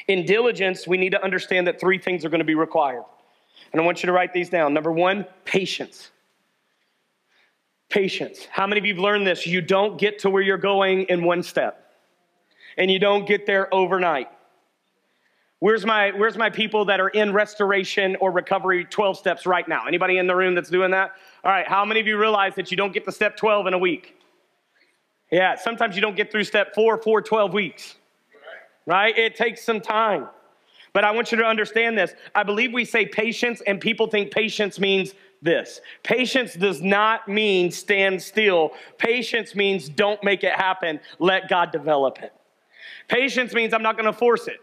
In 0.07 0.25
diligence, 0.25 0.87
we 0.87 0.97
need 0.97 1.11
to 1.11 1.23
understand 1.23 1.67
that 1.67 1.79
three 1.79 1.97
things 1.97 2.23
are 2.23 2.29
going 2.29 2.39
to 2.39 2.45
be 2.45 2.55
required. 2.55 3.03
And 3.73 3.81
I 3.81 3.85
want 3.85 4.01
you 4.01 4.07
to 4.07 4.13
write 4.13 4.33
these 4.33 4.49
down. 4.49 4.73
Number 4.73 4.91
one, 4.91 5.25
patience. 5.43 6.11
Patience. 7.89 8.47
How 8.51 8.67
many 8.67 8.79
of 8.79 8.85
you 8.85 8.93
have 8.93 9.03
learned 9.03 9.27
this? 9.27 9.45
You 9.45 9.61
don't 9.61 9.99
get 9.99 10.19
to 10.19 10.29
where 10.29 10.41
you're 10.41 10.57
going 10.57 11.03
in 11.03 11.23
one 11.23 11.43
step, 11.43 11.91
and 12.77 12.89
you 12.89 12.99
don't 12.99 13.27
get 13.27 13.45
there 13.45 13.73
overnight. 13.73 14.29
Where's 15.59 15.85
my, 15.85 16.11
where's 16.11 16.37
my 16.37 16.49
people 16.49 16.85
that 16.85 17.01
are 17.01 17.09
in 17.09 17.33
restoration 17.33 18.15
or 18.21 18.31
recovery 18.31 18.85
12 18.85 19.17
steps 19.17 19.45
right 19.45 19.67
now? 19.67 19.85
Anybody 19.87 20.17
in 20.17 20.25
the 20.25 20.35
room 20.35 20.55
that's 20.55 20.69
doing 20.69 20.91
that? 20.91 21.11
All 21.43 21.51
right, 21.51 21.67
how 21.67 21.83
many 21.83 21.99
of 21.99 22.07
you 22.07 22.17
realize 22.17 22.55
that 22.55 22.71
you 22.71 22.77
don't 22.77 22.93
get 22.93 23.03
to 23.05 23.11
step 23.11 23.35
12 23.35 23.67
in 23.67 23.73
a 23.73 23.77
week? 23.77 24.18
Yeah, 25.31 25.55
sometimes 25.55 25.95
you 25.95 26.01
don't 26.01 26.15
get 26.15 26.31
through 26.31 26.43
step 26.43 26.73
four 26.73 26.97
for 26.97 27.21
12 27.21 27.53
weeks, 27.53 27.95
right? 28.85 29.15
It 29.17 29.35
takes 29.35 29.63
some 29.63 29.79
time. 29.79 30.27
But 30.91 31.03
I 31.03 31.11
want 31.11 31.31
you 31.31 31.37
to 31.37 31.45
understand 31.45 31.97
this. 31.97 32.13
I 32.33 32.43
believe 32.43 32.73
we 32.73 32.83
say 32.83 33.05
patience, 33.05 33.61
and 33.67 33.79
people 33.79 34.07
think 34.07 34.31
patience 34.31 34.79
means 34.79 35.13
this. 35.41 35.81
Patience 36.03 36.55
does 36.55 36.81
not 36.81 37.27
mean 37.27 37.71
stand 37.71 38.21
still. 38.21 38.71
Patience 38.97 39.55
means 39.55 39.87
don't 39.87 40.21
make 40.23 40.43
it 40.43 40.53
happen. 40.53 40.99
Let 41.19 41.47
God 41.47 41.71
develop 41.71 42.19
it. 42.21 42.33
Patience 43.07 43.53
means 43.53 43.73
I'm 43.73 43.83
not 43.83 43.97
to 44.11 44.17
force 44.17 44.47
it. 44.47 44.59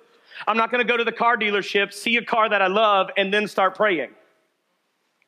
I'm 0.47 0.57
not 0.57 0.71
to 0.85 0.89
go 0.89 0.97
to 0.97 1.05
the 1.05 1.13
car 1.13 1.37
dealership, 1.37 1.93
see 1.93 2.17
a 2.17 2.25
car 2.25 2.49
that 2.49 2.61
I 2.61 2.67
love, 2.67 3.11
and 3.17 3.33
then 3.33 3.49
start 3.49 3.77
praying. 3.77 4.11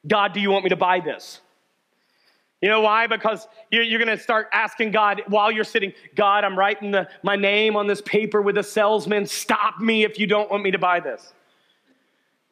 God, 0.07 0.33
do 0.33 0.40
you 0.40 0.51
want 0.51 0.64
me 0.64 0.70
to 0.70 0.77
buy 0.77 1.01
this? 1.01 1.40
You 2.61 2.68
know 2.68 2.81
why? 2.81 3.07
Because 3.07 3.47
you're, 3.71 4.05
going 4.05 4.16
to 4.16 4.23
start 4.23 4.49
asking 4.53 4.90
God 4.90 5.23
while 5.29 5.51
you're 5.51 5.62
sitting, 5.62 5.92
God, 6.16 6.42
I'm 6.42 6.59
writing 6.59 6.90
the, 6.90 7.09
my 7.23 7.37
name 7.37 7.77
on 7.77 7.87
this 7.87 8.01
paper 8.01 8.42
with 8.42 8.59
a 8.59 8.64
salesman. 8.64 9.27
Stop 9.27 9.79
me 9.79 10.03
if 10.03 10.18
you 10.18 10.27
don't 10.27 10.51
want 10.51 10.64
me 10.64 10.73
to 10.73 10.79
buy 10.79 10.99
this. 10.99 11.33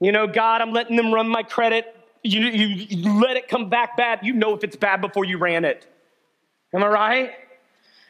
You 0.01 0.13
know, 0.13 0.27
God, 0.27 0.61
I'm 0.61 0.73
letting 0.73 0.97
them 0.97 1.13
run 1.13 1.29
my 1.29 1.43
credit. 1.43 1.97
You, 2.23 2.41
you, 2.41 2.67
you 2.89 3.21
let 3.21 3.37
it 3.37 3.49
come 3.49 3.69
back 3.69 3.97
bad. 3.97 4.21
You 4.23 4.33
know 4.35 4.55
if 4.55 4.63
it's 4.63 4.77
bad 4.77 5.01
before 5.01 5.25
you 5.25 5.39
ran 5.39 5.65
it. 5.65 5.87
Am 6.73 6.85
I 6.85 6.89
right? 6.89 7.31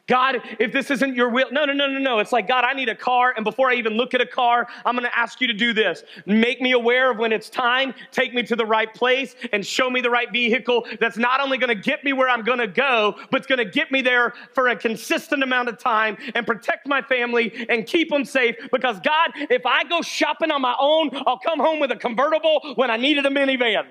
God, 0.07 0.37
if 0.57 0.71
this 0.71 0.89
isn't 0.89 1.15
your 1.15 1.29
will, 1.29 1.51
no, 1.51 1.65
no, 1.65 1.73
no, 1.73 1.85
no, 1.85 1.99
no. 1.99 2.19
It's 2.19 2.31
like, 2.31 2.47
God, 2.47 2.63
I 2.63 2.71
need 2.73 2.87
a 2.87 2.95
car. 2.95 3.33
And 3.35 3.43
before 3.43 3.69
I 3.69 3.75
even 3.75 3.93
look 3.93 4.13
at 4.13 4.21
a 4.21 4.25
car, 4.25 4.65
I'm 4.85 4.95
going 4.95 5.09
to 5.09 5.17
ask 5.17 5.41
you 5.41 5.47
to 5.47 5.53
do 5.53 5.73
this. 5.73 6.03
Make 6.25 6.61
me 6.61 6.71
aware 6.71 7.11
of 7.11 7.17
when 7.17 7.33
it's 7.33 7.49
time, 7.49 7.93
take 8.11 8.33
me 8.33 8.43
to 8.43 8.55
the 8.55 8.65
right 8.65 8.93
place, 8.93 9.35
and 9.51 9.65
show 9.65 9.89
me 9.89 9.99
the 9.99 10.09
right 10.09 10.31
vehicle 10.31 10.87
that's 11.01 11.17
not 11.17 11.41
only 11.41 11.57
going 11.57 11.75
to 11.75 11.81
get 11.81 12.05
me 12.05 12.13
where 12.13 12.29
I'm 12.29 12.43
going 12.43 12.59
to 12.59 12.67
go, 12.67 13.15
but 13.31 13.39
it's 13.39 13.47
going 13.47 13.57
to 13.59 13.69
get 13.69 13.91
me 13.91 14.01
there 14.01 14.33
for 14.53 14.69
a 14.69 14.77
consistent 14.77 15.43
amount 15.43 15.67
of 15.67 15.77
time 15.77 16.17
and 16.35 16.47
protect 16.47 16.87
my 16.87 17.01
family 17.01 17.67
and 17.67 17.85
keep 17.85 18.09
them 18.09 18.23
safe. 18.23 18.55
Because, 18.71 19.01
God, 19.01 19.31
if 19.35 19.65
I 19.65 19.83
go 19.83 20.01
shopping 20.01 20.51
on 20.51 20.61
my 20.61 20.75
own, 20.79 21.09
I'll 21.27 21.39
come 21.39 21.59
home 21.59 21.81
with 21.81 21.91
a 21.91 21.97
convertible 21.97 22.61
when 22.75 22.89
I 22.89 22.95
needed 22.95 23.25
a 23.25 23.29
minivan. 23.29 23.87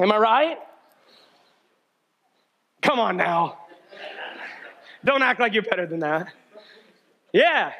Am 0.00 0.10
I 0.10 0.16
right? 0.16 0.58
Come 2.80 2.98
on 2.98 3.16
now. 3.16 3.61
Don't 5.04 5.22
act 5.22 5.40
like 5.40 5.52
you're 5.52 5.62
better 5.62 5.86
than 5.86 6.00
that. 6.00 6.32
Yeah. 7.32 7.72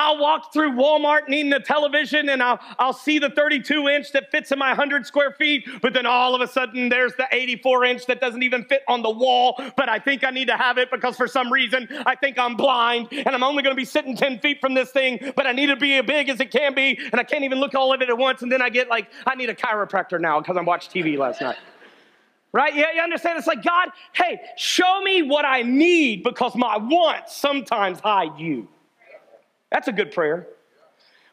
I'll 0.00 0.18
walk 0.18 0.50
through 0.50 0.72
Walmart 0.72 1.28
needing 1.28 1.52
a 1.52 1.60
television 1.60 2.30
and 2.30 2.42
I'll, 2.42 2.58
I'll 2.78 2.94
see 2.94 3.18
the 3.18 3.28
32 3.28 3.86
inch 3.88 4.12
that 4.12 4.30
fits 4.30 4.50
in 4.50 4.58
my 4.58 4.70
100 4.70 5.06
square 5.06 5.32
feet, 5.32 5.68
but 5.82 5.92
then 5.92 6.06
all 6.06 6.34
of 6.34 6.40
a 6.40 6.46
sudden 6.46 6.88
there's 6.88 7.12
the 7.16 7.26
84 7.30 7.84
inch 7.84 8.06
that 8.06 8.18
doesn't 8.18 8.42
even 8.42 8.64
fit 8.64 8.82
on 8.88 9.02
the 9.02 9.10
wall, 9.10 9.60
but 9.76 9.90
I 9.90 9.98
think 9.98 10.24
I 10.24 10.30
need 10.30 10.46
to 10.46 10.56
have 10.56 10.78
it 10.78 10.90
because 10.90 11.18
for 11.18 11.26
some 11.26 11.52
reason 11.52 11.86
I 12.06 12.14
think 12.14 12.38
I'm 12.38 12.56
blind 12.56 13.08
and 13.12 13.28
I'm 13.28 13.42
only 13.42 13.62
going 13.62 13.74
to 13.74 13.80
be 13.80 13.84
sitting 13.84 14.16
10 14.16 14.38
feet 14.38 14.58
from 14.62 14.72
this 14.72 14.90
thing, 14.90 15.32
but 15.36 15.46
I 15.46 15.52
need 15.52 15.66
to 15.66 15.76
be 15.76 15.98
as 15.98 16.06
big 16.06 16.30
as 16.30 16.40
it 16.40 16.50
can 16.50 16.74
be 16.74 16.98
and 17.12 17.20
I 17.20 17.22
can't 17.24 17.44
even 17.44 17.60
look 17.60 17.74
all 17.74 17.92
of 17.92 18.00
it 18.00 18.08
at 18.08 18.16
once. 18.16 18.40
And 18.40 18.50
then 18.50 18.62
I 18.62 18.70
get 18.70 18.88
like, 18.88 19.10
I 19.26 19.34
need 19.34 19.50
a 19.50 19.54
chiropractor 19.54 20.18
now 20.18 20.40
because 20.40 20.56
I 20.56 20.62
watched 20.62 20.94
TV 20.94 21.18
last 21.18 21.42
night. 21.42 21.58
Right? 22.52 22.74
Yeah, 22.74 22.92
you 22.94 23.00
understand? 23.00 23.38
It's 23.38 23.46
like, 23.46 23.62
God, 23.62 23.90
hey, 24.12 24.40
show 24.56 25.00
me 25.02 25.22
what 25.22 25.44
I 25.44 25.62
need 25.62 26.24
because 26.24 26.56
my 26.56 26.78
wants 26.78 27.36
sometimes 27.36 28.00
hide 28.00 28.38
you. 28.38 28.66
That's 29.70 29.86
a 29.86 29.92
good 29.92 30.10
prayer. 30.10 30.48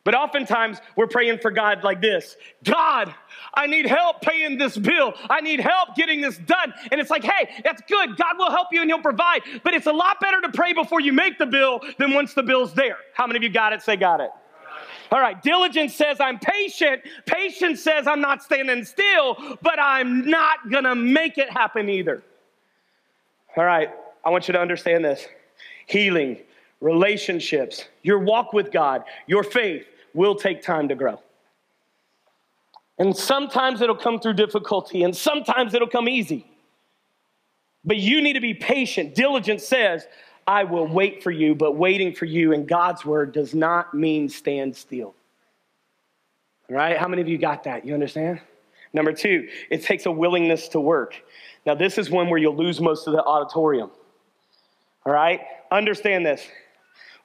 But 0.08 0.16
oftentimes 0.16 0.78
we're 0.96 1.08
praying 1.08 1.40
for 1.40 1.52
God 1.52 1.84
like 1.84 2.00
this 2.00 2.38
God, 2.64 3.14
I 3.54 3.68
need 3.68 3.86
help 3.86 4.22
paying 4.22 4.58
this 4.58 4.78
bill. 4.78 5.14
I 5.30 5.42
need 5.42 5.60
help 5.60 5.96
getting 5.96 6.22
this 6.22 6.38
done. 6.38 6.74
And 6.94 7.02
it's 7.02 7.10
like, 7.10 7.26
hey, 7.26 7.62
that's 7.62 7.82
good. 7.90 8.16
God 8.16 8.38
will 8.38 8.50
help 8.50 8.70
you 8.72 8.82
and 8.82 8.90
He'll 8.90 9.02
provide. 9.02 9.42
But 9.66 9.74
it's 9.74 9.88
a 9.88 9.92
lot 9.92 10.22
better 10.22 10.40
to 10.40 10.50
pray 10.50 10.72
before 10.72 11.02
you 11.02 11.12
make 11.12 11.38
the 11.38 11.46
bill 11.46 11.82
than 11.98 12.14
once 12.14 12.34
the 12.34 12.44
bill's 12.44 12.74
there. 12.74 12.96
How 13.14 13.28
many 13.28 13.36
of 13.36 13.44
you 13.44 13.50
got 13.50 13.74
it? 13.74 13.82
Say, 13.82 13.98
got 13.98 14.22
it. 14.22 14.30
All 15.12 15.20
right, 15.20 15.42
diligence 15.42 15.96
says 15.96 16.20
I'm 16.20 16.40
patient. 16.40 17.02
Patience 17.26 17.82
says 17.82 18.08
I'm 18.08 18.22
not 18.22 18.44
standing 18.44 18.84
still, 18.84 19.38
but 19.62 19.80
I'm 19.80 20.30
not 20.30 20.70
gonna 20.70 20.96
make 20.96 21.38
it 21.38 21.50
happen 21.50 21.90
either. 21.90 22.24
All 23.56 23.66
right, 23.66 23.90
I 24.26 24.30
want 24.30 24.48
you 24.48 24.52
to 24.54 24.60
understand 24.60 25.06
this 25.06 25.28
healing, 25.86 26.38
relationships, 26.82 27.86
your 28.04 28.20
walk 28.20 28.54
with 28.54 28.72
God, 28.72 29.04
your 29.26 29.44
faith 29.44 29.86
will 30.14 30.36
take 30.36 30.62
time 30.62 30.90
to 30.90 30.96
grow. 30.96 31.22
And 33.00 33.16
sometimes 33.16 33.82
it'll 33.82 33.96
come 33.96 34.20
through 34.20 34.34
difficulty, 34.34 35.04
and 35.04 35.16
sometimes 35.16 35.74
it'll 35.74 35.88
come 35.88 36.10
easy. 36.10 36.46
But 37.86 37.98
you 37.98 38.22
need 38.22 38.34
to 38.34 38.42
be 38.42 38.54
patient. 38.54 39.16
Diligence 39.16 39.66
says, 39.66 40.08
I 40.48 40.64
will 40.64 40.88
wait 40.88 41.22
for 41.22 41.32
you, 41.32 41.54
but 41.54 41.76
waiting 41.76 42.14
for 42.14 42.26
you 42.26 42.54
in 42.54 42.66
God's 42.66 43.04
word 43.04 43.34
does 43.34 43.54
not 43.54 43.94
mean 43.94 44.30
stand 44.30 44.76
still. 44.76 45.14
Right? 46.70 46.98
How 46.98 47.10
many 47.10 47.22
of 47.22 47.28
you 47.28 47.38
got 47.38 47.66
that? 47.66 47.86
You 47.86 47.94
understand? 47.94 48.40
Number 48.94 49.12
two, 49.12 49.50
it 49.70 49.84
takes 49.84 50.06
a 50.06 50.12
willingness 50.12 50.70
to 50.70 50.80
work. 50.80 51.16
Now, 51.66 51.76
this 51.76 51.98
is 51.98 52.10
one 52.10 52.30
where 52.30 52.40
you'll 52.40 52.56
lose 52.56 52.80
most 52.80 53.08
of 53.08 53.14
the 53.14 53.24
auditorium. 53.24 53.92
All 55.06 55.12
right? 55.12 55.42
Understand 55.70 56.26
this. 56.26 56.48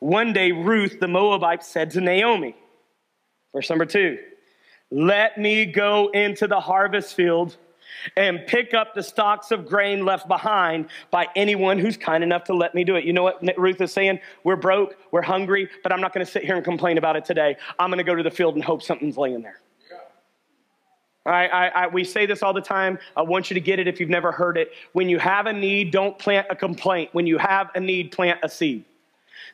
One 0.01 0.33
day, 0.33 0.51
Ruth 0.51 0.99
the 0.99 1.07
Moabite 1.07 1.63
said 1.63 1.91
to 1.93 2.01
Naomi, 2.01 2.57
verse 3.53 3.71
number 3.71 3.87
two, 3.87 4.19
let 4.91 5.39
me 5.39 5.65
go 5.65 6.09
into 6.09 6.49
the 6.49 6.61
harvest 6.61 7.15
field 7.15 7.57
and 8.17 8.47
pick 8.47 8.75
up 8.75 8.95
the 8.95 9.03
stalks 9.03 9.51
of 9.51 9.67
grain 9.67 10.05
left 10.05 10.29
behind 10.29 10.89
by 11.11 11.29
anyone 11.37 11.79
who's 11.79 11.97
kind 11.97 12.23
enough 12.23 12.45
to 12.45 12.55
let 12.55 12.75
me 12.75 12.85
do 12.85 12.97
it. 12.97 13.05
You 13.05 13.13
know 13.13 13.23
what 13.23 13.43
Ruth 13.57 13.81
is 13.81 13.93
saying? 13.93 14.21
We're 14.45 14.57
broke, 14.57 14.97
we're 15.11 15.23
hungry, 15.23 15.69
but 15.83 15.93
I'm 15.93 16.01
not 16.01 16.13
going 16.13 16.25
to 16.25 16.31
sit 16.31 16.45
here 16.45 16.57
and 16.57 16.65
complain 16.65 16.99
about 16.99 17.17
it 17.17 17.25
today. 17.25 17.57
I'm 17.79 17.91
going 17.91 17.99
to 17.99 18.05
go 18.05 18.15
to 18.15 18.23
the 18.23 18.31
field 18.31 18.55
and 18.55 18.65
hope 18.65 18.83
something's 18.83 19.17
laying 19.17 19.43
there. 19.43 19.61
I, 21.25 21.47
I, 21.47 21.67
I, 21.69 21.87
we 21.87 22.03
say 22.03 22.27
this 22.27 22.43
all 22.43 22.53
the 22.53 22.61
time. 22.61 22.99
I 23.17 23.23
want 23.23 23.49
you 23.49 23.55
to 23.55 23.61
get 23.61 23.79
it 23.79 23.87
if 23.87 24.01
you've 24.01 24.11
never 24.11 24.33
heard 24.33 24.59
it. 24.59 24.73
When 24.93 25.09
you 25.09 25.19
have 25.19 25.47
a 25.47 25.53
need, 25.53 25.93
don't 25.93 26.19
plant 26.19 26.49
a 26.51 26.57
complaint. 26.57 27.11
When 27.13 27.27
you 27.27 27.39
have 27.39 27.71
a 27.77 27.81
need, 27.81 28.11
plant 28.11 28.41
a 28.43 28.49
seed. 28.49 28.85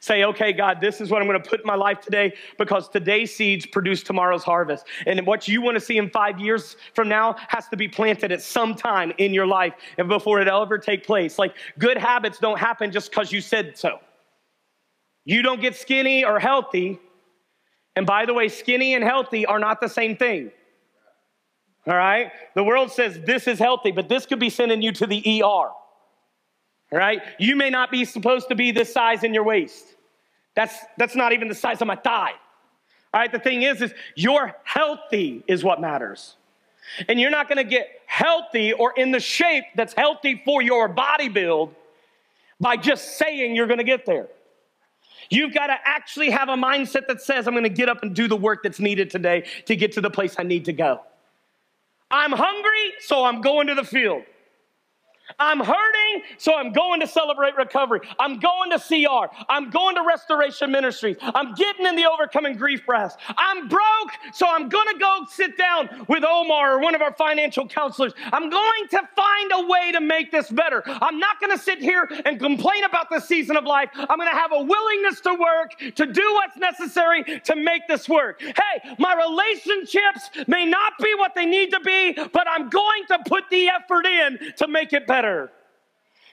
Say, 0.01 0.24
okay, 0.24 0.53
God, 0.53 0.81
this 0.81 1.01
is 1.01 1.11
what 1.11 1.22
I'm 1.22 1.29
going 1.29 1.40
to 1.42 1.48
put 1.48 1.61
in 1.61 1.66
my 1.66 1.74
life 1.74 2.01
today 2.01 2.35
because 2.59 2.88
today's 2.88 3.35
seeds 3.35 3.66
produce 3.66 4.03
tomorrow's 4.03 4.44
harvest. 4.44 4.87
And 5.07 5.27
what 5.27 5.48
you 5.48 5.61
want 5.61 5.77
to 5.77 5.81
see 5.81 5.98
in 5.98 6.11
five 6.11 6.38
years 6.38 6.77
from 6.94 7.09
now 7.09 7.37
has 7.48 7.68
to 7.68 7.77
be 7.77 7.88
planted 7.88 8.33
at 8.33 8.42
some 8.42 8.74
time 8.74 9.12
in 9.18 9.35
your 9.35 9.46
life 9.46 9.74
and 9.96 10.09
before 10.09 10.40
it 10.40 10.48
ever 10.48 10.79
take 10.79 11.07
place. 11.07 11.38
Like 11.38 11.55
good 11.79 11.96
habits 11.96 12.38
don't 12.38 12.59
happen 12.59 12.92
just 12.92 13.11
because 13.11 13.33
you 13.33 13.40
said 13.40 13.77
so. 13.77 13.98
You 15.24 15.42
don't 15.42 15.61
get 15.61 15.77
skinny 15.77 16.24
or 16.24 16.38
healthy. 16.38 16.98
And 17.96 18.07
by 18.07 18.27
the 18.27 18.35
way, 18.35 18.48
skinny 18.48 18.94
and 18.94 19.05
healthy 19.05 19.44
are 19.44 19.59
not 19.59 19.81
the 19.81 19.88
same 19.88 20.16
thing. 20.16 20.51
All 21.87 21.96
right? 21.96 22.31
The 22.55 22.62
world 22.62 22.92
says 22.92 23.20
this 23.20 23.46
is 23.46 23.59
healthy, 23.59 23.90
but 23.90 24.09
this 24.09 24.27
could 24.27 24.38
be 24.38 24.51
sending 24.51 24.83
you 24.83 24.92
to 24.92 25.07
the 25.07 25.42
ER. 25.42 25.70
Right? 26.90 27.20
You 27.38 27.55
may 27.55 27.70
not 27.70 27.90
be 27.90 28.05
supposed 28.05 28.48
to 28.48 28.55
be 28.55 28.70
this 28.70 28.92
size 28.92 29.22
in 29.22 29.35
your 29.35 29.44
waist. 29.44 29.85
That's, 30.55 30.74
that's 30.96 31.14
not 31.14 31.33
even 31.33 31.48
the 31.48 31.55
size 31.55 31.81
of 31.83 31.87
my 31.87 31.96
thigh. 31.96 32.33
All 33.12 33.20
right, 33.20 33.31
the 33.31 33.38
thing 33.38 33.62
is, 33.62 33.81
is 33.83 33.92
you're 34.14 34.55
healthy 34.64 35.44
is 35.46 35.62
what 35.62 35.81
matters. 35.81 36.37
And 37.09 37.20
you're 37.20 37.31
not 37.31 37.48
gonna 37.48 37.64
get 37.64 38.01
healthy 38.07 38.72
or 38.72 38.92
in 38.96 39.12
the 39.12 39.20
shape 39.20 39.64
that's 39.77 39.92
healthy 39.92 40.42
for 40.44 40.62
your 40.62 40.88
body 40.88 41.29
build 41.29 41.74
by 42.59 42.77
just 42.77 43.18
saying 43.18 43.55
you're 43.55 43.66
gonna 43.66 43.85
get 43.85 44.07
there. 44.07 44.29
You've 45.31 45.53
got 45.53 45.66
to 45.66 45.77
actually 45.85 46.31
have 46.31 46.48
a 46.48 46.55
mindset 46.55 47.07
that 47.09 47.20
says, 47.20 47.46
I'm 47.46 47.55
going 47.55 47.64
to 47.64 47.68
get 47.68 47.88
up 47.88 48.03
and 48.03 48.14
do 48.14 48.29
the 48.29 48.37
work 48.37 48.62
that's 48.62 48.81
needed 48.81 49.11
today 49.11 49.46
to 49.66 49.77
get 49.77 49.92
to 49.92 50.01
the 50.01 50.11
place 50.11 50.37
I 50.38 50.42
need 50.42 50.64
to 50.66 50.72
go. 50.72 51.01
I'm 52.11 52.33
hungry, 52.33 52.94
so 53.01 53.24
I'm 53.24 53.42
going 53.42 53.66
to 53.66 53.74
the 53.74 53.85
field. 53.85 54.22
I'm 55.38 55.60
hurting, 55.60 56.22
so 56.38 56.54
I'm 56.54 56.72
going 56.72 57.00
to 57.00 57.06
celebrate 57.06 57.56
recovery. 57.56 58.00
I'm 58.18 58.38
going 58.38 58.70
to 58.70 58.78
CR. 58.78 59.34
I'm 59.48 59.70
going 59.70 59.94
to 59.96 60.02
restoration 60.02 60.70
ministries. 60.72 61.16
I'm 61.20 61.54
getting 61.54 61.86
in 61.86 61.96
the 61.96 62.06
overcoming 62.10 62.56
grief 62.56 62.86
brass. 62.86 63.16
I'm 63.36 63.68
broke, 63.68 64.12
so 64.32 64.48
I'm 64.48 64.68
going 64.68 64.88
to 64.92 64.98
go 64.98 65.24
sit 65.30 65.58
down 65.58 66.06
with 66.08 66.24
Omar 66.24 66.74
or 66.74 66.80
one 66.80 66.94
of 66.94 67.02
our 67.02 67.12
financial 67.12 67.68
counselors. 67.68 68.12
I'm 68.32 68.48
going 68.48 68.88
to 68.90 69.02
find 69.14 69.52
a 69.54 69.66
way 69.66 69.92
to 69.92 70.00
make 70.00 70.30
this 70.30 70.48
better. 70.50 70.82
I'm 70.86 71.18
not 71.18 71.40
going 71.40 71.56
to 71.56 71.62
sit 71.62 71.80
here 71.80 72.08
and 72.24 72.38
complain 72.38 72.84
about 72.84 73.10
the 73.10 73.20
season 73.20 73.56
of 73.56 73.64
life. 73.64 73.90
I'm 73.94 74.18
going 74.18 74.30
to 74.30 74.36
have 74.36 74.52
a 74.52 74.62
willingness 74.62 75.20
to 75.22 75.34
work, 75.34 75.94
to 75.96 76.06
do 76.06 76.34
what's 76.34 76.56
necessary 76.56 77.40
to 77.44 77.56
make 77.56 77.86
this 77.86 78.08
work. 78.08 78.40
Hey, 78.40 78.94
my 78.98 79.14
relationships 79.14 80.30
may 80.46 80.64
not 80.64 80.94
be 81.02 81.14
what 81.16 81.34
they 81.34 81.46
need 81.46 81.70
to 81.72 81.80
be, 81.80 82.12
but 82.12 82.46
I'm 82.48 82.68
going 82.68 83.04
to 83.08 83.18
put 83.26 83.44
the 83.50 83.68
effort 83.68 84.06
in 84.06 84.38
to 84.56 84.68
make 84.68 84.92
it 84.92 85.06
better 85.06 85.17
better. 85.18 85.50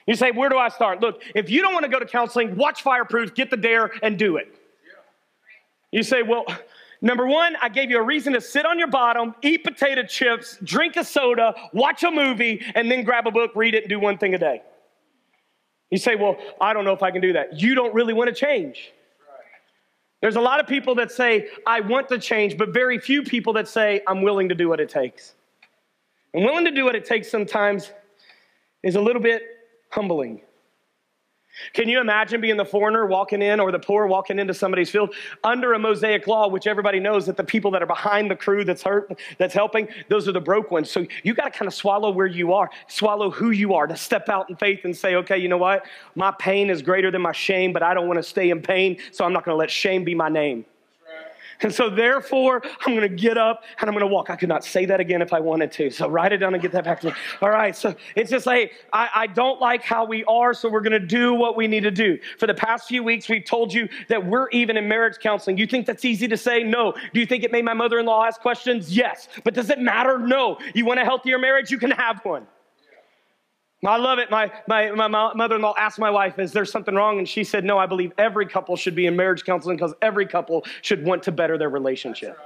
You 0.06 0.14
say, 0.14 0.30
Where 0.30 0.48
do 0.48 0.56
I 0.56 0.68
start? 0.68 1.00
Look, 1.00 1.22
if 1.34 1.50
you 1.50 1.60
don't 1.62 1.72
want 1.72 1.84
to 1.84 1.90
go 1.90 1.98
to 1.98 2.06
counseling, 2.06 2.56
watch 2.56 2.82
Fireproof, 2.82 3.34
get 3.34 3.50
the 3.50 3.56
dare, 3.56 3.90
and 4.02 4.18
do 4.18 4.36
it. 4.36 4.54
You 5.90 6.02
say, 6.02 6.22
Well, 6.22 6.44
number 7.00 7.26
one, 7.26 7.56
I 7.60 7.68
gave 7.68 7.90
you 7.90 7.98
a 7.98 8.02
reason 8.02 8.32
to 8.34 8.40
sit 8.40 8.64
on 8.64 8.78
your 8.78 8.88
bottom, 8.88 9.34
eat 9.42 9.64
potato 9.64 10.04
chips, 10.04 10.58
drink 10.62 10.96
a 10.96 11.04
soda, 11.04 11.54
watch 11.72 12.04
a 12.04 12.10
movie, 12.10 12.64
and 12.74 12.90
then 12.90 13.02
grab 13.02 13.26
a 13.26 13.32
book, 13.32 13.52
read 13.56 13.74
it, 13.74 13.84
and 13.84 13.90
do 13.90 13.98
one 13.98 14.18
thing 14.18 14.34
a 14.34 14.38
day. 14.38 14.62
You 15.90 15.98
say, 15.98 16.14
Well, 16.14 16.36
I 16.60 16.72
don't 16.72 16.84
know 16.84 16.94
if 16.94 17.02
I 17.02 17.10
can 17.10 17.20
do 17.20 17.32
that. 17.32 17.60
You 17.60 17.74
don't 17.74 17.94
really 17.94 18.14
want 18.14 18.28
to 18.28 18.34
change. 18.34 18.92
There's 20.22 20.36
a 20.36 20.40
lot 20.40 20.60
of 20.60 20.66
people 20.66 20.94
that 20.94 21.12
say, 21.12 21.48
I 21.66 21.80
want 21.80 22.08
to 22.08 22.18
change, 22.18 22.56
but 22.56 22.72
very 22.72 22.98
few 22.98 23.22
people 23.22 23.52
that 23.52 23.68
say, 23.68 24.00
I'm 24.06 24.22
willing 24.22 24.48
to 24.48 24.54
do 24.54 24.68
what 24.68 24.80
it 24.80 24.88
takes. 24.88 25.34
And 26.32 26.44
willing 26.44 26.64
to 26.64 26.70
do 26.70 26.84
what 26.84 26.94
it 26.94 27.04
takes 27.04 27.30
sometimes 27.30 27.92
is 28.82 28.96
a 28.96 29.00
little 29.00 29.22
bit 29.22 29.42
humbling. 29.90 30.42
Can 31.72 31.88
you 31.88 32.00
imagine 32.00 32.40
being 32.40 32.56
the 32.56 32.64
foreigner 32.64 33.06
walking 33.06 33.40
in 33.40 33.60
or 33.60 33.72
the 33.72 33.78
poor 33.78 34.06
walking 34.06 34.38
into 34.38 34.52
somebody's 34.52 34.90
field 34.90 35.14
under 35.42 35.72
a 35.72 35.78
Mosaic 35.78 36.26
law, 36.26 36.48
which 36.48 36.66
everybody 36.66 37.00
knows 37.00 37.24
that 37.26 37.36
the 37.36 37.44
people 37.44 37.70
that 37.70 37.82
are 37.82 37.86
behind 37.86 38.30
the 38.30 38.36
crew 38.36 38.64
that's 38.64 38.82
hurt, 38.82 39.18
that's 39.38 39.54
helping, 39.54 39.88
those 40.08 40.28
are 40.28 40.32
the 40.32 40.40
broke 40.40 40.70
ones. 40.70 40.90
So 40.90 41.06
you 41.22 41.34
got 41.34 41.52
to 41.52 41.58
kind 41.58 41.66
of 41.66 41.74
swallow 41.74 42.10
where 42.10 42.26
you 42.26 42.52
are, 42.52 42.70
swallow 42.88 43.30
who 43.30 43.50
you 43.50 43.74
are, 43.74 43.86
to 43.86 43.96
step 43.96 44.28
out 44.28 44.50
in 44.50 44.56
faith 44.56 44.80
and 44.84 44.94
say, 44.94 45.14
okay, 45.16 45.38
you 45.38 45.48
know 45.48 45.56
what? 45.56 45.86
My 46.14 46.30
pain 46.32 46.68
is 46.68 46.82
greater 46.82 47.10
than 47.10 47.22
my 47.22 47.32
shame, 47.32 47.72
but 47.72 47.82
I 47.82 47.94
don't 47.94 48.06
want 48.06 48.18
to 48.18 48.22
stay 48.22 48.50
in 48.50 48.60
pain, 48.60 48.98
so 49.10 49.24
I'm 49.24 49.32
not 49.32 49.44
going 49.44 49.54
to 49.54 49.58
let 49.58 49.70
shame 49.70 50.04
be 50.04 50.14
my 50.14 50.28
name. 50.28 50.66
And 51.62 51.72
so, 51.72 51.88
therefore, 51.90 52.62
I'm 52.84 52.94
going 52.94 53.08
to 53.08 53.08
get 53.08 53.38
up 53.38 53.64
and 53.80 53.88
I'm 53.88 53.94
going 53.94 54.06
to 54.06 54.12
walk. 54.12 54.30
I 54.30 54.36
could 54.36 54.48
not 54.48 54.64
say 54.64 54.84
that 54.86 55.00
again 55.00 55.22
if 55.22 55.32
I 55.32 55.40
wanted 55.40 55.72
to. 55.72 55.90
So, 55.90 56.08
write 56.08 56.32
it 56.32 56.38
down 56.38 56.54
and 56.54 56.62
get 56.62 56.72
that 56.72 56.84
back 56.84 57.00
to 57.00 57.08
me. 57.08 57.12
All 57.40 57.50
right. 57.50 57.74
So, 57.74 57.94
it's 58.14 58.30
just 58.30 58.46
like, 58.46 58.72
I, 58.92 59.08
I 59.14 59.26
don't 59.26 59.60
like 59.60 59.82
how 59.82 60.04
we 60.04 60.24
are, 60.24 60.54
so 60.54 60.68
we're 60.68 60.80
going 60.80 61.00
to 61.00 61.06
do 61.06 61.34
what 61.34 61.56
we 61.56 61.66
need 61.66 61.82
to 61.82 61.90
do. 61.90 62.18
For 62.38 62.46
the 62.46 62.54
past 62.54 62.88
few 62.88 63.02
weeks, 63.02 63.28
we've 63.28 63.44
told 63.44 63.72
you 63.72 63.88
that 64.08 64.24
we're 64.24 64.48
even 64.50 64.76
in 64.76 64.88
marriage 64.88 65.18
counseling. 65.18 65.58
You 65.58 65.66
think 65.66 65.86
that's 65.86 66.04
easy 66.04 66.28
to 66.28 66.36
say? 66.36 66.62
No. 66.62 66.94
Do 67.12 67.20
you 67.20 67.26
think 67.26 67.44
it 67.44 67.52
made 67.52 67.64
my 67.64 67.74
mother 67.74 67.98
in 67.98 68.06
law 68.06 68.24
ask 68.24 68.40
questions? 68.40 68.94
Yes. 68.94 69.28
But 69.44 69.54
does 69.54 69.70
it 69.70 69.78
matter? 69.78 70.18
No. 70.18 70.58
You 70.74 70.84
want 70.84 71.00
a 71.00 71.04
healthier 71.04 71.38
marriage? 71.38 71.70
You 71.70 71.78
can 71.78 71.90
have 71.90 72.20
one. 72.24 72.46
I 73.84 73.98
love 73.98 74.18
it. 74.18 74.30
My, 74.30 74.50
my, 74.66 74.90
my 74.92 75.08
mother 75.34 75.56
in 75.56 75.62
law 75.62 75.74
asked 75.76 75.98
my 75.98 76.10
wife, 76.10 76.38
Is 76.38 76.52
there 76.52 76.64
something 76.64 76.94
wrong? 76.94 77.18
And 77.18 77.28
she 77.28 77.44
said, 77.44 77.64
No, 77.64 77.78
I 77.78 77.86
believe 77.86 78.12
every 78.16 78.46
couple 78.46 78.76
should 78.76 78.94
be 78.94 79.06
in 79.06 79.16
marriage 79.16 79.44
counseling 79.44 79.76
because 79.76 79.94
every 80.00 80.26
couple 80.26 80.64
should 80.82 81.04
want 81.04 81.22
to 81.24 81.32
better 81.32 81.58
their 81.58 81.68
relationship. 81.68 82.38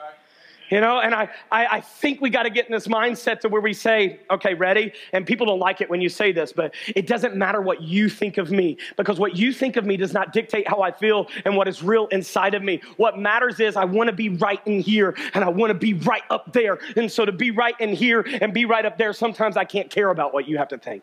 You 0.71 0.81
know, 0.81 1.01
and 1.01 1.13
I, 1.13 1.29
I, 1.51 1.67
I 1.67 1.81
think 1.81 2.21
we 2.21 2.31
got 2.31 2.45
to 2.45 2.51
get 2.51 2.67
in 2.67 2.73
this 2.73 2.87
mindset 2.87 3.41
to 3.41 3.49
where 3.49 3.61
we 3.61 3.73
say, 3.73 4.21
okay, 4.31 4.55
ready? 4.55 4.93
And 5.13 5.27
people 5.27 5.45
don't 5.45 5.59
like 5.59 5.81
it 5.81 5.91
when 5.91 6.01
you 6.01 6.09
say 6.09 6.31
this, 6.31 6.53
but 6.53 6.75
it 6.87 7.09
doesn't 7.09 7.35
matter 7.35 7.61
what 7.61 7.83
you 7.83 8.09
think 8.09 8.39
of 8.39 8.53
me 8.53 8.77
because 8.97 9.19
what 9.19 9.37
you 9.37 9.53
think 9.53 9.77
of 9.77 9.85
me 9.85 9.97
does 9.97 10.13
not 10.13 10.33
dictate 10.33 10.69
how 10.69 10.81
I 10.81 10.93
feel 10.93 11.29
and 11.45 11.57
what 11.57 11.67
is 11.67 11.83
real 11.83 12.07
inside 12.09 12.55
of 12.55 12.63
me. 12.63 12.81
What 12.99 13.19
matters 13.19 13.59
is 13.59 13.75
I 13.75 13.85
want 13.85 14.09
to 14.11 14.15
be 14.15 14.29
right 14.29 14.65
in 14.65 14.81
here 14.81 15.17
and 15.35 15.43
I 15.43 15.49
want 15.49 15.71
to 15.71 15.75
be 15.75 15.95
right 15.95 16.23
up 16.31 16.53
there. 16.53 16.79
And 16.97 17.11
so 17.11 17.25
to 17.25 17.33
be 17.33 17.51
right 17.51 17.75
in 17.81 17.93
here 17.93 18.25
and 18.41 18.55
be 18.55 18.65
right 18.65 18.87
up 18.87 18.97
there, 18.97 19.13
sometimes 19.13 19.57
I 19.57 19.65
can't 19.65 19.91
care 19.91 20.11
about 20.11 20.33
what 20.33 20.47
you 20.47 20.57
have 20.59 20.69
to 20.69 20.79
think. 20.79 21.03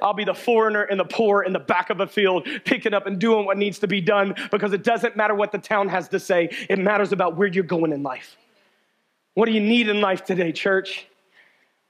I'll 0.00 0.14
be 0.14 0.24
the 0.24 0.34
foreigner 0.34 0.82
and 0.82 0.98
the 0.98 1.04
poor 1.04 1.42
in 1.42 1.52
the 1.52 1.58
back 1.58 1.90
of 1.90 2.00
a 2.00 2.06
field, 2.06 2.48
picking 2.64 2.94
up 2.94 3.06
and 3.06 3.18
doing 3.18 3.44
what 3.44 3.58
needs 3.58 3.78
to 3.80 3.86
be 3.86 4.00
done 4.00 4.34
because 4.50 4.72
it 4.72 4.82
doesn't 4.82 5.14
matter 5.14 5.34
what 5.34 5.52
the 5.52 5.58
town 5.58 5.88
has 5.88 6.08
to 6.08 6.18
say. 6.18 6.48
It 6.70 6.78
matters 6.78 7.12
about 7.12 7.36
where 7.36 7.48
you're 7.48 7.64
going 7.64 7.92
in 7.92 8.02
life. 8.02 8.36
What 9.34 9.46
do 9.46 9.52
you 9.52 9.60
need 9.60 9.88
in 9.88 10.00
life 10.00 10.24
today, 10.24 10.52
church? 10.52 11.06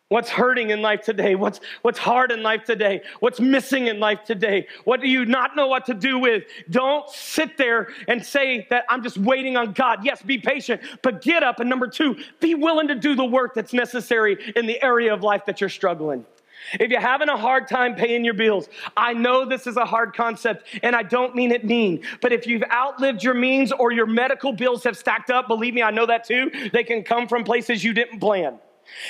What's 0.09 0.29
hurting 0.29 0.71
in 0.71 0.83
life 0.83 1.03
today? 1.03 1.35
What's, 1.35 1.61
what's 1.83 1.99
hard 1.99 2.31
in 2.31 2.43
life 2.43 2.65
today? 2.65 3.03
What's 3.21 3.41
missing 3.41 3.87
in 3.87 3.99
life 3.99 4.23
today? 4.25 4.67
What 4.85 5.01
do 5.01 5.09
you 5.09 5.25
not 5.25 5.57
know 5.57 5.67
what 5.67 5.87
to 5.87 5.95
do 5.95 6.19
with? 6.19 6.45
Don't 6.71 7.09
sit 7.09 7.57
there 7.57 7.89
and 8.07 8.25
say 8.25 8.67
that 8.71 8.85
I'm 8.89 9.03
just 9.03 9.17
waiting 9.17 9.57
on 9.57 9.73
God. 9.73 10.05
Yes, 10.05 10.23
be 10.23 10.39
patient, 10.39 10.83
but 11.03 11.23
get 11.23 11.43
up. 11.43 11.59
And 11.59 11.71
number 11.71 11.89
two, 11.89 12.17
be 12.39 12.55
willing 12.55 12.89
to 12.89 12.95
do 12.95 13.15
the 13.15 13.25
work 13.25 13.55
that's 13.55 13.73
necessary 13.73 14.53
in 14.55 14.67
the 14.67 14.83
area 14.83 15.13
of 15.13 15.23
life 15.23 15.47
that 15.47 15.61
you're 15.61 15.71
struggling. 15.71 16.25
If 16.73 16.91
you're 16.91 17.01
having 17.01 17.29
a 17.29 17.37
hard 17.37 17.69
time 17.69 17.95
paying 17.95 18.25
your 18.25 18.35
bills, 18.35 18.69
I 18.97 19.13
know 19.13 19.45
this 19.45 19.67
is 19.67 19.77
a 19.77 19.85
hard 19.85 20.15
concept 20.15 20.67
and 20.83 20.97
I 20.97 21.03
don't 21.03 21.35
mean 21.35 21.53
it 21.53 21.65
mean, 21.65 22.03
but 22.21 22.33
if 22.33 22.47
you've 22.47 22.65
outlived 22.73 23.23
your 23.23 23.35
means 23.35 23.73
or 23.73 23.93
your 23.93 24.07
medical 24.07 24.53
bills 24.53 24.85
have 24.85 24.97
stacked 24.97 25.31
up, 25.31 25.49
believe 25.49 25.75
me, 25.75 25.83
I 25.83 25.91
know 25.91 26.07
that 26.07 26.25
too. 26.25 26.51
They 26.73 26.85
can 26.85 27.03
come 27.03 27.29
from 27.29 27.45
places 27.45 27.85
you 27.85 27.93
didn't 27.93 28.21
plan. 28.21 28.59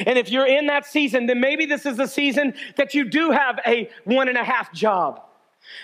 And 0.07 0.19
if 0.19 0.31
you're 0.31 0.47
in 0.47 0.67
that 0.67 0.87
season, 0.87 1.27
then 1.27 1.41
maybe 1.41 1.67
this 1.67 1.87
is 1.87 1.97
the 1.97 2.07
season 2.07 2.55
that 2.77 2.95
you 2.95 3.05
do 3.05 3.31
have 3.31 3.59
a 3.67 3.91
one 4.05 4.29
and 4.29 4.39
a 4.39 4.45
half 4.45 4.73
job. 4.73 5.21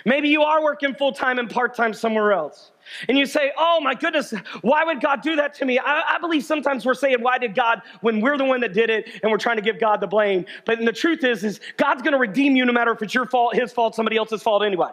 Maybe 0.04 0.28
you 0.28 0.42
are 0.42 0.62
working 0.62 0.94
full 0.94 1.12
time 1.12 1.38
and 1.38 1.48
part 1.48 1.74
time 1.74 1.94
somewhere 1.94 2.32
else. 2.32 2.70
And 3.08 3.18
you 3.18 3.26
say, 3.26 3.52
Oh 3.56 3.80
my 3.80 3.94
goodness, 3.94 4.32
why 4.62 4.84
would 4.84 5.00
God 5.00 5.22
do 5.22 5.36
that 5.36 5.54
to 5.54 5.64
me? 5.64 5.78
I, 5.78 6.16
I, 6.16 6.18
believe 6.18 6.44
sometimes 6.44 6.84
we're 6.84 6.94
saying, 6.94 7.18
Why 7.20 7.38
did 7.38 7.54
God, 7.54 7.82
when 8.00 8.20
we're 8.20 8.36
the 8.36 8.44
one 8.44 8.60
that 8.60 8.72
did 8.72 8.90
it 8.90 9.08
and 9.22 9.30
we're 9.30 9.38
trying 9.38 9.56
to 9.56 9.62
give 9.62 9.78
God 9.80 10.00
the 10.00 10.06
blame. 10.06 10.46
But 10.64 10.80
the 10.80 10.92
truth 10.92 11.24
is, 11.24 11.44
is 11.44 11.60
God's 11.76 12.02
gonna 12.02 12.18
redeem 12.18 12.56
you 12.56 12.64
no 12.64 12.72
matter 12.72 12.92
if 12.92 13.02
it's 13.02 13.14
your 13.14 13.26
fault, 13.26 13.54
his 13.54 13.72
fault, 13.72 13.94
somebody 13.94 14.16
else's 14.16 14.42
fault 14.42 14.62
anyway. 14.62 14.90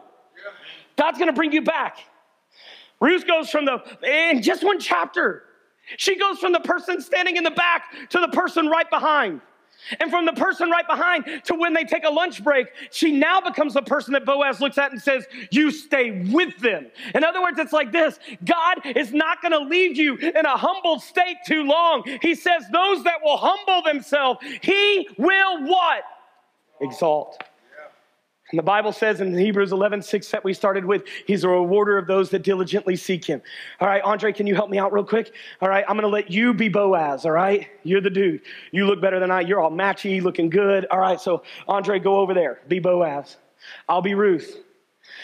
God's 0.96 1.20
gonna 1.20 1.34
bring 1.34 1.52
you 1.52 1.62
back. 1.62 2.00
Ruth 3.00 3.28
goes 3.28 3.50
from 3.50 3.66
the, 3.66 3.82
in 4.04 4.42
just 4.42 4.64
one 4.64 4.80
chapter, 4.80 5.44
she 5.98 6.18
goes 6.18 6.40
from 6.40 6.52
the 6.52 6.60
person 6.60 7.02
standing 7.02 7.38
in 7.38 7.44
the 7.44 7.52
back 7.52 7.84
to 8.10 8.20
the 8.20 8.28
person 8.30 8.68
right 8.68 8.90
behind. 8.90 9.42
And 10.00 10.12
from 10.12 10.26
the 10.26 10.34
person 10.34 10.70
right 10.70 10.88
behind 10.88 11.26
to 11.46 11.56
when 11.56 11.74
they 11.74 11.84
take 11.84 12.04
a 12.04 12.10
lunch 12.10 12.44
break, 12.44 12.68
she 12.92 13.12
now 13.12 13.42
becomes 13.42 13.74
the 13.74 13.82
person 13.82 14.14
that 14.14 14.26
Boaz 14.26 14.60
looks 14.60 14.78
at 14.78 14.92
and 14.92 15.02
says, 15.02 15.26
You 15.52 15.72
stay 15.72 16.24
with 16.32 16.58
them. 16.60 16.88
In 17.16 17.24
other 17.24 17.42
words, 17.42 17.60
it's 17.60 17.74
like 17.74 17.92
this 17.92 18.20
God 18.46 18.80
is 18.86 19.14
not 19.14 19.42
going 19.42 19.52
to 19.52 19.60
leave 19.60 19.98
you 19.98 20.16
in 20.16 20.46
a 20.46 20.58
humble 20.58 21.00
state 21.00 21.38
too 21.46 21.64
long. 21.64 22.04
He 22.22 22.36
says, 22.36 22.64
Those 22.72 23.04
that 23.04 23.24
will 23.24 23.38
humble 23.38 23.82
themselves, 23.84 24.40
He 24.62 25.08
will 25.18 25.66
what? 25.66 26.04
Exalt. 26.82 27.44
And 28.52 28.58
the 28.58 28.64
Bible 28.64 28.94
says 28.94 29.20
in 29.20 29.38
Hebrews 29.38 29.74
11, 29.74 30.02
6 30.02 30.32
that 30.32 30.44
we 30.44 30.54
started 30.54 30.86
with, 30.86 31.04
he's 31.26 31.44
a 31.44 31.50
rewarder 31.50 31.98
of 31.98 32.08
those 32.08 32.30
that 32.30 32.44
diligently 32.44 32.96
seek 32.96 33.26
him. 33.26 33.42
All 33.82 33.90
right, 33.90 34.02
Andre, 34.04 34.32
can 34.32 34.48
you 34.48 34.56
help 34.56 34.70
me 34.70 34.78
out 34.78 34.94
real 34.94 35.04
quick? 35.04 35.34
All 35.62 35.68
right, 35.68 35.84
I'm 35.88 35.96
going 35.96 36.04
to 36.04 36.08
let 36.08 36.32
you 36.32 36.54
be 36.54 36.70
Boaz, 36.70 37.26
all 37.26 37.34
right? 37.34 37.68
You're 37.84 38.00
the 38.00 38.10
dude. 38.10 38.42
You 38.72 38.86
look 38.86 39.02
better 39.02 39.20
than 39.20 39.32
I. 39.32 39.42
You're 39.42 39.60
all 39.60 39.72
matchy, 39.72 40.22
looking 40.22 40.50
good. 40.50 40.86
All 40.92 41.00
right, 41.00 41.20
so 41.20 41.44
Andre, 41.68 42.00
go 42.00 42.20
over 42.20 42.34
there. 42.34 42.62
Be 42.70 42.80
Boaz. 42.80 43.36
I'll 43.90 44.02
be 44.02 44.14
Ruth. 44.14 44.64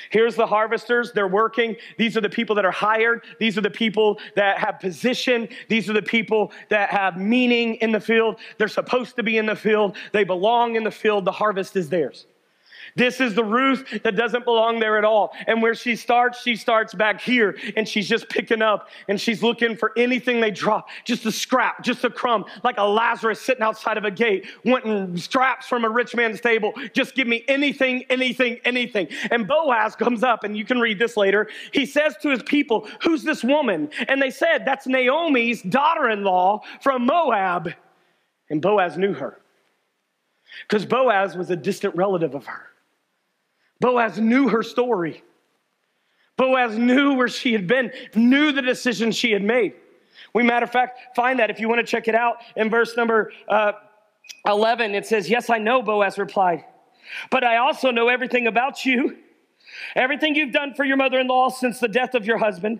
Here's 0.09 0.35
the 0.35 0.45
harvesters. 0.45 1.13
They're 1.13 1.27
working. 1.27 1.77
These 1.97 2.17
are 2.17 2.21
the 2.21 2.29
people 2.29 2.55
that 2.55 2.65
are 2.65 2.71
hired. 2.71 3.23
These 3.39 3.57
are 3.57 3.61
the 3.61 3.69
people 3.69 4.19
that 4.35 4.57
have 4.57 4.79
position. 4.79 5.47
These 5.69 5.89
are 5.89 5.93
the 5.93 6.01
people 6.01 6.51
that 6.69 6.89
have 6.89 7.17
meaning 7.17 7.75
in 7.75 7.91
the 7.91 7.99
field. 7.99 8.39
They're 8.57 8.67
supposed 8.67 9.15
to 9.15 9.23
be 9.23 9.37
in 9.37 9.45
the 9.45 9.55
field. 9.55 9.95
They 10.11 10.23
belong 10.23 10.75
in 10.75 10.83
the 10.83 10.91
field. 10.91 11.25
The 11.25 11.31
harvest 11.31 11.75
is 11.75 11.89
theirs. 11.89 12.27
This 12.95 13.19
is 13.19 13.33
the 13.33 13.43
Ruth 13.43 14.01
that 14.03 14.15
doesn't 14.15 14.45
belong 14.45 14.79
there 14.79 14.97
at 14.97 15.05
all. 15.05 15.33
And 15.47 15.61
where 15.61 15.73
she 15.73 15.95
starts, 15.95 16.41
she 16.41 16.55
starts 16.55 16.93
back 16.93 17.19
here 17.19 17.57
and 17.75 17.87
she's 17.87 18.07
just 18.07 18.29
picking 18.29 18.61
up 18.61 18.89
and 19.07 19.19
she's 19.19 19.41
looking 19.41 19.75
for 19.75 19.91
anything 19.97 20.39
they 20.39 20.51
drop, 20.51 20.89
just 21.03 21.25
a 21.25 21.31
scrap, 21.31 21.83
just 21.83 22.03
a 22.03 22.09
crumb, 22.09 22.45
like 22.63 22.77
a 22.77 22.83
Lazarus 22.83 23.41
sitting 23.41 23.63
outside 23.63 23.97
of 23.97 24.05
a 24.05 24.11
gate, 24.11 24.45
wanting 24.63 25.17
scraps 25.17 25.67
from 25.67 25.85
a 25.85 25.89
rich 25.89 26.15
man's 26.15 26.39
table. 26.39 26.73
Just 26.93 27.15
give 27.15 27.27
me 27.27 27.43
anything, 27.47 28.03
anything, 28.09 28.59
anything. 28.65 29.07
And 29.31 29.47
Boaz 29.47 29.95
comes 29.95 30.23
up, 30.23 30.43
and 30.43 30.55
you 30.55 30.65
can 30.65 30.79
read 30.79 30.99
this 30.99 31.17
later. 31.17 31.47
He 31.71 31.85
says 31.85 32.15
to 32.21 32.29
his 32.29 32.43
people, 32.43 32.87
Who's 33.01 33.23
this 33.23 33.43
woman? 33.43 33.89
And 34.07 34.21
they 34.21 34.29
said, 34.29 34.65
That's 34.65 34.85
Naomi's 34.85 35.61
daughter 35.63 36.09
in 36.09 36.23
law 36.23 36.61
from 36.81 37.05
Moab. 37.05 37.73
And 38.49 38.61
Boaz 38.61 38.97
knew 38.97 39.13
her 39.13 39.39
because 40.67 40.85
Boaz 40.85 41.35
was 41.35 41.49
a 41.49 41.55
distant 41.55 41.95
relative 41.95 42.35
of 42.35 42.45
her. 42.45 42.72
Boaz 43.83 44.17
knew 44.17 44.47
her 44.47 44.63
story. 44.63 45.21
Boaz 46.37 46.77
knew 46.77 47.15
where 47.15 47.27
she 47.27 47.51
had 47.51 47.67
been, 47.67 47.91
knew 48.15 48.53
the 48.53 48.61
decision 48.61 49.11
she 49.11 49.31
had 49.31 49.43
made. 49.43 49.73
We, 50.33 50.41
matter 50.41 50.63
of 50.63 50.71
fact, 50.71 51.17
find 51.17 51.37
that 51.39 51.49
if 51.49 51.59
you 51.59 51.67
want 51.67 51.79
to 51.79 51.85
check 51.85 52.07
it 52.07 52.15
out 52.15 52.37
in 52.55 52.69
verse 52.69 52.95
number 52.95 53.33
uh, 53.49 53.73
11. 54.47 54.95
It 54.95 55.05
says, 55.05 55.29
Yes, 55.29 55.49
I 55.49 55.57
know, 55.57 55.81
Boaz 55.81 56.17
replied, 56.17 56.63
but 57.29 57.43
I 57.43 57.57
also 57.57 57.91
know 57.91 58.07
everything 58.07 58.47
about 58.47 58.85
you, 58.85 59.17
everything 59.97 60.33
you've 60.33 60.53
done 60.53 60.73
for 60.75 60.85
your 60.85 60.95
mother 60.95 61.19
in 61.19 61.27
law 61.27 61.49
since 61.49 61.81
the 61.81 61.89
death 61.89 62.15
of 62.15 62.25
your 62.25 62.37
husband. 62.37 62.79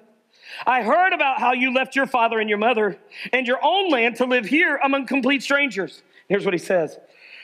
I 0.65 0.83
heard 0.83 1.11
about 1.11 1.37
how 1.37 1.51
you 1.51 1.73
left 1.73 1.97
your 1.97 2.07
father 2.07 2.39
and 2.39 2.47
your 2.47 2.59
mother 2.59 2.97
and 3.33 3.45
your 3.45 3.59
own 3.61 3.89
land 3.89 4.15
to 4.17 4.25
live 4.25 4.45
here 4.45 4.79
among 4.81 5.07
complete 5.07 5.43
strangers. 5.43 6.01
Here's 6.29 6.45
what 6.45 6.53
he 6.53 6.59
says 6.59 6.97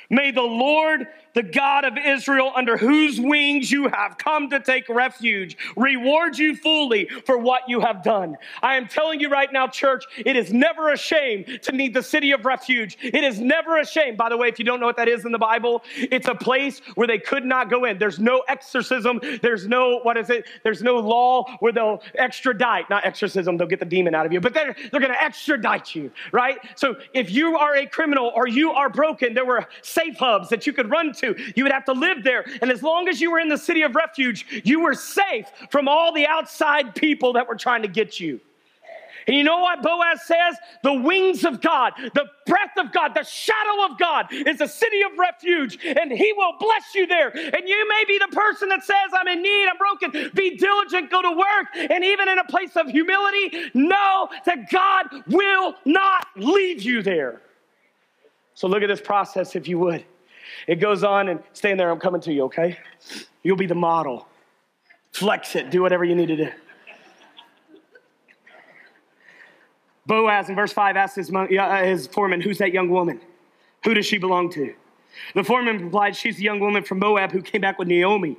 May 0.10 0.32
the 0.32 0.42
Lord 0.42 1.08
the 1.34 1.44
God 1.44 1.86
of 1.86 1.98
Israel, 1.98 2.52
under 2.56 2.78
whose 2.78 3.20
wings 3.20 3.72
you 3.72 3.88
have 3.88 4.18
come 4.18 4.50
to 4.50 4.60
take 4.60 4.88
refuge, 4.90 5.58
reward 5.76 6.38
you 6.38 6.56
fully 6.56 7.08
for 7.26 7.38
what 7.38 7.68
you 7.68 7.80
have 7.80 8.04
done. 8.04 8.36
I 8.62 8.76
am 8.76 8.88
telling 8.88 9.20
you 9.20 9.30
right 9.30 9.52
now, 9.52 9.68
church, 9.68 10.06
it 10.18 10.36
is 10.36 10.52
never 10.52 10.92
a 10.92 10.98
shame 10.98 11.46
to 11.64 11.72
need 11.72 11.94
the 11.94 12.04
city 12.04 12.32
of 12.32 12.46
refuge. 12.46 12.98
It 13.02 13.24
is 13.24 13.40
never 13.40 13.78
a 13.78 13.86
shame. 13.86 14.16
By 14.16 14.30
the 14.30 14.38
way, 14.38 14.48
if 14.48 14.60
you 14.60 14.66
don't 14.66 14.80
know 14.80 14.86
what 14.86 14.98
that 14.98 15.08
is 15.08 15.26
in 15.26 15.32
the 15.32 15.38
Bible, 15.38 15.84
it's 15.96 16.28
a 16.28 16.36
place 16.36 16.82
where 16.96 17.08
they 17.08 17.20
could 17.20 17.46
not 17.46 17.70
go 17.70 17.86
in. 17.86 17.98
There's 17.98 18.20
no 18.20 18.44
exorcism. 18.48 19.20
There's 19.42 19.68
no, 19.68 20.00
what 20.04 20.18
is 20.18 20.30
it? 20.30 20.46
There's 20.64 20.82
no 20.82 20.98
law 20.98 21.46
where 21.60 21.72
they'll 21.72 22.02
extradite, 22.16 22.90
not 22.90 23.06
exorcism, 23.06 23.58
they'll 23.58 23.68
get 23.68 23.80
the 23.80 23.86
demon 23.86 24.16
out 24.16 24.26
of 24.26 24.34
you, 24.34 24.42
but 24.42 24.54
they're, 24.54 24.76
they're 24.92 25.00
going 25.00 25.14
to 25.14 25.24
extradite 25.24 25.96
you, 25.96 26.12
right? 26.32 26.58
So 26.76 26.96
if 27.14 27.32
you 27.32 27.58
are 27.58 27.76
a 27.76 27.88
criminal 27.88 28.32
or 28.36 28.48
you 28.48 28.72
are 28.72 28.90
broken, 28.90 29.34
there 29.34 29.46
were 29.46 29.68
safe 29.82 30.18
hubs 30.18 30.50
that 30.50 30.66
you 30.68 30.74
could 30.74 30.90
run 30.90 31.14
to. 31.20 31.36
You 31.56 31.64
would 31.64 31.72
have 31.72 31.86
to 31.86 31.94
live 31.94 32.24
there. 32.24 32.46
And 32.62 32.72
as 32.72 32.84
long 32.84 33.08
as 33.08 33.22
you 33.22 33.32
were 33.32 33.40
in 33.40 33.50
the 33.50 33.58
city 33.58 33.84
of 33.84 33.96
refuge, 33.96 34.64
you 34.64 34.82
were 34.82 34.94
safe 34.94 35.48
from 35.70 35.88
all 35.88 36.14
the 36.14 36.28
outside 36.28 36.96
people 36.96 37.34
that 37.34 37.48
were 37.48 37.56
trying 37.56 37.82
to 37.84 37.88
get 37.88 38.20
you. 38.20 38.40
And 39.30 39.38
you 39.38 39.44
know 39.44 39.60
what 39.60 39.84
Boaz 39.84 40.24
says? 40.24 40.56
The 40.82 40.94
wings 40.94 41.46
of 41.46 41.62
God, 41.62 41.94
the 41.98 42.26
breath 42.48 42.72
of 42.78 42.92
God, 42.92 43.14
the 43.14 43.24
shadow 43.24 43.86
of 43.86 44.00
God 44.00 44.26
is 44.32 44.60
a 44.60 44.68
city 44.68 45.04
of 45.04 45.12
refuge, 45.20 45.78
and 45.86 46.12
He 46.12 46.34
will 46.36 46.54
bless 46.60 46.96
you 46.96 47.06
there. 47.06 47.30
And 47.30 47.70
you 47.70 47.88
may 47.88 48.06
be 48.08 48.18
the 48.18 48.36
person 48.36 48.70
that 48.70 48.84
says, 48.84 49.12
I'm 49.14 49.28
in 49.28 49.44
need, 49.44 49.68
I'm 49.68 49.78
broken. 49.78 50.32
Be 50.34 50.58
diligent, 50.58 51.12
go 51.12 51.22
to 51.22 51.32
work. 51.32 51.68
And 51.92 52.04
even 52.04 52.28
in 52.28 52.40
a 52.40 52.44
place 52.46 52.76
of 52.76 52.88
humility, 52.88 53.70
know 53.76 54.30
that 54.48 54.72
God 54.72 55.06
will 55.28 55.76
not 55.86 56.26
leave 56.36 56.82
you 56.82 57.04
there. 57.04 57.42
So 58.56 58.68
look 58.68 58.82
at 58.82 58.88
this 58.88 59.00
process, 59.00 59.56
if 59.56 59.68
you 59.68 59.78
would. 59.78 60.06
It 60.68 60.76
goes 60.76 61.04
on 61.04 61.30
and 61.30 61.42
stand 61.54 61.80
there, 61.80 61.90
I'm 61.90 62.00
coming 62.00 62.22
to 62.22 62.34
you, 62.34 62.44
okay? 62.46 62.78
You'll 63.44 63.58
be 63.58 63.66
the 63.66 63.76
model. 63.76 64.28
Flex 65.12 65.56
it, 65.56 65.72
do 65.72 65.82
whatever 65.82 66.04
you 66.04 66.16
need 66.16 66.28
to 66.28 66.36
do. 66.36 66.50
Boaz 70.06 70.50
in 70.50 70.56
verse 70.56 70.74
5 70.74 70.98
asks 70.98 71.16
his, 71.16 71.32
uh, 71.34 71.84
his 71.84 72.08
foreman, 72.08 72.42
Who's 72.42 72.58
that 72.58 72.74
young 72.74 72.90
woman? 72.90 73.22
Who 73.84 73.94
does 73.94 74.06
she 74.06 74.18
belong 74.18 74.50
to? 74.54 74.74
The 75.36 75.44
foreman 75.44 75.86
replied, 75.86 76.16
She's 76.16 76.38
the 76.38 76.44
young 76.44 76.60
woman 76.60 76.84
from 76.84 77.00
Moab 77.00 77.32
who 77.32 77.42
came 77.42 77.62
back 77.62 77.80
with 77.80 77.88
Naomi. 77.88 78.38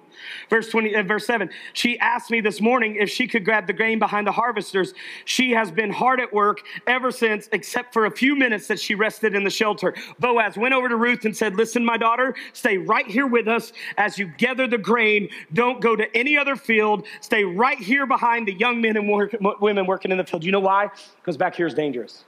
Verse 0.48 0.68
20, 0.68 0.96
uh, 0.96 1.02
verse 1.02 1.26
7. 1.26 1.50
She 1.72 1.98
asked 1.98 2.30
me 2.30 2.40
this 2.40 2.60
morning 2.60 2.96
if 2.96 3.10
she 3.10 3.26
could 3.26 3.44
grab 3.44 3.66
the 3.66 3.72
grain 3.72 3.98
behind 3.98 4.26
the 4.26 4.32
harvesters. 4.32 4.94
She 5.24 5.50
has 5.52 5.70
been 5.70 5.90
hard 5.90 6.20
at 6.20 6.32
work 6.32 6.60
ever 6.86 7.10
since, 7.10 7.48
except 7.52 7.92
for 7.92 8.06
a 8.06 8.10
few 8.10 8.36
minutes 8.36 8.66
that 8.68 8.80
she 8.80 8.94
rested 8.94 9.34
in 9.34 9.44
the 9.44 9.50
shelter. 9.50 9.94
Boaz 10.18 10.56
went 10.56 10.74
over 10.74 10.88
to 10.88 10.96
Ruth 10.96 11.24
and 11.24 11.36
said, 11.36 11.56
Listen, 11.56 11.84
my 11.84 11.96
daughter, 11.96 12.34
stay 12.52 12.78
right 12.78 13.06
here 13.06 13.26
with 13.26 13.48
us 13.48 13.72
as 13.96 14.18
you 14.18 14.26
gather 14.38 14.66
the 14.66 14.78
grain. 14.78 15.28
Don't 15.52 15.80
go 15.80 15.96
to 15.96 16.16
any 16.16 16.36
other 16.36 16.56
field. 16.56 17.06
Stay 17.20 17.44
right 17.44 17.78
here 17.78 18.06
behind 18.06 18.48
the 18.48 18.54
young 18.54 18.80
men 18.80 18.96
and 18.96 19.08
work, 19.08 19.34
women 19.60 19.86
working 19.86 20.10
in 20.10 20.18
the 20.18 20.24
field. 20.24 20.44
You 20.44 20.52
know 20.52 20.60
why? 20.60 20.90
Because 21.16 21.36
back 21.36 21.54
here 21.54 21.66
is 21.66 21.74
dangerous. 21.74 22.24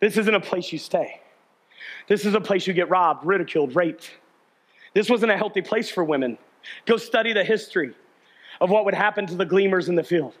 This 0.00 0.16
isn't 0.16 0.34
a 0.34 0.40
place 0.40 0.72
you 0.72 0.78
stay. 0.78 1.20
This 2.06 2.24
is 2.24 2.34
a 2.34 2.40
place 2.40 2.66
you 2.66 2.72
get 2.72 2.90
robbed, 2.90 3.24
ridiculed, 3.24 3.76
raped. 3.76 4.10
This 4.94 5.08
wasn't 5.08 5.32
a 5.32 5.36
healthy 5.36 5.62
place 5.62 5.90
for 5.90 6.04
women. 6.04 6.38
Go 6.86 6.96
study 6.96 7.32
the 7.32 7.44
history 7.44 7.94
of 8.60 8.70
what 8.70 8.84
would 8.84 8.94
happen 8.94 9.26
to 9.26 9.34
the 9.34 9.46
gleaners 9.46 9.88
in 9.88 9.94
the 9.94 10.02
field. 10.02 10.34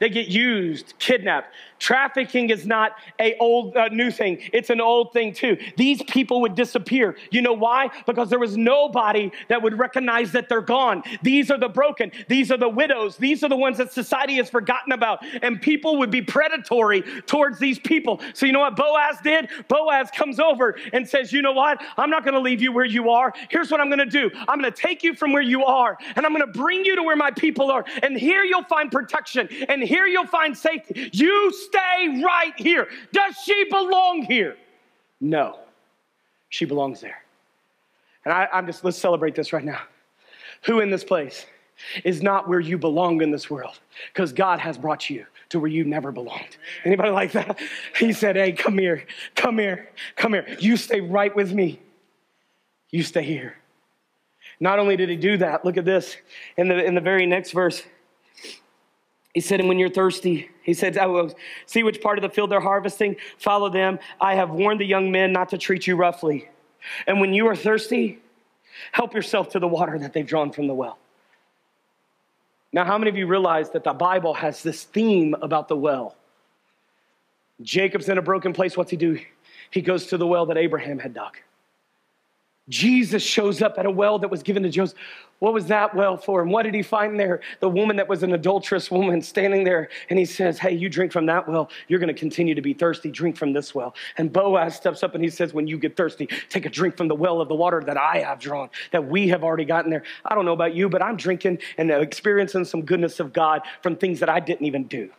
They 0.00 0.08
get 0.08 0.28
used, 0.28 0.94
kidnapped. 0.98 1.54
Trafficking 1.78 2.50
is 2.50 2.66
not 2.66 2.92
a 3.18 3.36
old 3.38 3.76
uh, 3.76 3.88
new 3.88 4.10
thing. 4.10 4.38
It's 4.52 4.70
an 4.70 4.80
old 4.80 5.12
thing 5.12 5.32
too. 5.32 5.56
These 5.76 6.02
people 6.04 6.40
would 6.42 6.54
disappear. 6.54 7.16
You 7.30 7.42
know 7.42 7.52
why? 7.52 7.90
Because 8.06 8.30
there 8.30 8.38
was 8.38 8.56
nobody 8.56 9.30
that 9.48 9.62
would 9.62 9.78
recognize 9.78 10.32
that 10.32 10.48
they're 10.48 10.60
gone. 10.60 11.02
These 11.22 11.50
are 11.50 11.58
the 11.58 11.68
broken. 11.68 12.10
These 12.28 12.50
are 12.50 12.56
the 12.56 12.68
widows. 12.68 13.16
These 13.16 13.42
are 13.44 13.48
the 13.48 13.56
ones 13.56 13.78
that 13.78 13.92
society 13.92 14.34
has 14.36 14.50
forgotten 14.50 14.92
about. 14.92 15.24
And 15.42 15.60
people 15.60 15.98
would 15.98 16.10
be 16.10 16.22
predatory 16.22 17.02
towards 17.26 17.58
these 17.58 17.78
people. 17.78 18.20
So 18.34 18.46
you 18.46 18.52
know 18.52 18.60
what 18.60 18.76
Boaz 18.76 19.18
did? 19.22 19.48
Boaz 19.68 20.10
comes 20.10 20.40
over 20.40 20.76
and 20.92 21.08
says, 21.08 21.32
"You 21.32 21.42
know 21.42 21.52
what? 21.52 21.82
I'm 21.96 22.10
not 22.10 22.24
going 22.24 22.34
to 22.34 22.40
leave 22.40 22.60
you 22.60 22.72
where 22.72 22.84
you 22.84 23.10
are. 23.10 23.32
Here's 23.50 23.70
what 23.70 23.80
I'm 23.80 23.88
going 23.88 23.98
to 23.98 24.06
do. 24.06 24.30
I'm 24.48 24.60
going 24.60 24.70
to 24.72 24.80
take 24.80 25.02
you 25.02 25.14
from 25.14 25.32
where 25.32 25.42
you 25.42 25.64
are 25.64 25.98
and 26.16 26.24
I'm 26.24 26.32
going 26.32 26.46
to 26.46 26.58
bring 26.58 26.84
you 26.84 26.96
to 26.96 27.02
where 27.02 27.16
my 27.16 27.30
people 27.30 27.70
are. 27.70 27.84
And 28.02 28.16
here 28.16 28.44
you'll 28.44 28.64
find 28.64 28.90
protection. 28.90 29.48
And 29.68 29.82
here 29.82 30.06
you'll 30.06 30.26
find 30.26 30.56
safety. 30.56 31.10
You 31.12 31.52
stay 31.68 32.22
right 32.24 32.54
here. 32.56 32.88
Does 33.12 33.36
she 33.44 33.64
belong 33.70 34.22
here? 34.22 34.56
No, 35.20 35.58
she 36.48 36.64
belongs 36.64 37.00
there. 37.00 37.22
And 38.24 38.32
I, 38.32 38.48
am 38.52 38.66
just, 38.66 38.84
let's 38.84 38.98
celebrate 38.98 39.34
this 39.34 39.52
right 39.52 39.64
now. 39.64 39.80
Who 40.64 40.80
in 40.80 40.90
this 40.90 41.04
place 41.04 41.46
is 42.04 42.22
not 42.22 42.48
where 42.48 42.60
you 42.60 42.76
belong 42.78 43.22
in 43.22 43.30
this 43.30 43.48
world? 43.48 43.78
Because 44.12 44.32
God 44.32 44.58
has 44.58 44.76
brought 44.76 45.08
you 45.08 45.24
to 45.50 45.60
where 45.60 45.70
you 45.70 45.84
never 45.84 46.12
belonged. 46.12 46.56
Anybody 46.84 47.10
like 47.10 47.32
that? 47.32 47.58
He 47.96 48.12
said, 48.12 48.36
Hey, 48.36 48.52
come 48.52 48.78
here, 48.78 49.06
come 49.34 49.58
here, 49.58 49.88
come 50.16 50.32
here. 50.32 50.56
You 50.60 50.76
stay 50.76 51.00
right 51.00 51.34
with 51.34 51.52
me. 51.52 51.80
You 52.90 53.02
stay 53.02 53.22
here. 53.22 53.56
Not 54.60 54.78
only 54.78 54.96
did 54.96 55.08
he 55.08 55.16
do 55.16 55.36
that, 55.38 55.64
look 55.64 55.76
at 55.76 55.84
this 55.84 56.16
in 56.56 56.68
the, 56.68 56.84
in 56.84 56.94
the 56.94 57.00
very 57.00 57.26
next 57.26 57.52
verse. 57.52 57.82
He 59.34 59.40
said, 59.40 59.60
and 59.60 59.68
when 59.68 59.78
you're 59.78 59.90
thirsty, 59.90 60.50
he 60.62 60.74
said, 60.74 60.96
oh, 60.98 61.30
see 61.66 61.82
which 61.82 62.00
part 62.00 62.18
of 62.18 62.22
the 62.22 62.28
field 62.28 62.50
they're 62.50 62.60
harvesting, 62.60 63.16
follow 63.36 63.68
them. 63.68 63.98
I 64.20 64.34
have 64.34 64.50
warned 64.50 64.80
the 64.80 64.86
young 64.86 65.12
men 65.12 65.32
not 65.32 65.50
to 65.50 65.58
treat 65.58 65.86
you 65.86 65.96
roughly. 65.96 66.48
And 67.06 67.20
when 67.20 67.34
you 67.34 67.46
are 67.46 67.56
thirsty, 67.56 68.18
help 68.92 69.14
yourself 69.14 69.50
to 69.50 69.58
the 69.58 69.68
water 69.68 69.98
that 69.98 70.12
they've 70.12 70.26
drawn 70.26 70.50
from 70.50 70.66
the 70.66 70.74
well. 70.74 70.98
Now, 72.72 72.84
how 72.84 72.98
many 72.98 73.08
of 73.10 73.16
you 73.16 73.26
realize 73.26 73.70
that 73.70 73.84
the 73.84 73.92
Bible 73.92 74.34
has 74.34 74.62
this 74.62 74.84
theme 74.84 75.34
about 75.40 75.68
the 75.68 75.76
well? 75.76 76.16
Jacob's 77.62 78.08
in 78.08 78.18
a 78.18 78.22
broken 78.22 78.52
place. 78.52 78.76
What's 78.76 78.90
he 78.90 78.96
do? 78.96 79.18
He 79.70 79.80
goes 79.82 80.06
to 80.06 80.16
the 80.16 80.26
well 80.26 80.46
that 80.46 80.56
Abraham 80.56 80.98
had 80.98 81.14
dug. 81.14 81.36
Jesus 82.68 83.22
shows 83.22 83.62
up 83.62 83.78
at 83.78 83.86
a 83.86 83.90
well 83.90 84.18
that 84.18 84.28
was 84.28 84.42
given 84.42 84.62
to 84.62 84.68
Joseph. 84.68 84.98
What 85.38 85.54
was 85.54 85.66
that 85.66 85.94
well 85.94 86.16
for? 86.16 86.42
And 86.42 86.50
what 86.50 86.64
did 86.64 86.74
he 86.74 86.82
find 86.82 87.18
there? 87.18 87.40
The 87.60 87.68
woman 87.68 87.96
that 87.96 88.08
was 88.08 88.22
an 88.22 88.32
adulterous 88.32 88.90
woman 88.90 89.22
standing 89.22 89.62
there. 89.62 89.88
And 90.10 90.18
he 90.18 90.24
says, 90.24 90.58
Hey, 90.58 90.74
you 90.74 90.88
drink 90.88 91.12
from 91.12 91.26
that 91.26 91.48
well. 91.48 91.70
You're 91.86 92.00
going 92.00 92.12
to 92.12 92.18
continue 92.18 92.54
to 92.54 92.60
be 92.60 92.74
thirsty. 92.74 93.10
Drink 93.10 93.36
from 93.36 93.52
this 93.52 93.74
well. 93.74 93.94
And 94.16 94.32
Boaz 94.32 94.74
steps 94.74 95.02
up 95.02 95.14
and 95.14 95.22
he 95.22 95.30
says, 95.30 95.54
When 95.54 95.66
you 95.66 95.78
get 95.78 95.96
thirsty, 95.96 96.28
take 96.48 96.66
a 96.66 96.70
drink 96.70 96.96
from 96.96 97.08
the 97.08 97.14
well 97.14 97.40
of 97.40 97.48
the 97.48 97.54
water 97.54 97.82
that 97.86 97.96
I 97.96 98.18
have 98.18 98.40
drawn, 98.40 98.68
that 98.90 99.06
we 99.06 99.28
have 99.28 99.44
already 99.44 99.64
gotten 99.64 99.90
there. 99.90 100.02
I 100.24 100.34
don't 100.34 100.44
know 100.44 100.52
about 100.52 100.74
you, 100.74 100.88
but 100.88 101.02
I'm 101.02 101.16
drinking 101.16 101.58
and 101.78 101.90
experiencing 101.90 102.64
some 102.64 102.82
goodness 102.82 103.20
of 103.20 103.32
God 103.32 103.62
from 103.82 103.96
things 103.96 104.20
that 104.20 104.28
I 104.28 104.40
didn't 104.40 104.66
even 104.66 104.84
do. 104.84 105.10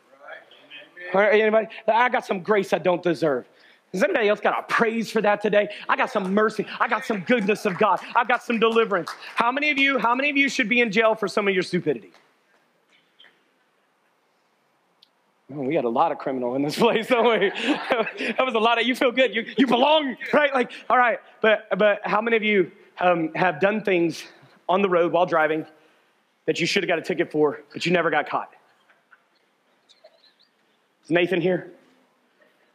All 1.14 1.22
right, 1.22 1.42
anybody? 1.42 1.68
I 1.88 2.10
got 2.10 2.26
some 2.26 2.42
grace 2.42 2.74
I 2.74 2.78
don't 2.78 3.02
deserve. 3.02 3.46
Does 3.92 4.04
anybody 4.04 4.30
else 4.30 4.40
got 4.40 4.60
a 4.60 4.64
praise 4.64 5.10
for 5.10 5.22
that 5.22 5.42
today? 5.42 5.70
I 5.88 5.96
got 5.96 6.12
some 6.12 6.34
mercy. 6.34 6.66
I 6.80 6.88
got 6.88 7.06
some 7.06 7.22
goodness 7.22 7.66
of 7.66 7.78
God. 7.78 8.00
I 8.16 8.24
got 8.24 8.44
some 8.44 8.60
deliverance. 8.60 9.10
How 9.36 9.52
many 9.52 9.72
of 9.72 9.80
you, 9.80 9.98
how 9.98 10.14
many 10.14 10.30
of 10.30 10.38
you 10.38 10.48
should 10.48 10.70
be 10.70 10.82
in 10.82 10.92
jail 10.92 11.16
for 11.16 11.28
some 11.28 11.48
of 11.48 11.54
your 11.54 11.64
stupidity? 11.64 12.12
Oh, 15.52 15.62
we 15.62 15.74
got 15.74 15.86
a 15.86 15.90
lot 15.90 16.12
of 16.12 16.20
criminal 16.20 16.56
in 16.56 16.62
this 16.62 16.76
place, 16.80 17.08
don't 17.08 17.40
we? 17.40 17.50
that 17.50 18.46
was 18.46 18.54
a 18.54 18.60
lot 18.60 18.80
of 18.80 18.86
you 18.86 18.96
feel 18.96 19.12
good. 19.12 19.34
You, 19.34 19.46
you 19.58 19.66
belong, 19.66 20.16
right? 20.32 20.54
Like, 20.54 20.72
all 20.90 20.98
right. 20.98 21.20
But 21.42 21.68
but 21.78 22.02
how 22.04 22.22
many 22.22 22.38
of 22.38 22.44
you 22.44 22.72
um, 23.00 23.34
have 23.34 23.60
done 23.60 23.82
things 23.82 24.24
on 24.68 24.84
the 24.84 24.90
road 24.90 25.12
while 25.12 25.26
driving 25.26 25.66
that 26.46 26.60
you 26.60 26.68
should 26.68 26.84
have 26.84 26.88
got 26.88 27.00
a 27.00 27.02
ticket 27.02 27.32
for, 27.32 27.62
but 27.74 27.86
you 27.88 27.92
never 27.92 28.12
got 28.12 28.30
caught? 28.30 28.54
Is 31.04 31.10
Nathan 31.10 31.42
here? 31.42 31.72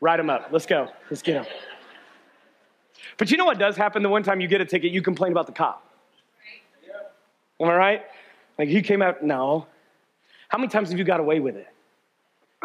Write 0.04 0.18
them 0.18 0.28
up. 0.28 0.48
Let's 0.52 0.66
go. 0.66 0.90
Let's 1.10 1.22
get 1.22 1.32
them. 1.32 1.46
But 3.16 3.30
you 3.30 3.38
know 3.38 3.46
what 3.46 3.58
does 3.58 3.74
happen? 3.74 4.02
The 4.02 4.10
one 4.10 4.22
time 4.22 4.38
you 4.38 4.48
get 4.48 4.60
a 4.60 4.66
ticket, 4.66 4.92
you 4.92 5.00
complain 5.00 5.32
about 5.32 5.46
the 5.46 5.52
cop. 5.52 5.82
Am 7.58 7.70
I 7.70 7.74
right? 7.74 8.02
Like 8.58 8.68
he 8.68 8.82
came 8.82 9.00
out, 9.00 9.24
no. 9.24 9.66
How 10.48 10.58
many 10.58 10.68
times 10.68 10.90
have 10.90 10.98
you 10.98 11.06
got 11.06 11.20
away 11.20 11.40
with 11.40 11.56
it? 11.56 11.66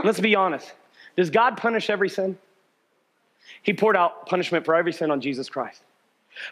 Let's 0.04 0.20
be 0.20 0.36
honest. 0.36 0.74
Does 1.16 1.30
God 1.30 1.56
punish 1.56 1.90
every 1.90 2.10
sin? 2.10 2.38
He 3.64 3.72
poured 3.72 3.96
out 3.96 4.26
punishment 4.26 4.66
for 4.66 4.76
every 4.76 4.92
sin 4.92 5.10
on 5.10 5.22
Jesus 5.22 5.48
Christ. 5.48 5.82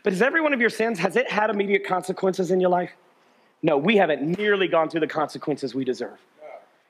But 0.04 0.14
is 0.14 0.22
every 0.22 0.40
one 0.40 0.54
of 0.54 0.62
your 0.62 0.70
sins, 0.70 1.00
has 1.00 1.18
it 1.18 1.30
had 1.30 1.50
immediate 1.50 1.86
consequences 1.86 2.50
in 2.50 2.62
your 2.62 2.70
life? 2.70 2.92
No, 3.62 3.78
we 3.78 3.98
haven't 3.98 4.38
nearly 4.38 4.70
gone 4.70 4.90
through 4.90 5.02
the 5.02 5.08
consequences 5.08 5.76
we 5.76 5.84
deserve. 5.84 6.18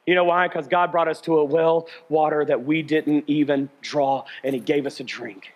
You 0.07 0.15
know 0.15 0.23
why? 0.23 0.47
Because 0.47 0.67
God 0.67 0.91
brought 0.91 1.09
us 1.09 1.21
to 1.21 1.37
a 1.37 1.45
well 1.45 1.87
water 2.09 2.43
that 2.45 2.65
we 2.65 2.81
didn't 2.81 3.25
even 3.27 3.69
draw, 3.81 4.23
and 4.43 4.55
He 4.55 4.61
gave 4.61 4.87
us 4.87 4.99
a 4.99 5.03
drink. 5.03 5.53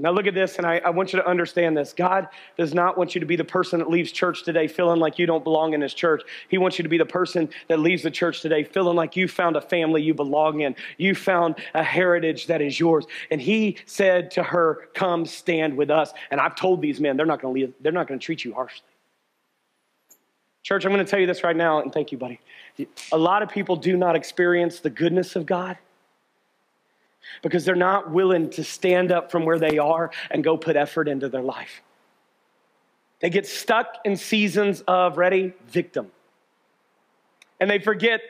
Now, 0.00 0.12
look 0.12 0.26
at 0.26 0.32
this, 0.32 0.56
and 0.56 0.66
I, 0.66 0.78
I, 0.78 0.88
want 0.90 1.12
you 1.12 1.18
to 1.20 1.28
understand 1.28 1.76
this. 1.76 1.92
God 1.92 2.28
does 2.56 2.72
not 2.72 2.96
want 2.96 3.14
you 3.14 3.20
to 3.20 3.26
be 3.26 3.36
the 3.36 3.44
person 3.44 3.80
that 3.80 3.90
leaves 3.90 4.10
church 4.10 4.44
today 4.44 4.66
feeling 4.66 4.98
like 4.98 5.18
you 5.18 5.26
don't 5.26 5.44
belong 5.44 5.74
in 5.74 5.82
His 5.82 5.92
church. 5.92 6.22
He 6.48 6.56
wants 6.56 6.78
you 6.78 6.84
to 6.84 6.88
be 6.88 6.96
the 6.96 7.04
person 7.04 7.50
that 7.68 7.80
leaves 7.80 8.02
the 8.02 8.10
church 8.10 8.40
today 8.40 8.64
feeling 8.64 8.96
like 8.96 9.14
you 9.14 9.28
found 9.28 9.56
a 9.56 9.60
family 9.60 10.02
you 10.02 10.14
belong 10.14 10.62
in. 10.62 10.74
You 10.96 11.14
found 11.14 11.56
a 11.74 11.82
heritage 11.82 12.46
that 12.46 12.62
is 12.62 12.80
yours. 12.80 13.04
And 13.30 13.42
He 13.42 13.76
said 13.84 14.30
to 14.32 14.42
her, 14.42 14.88
Come 14.94 15.26
stand 15.26 15.76
with 15.76 15.90
us. 15.90 16.14
And 16.30 16.40
I've 16.40 16.56
told 16.56 16.80
these 16.80 16.98
men, 16.98 17.18
they're 17.18 17.26
not 17.26 17.42
going 17.42 17.54
to 17.54 17.74
they're 17.82 17.92
not 17.92 18.08
going 18.08 18.18
to 18.18 18.24
treat 18.24 18.42
you 18.42 18.54
harshly. 18.54 18.89
Church, 20.62 20.84
I'm 20.84 20.92
going 20.92 21.04
to 21.04 21.10
tell 21.10 21.20
you 21.20 21.26
this 21.26 21.42
right 21.42 21.56
now, 21.56 21.80
and 21.80 21.92
thank 21.92 22.12
you, 22.12 22.18
buddy. 22.18 22.40
A 23.12 23.18
lot 23.18 23.42
of 23.42 23.48
people 23.48 23.76
do 23.76 23.96
not 23.96 24.14
experience 24.14 24.80
the 24.80 24.90
goodness 24.90 25.36
of 25.36 25.46
God 25.46 25.78
because 27.42 27.64
they're 27.64 27.74
not 27.74 28.10
willing 28.10 28.50
to 28.50 28.64
stand 28.64 29.10
up 29.12 29.30
from 29.30 29.44
where 29.44 29.58
they 29.58 29.78
are 29.78 30.10
and 30.30 30.44
go 30.44 30.56
put 30.56 30.76
effort 30.76 31.08
into 31.08 31.28
their 31.28 31.42
life. 31.42 31.82
They 33.20 33.30
get 33.30 33.46
stuck 33.46 33.98
in 34.04 34.16
seasons 34.16 34.82
of, 34.82 35.18
ready, 35.18 35.52
victim. 35.68 36.10
And 37.58 37.70
they 37.70 37.78
forget 37.78 38.20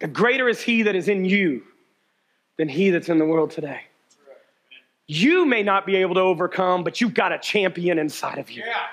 the 0.00 0.08
greater 0.08 0.48
is 0.48 0.60
He 0.60 0.82
that 0.82 0.96
is 0.96 1.08
in 1.08 1.24
you 1.24 1.62
than 2.56 2.68
He 2.68 2.90
that's 2.90 3.08
in 3.08 3.18
the 3.18 3.24
world 3.24 3.50
today. 3.50 3.82
You 5.06 5.44
may 5.44 5.62
not 5.62 5.86
be 5.86 5.96
able 5.96 6.14
to 6.14 6.20
overcome, 6.20 6.84
but 6.84 7.00
you've 7.00 7.14
got 7.14 7.32
a 7.32 7.38
champion 7.38 7.98
inside 7.98 8.38
of 8.38 8.50
you. 8.50 8.62
Yeah. 8.64 8.86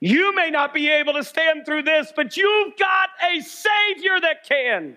You 0.00 0.34
may 0.34 0.50
not 0.50 0.72
be 0.72 0.88
able 0.90 1.14
to 1.14 1.24
stand 1.24 1.66
through 1.66 1.82
this, 1.82 2.12
but 2.14 2.36
you've 2.36 2.76
got 2.76 3.10
a 3.32 3.40
Savior 3.40 4.20
that 4.20 4.44
can. 4.48 4.96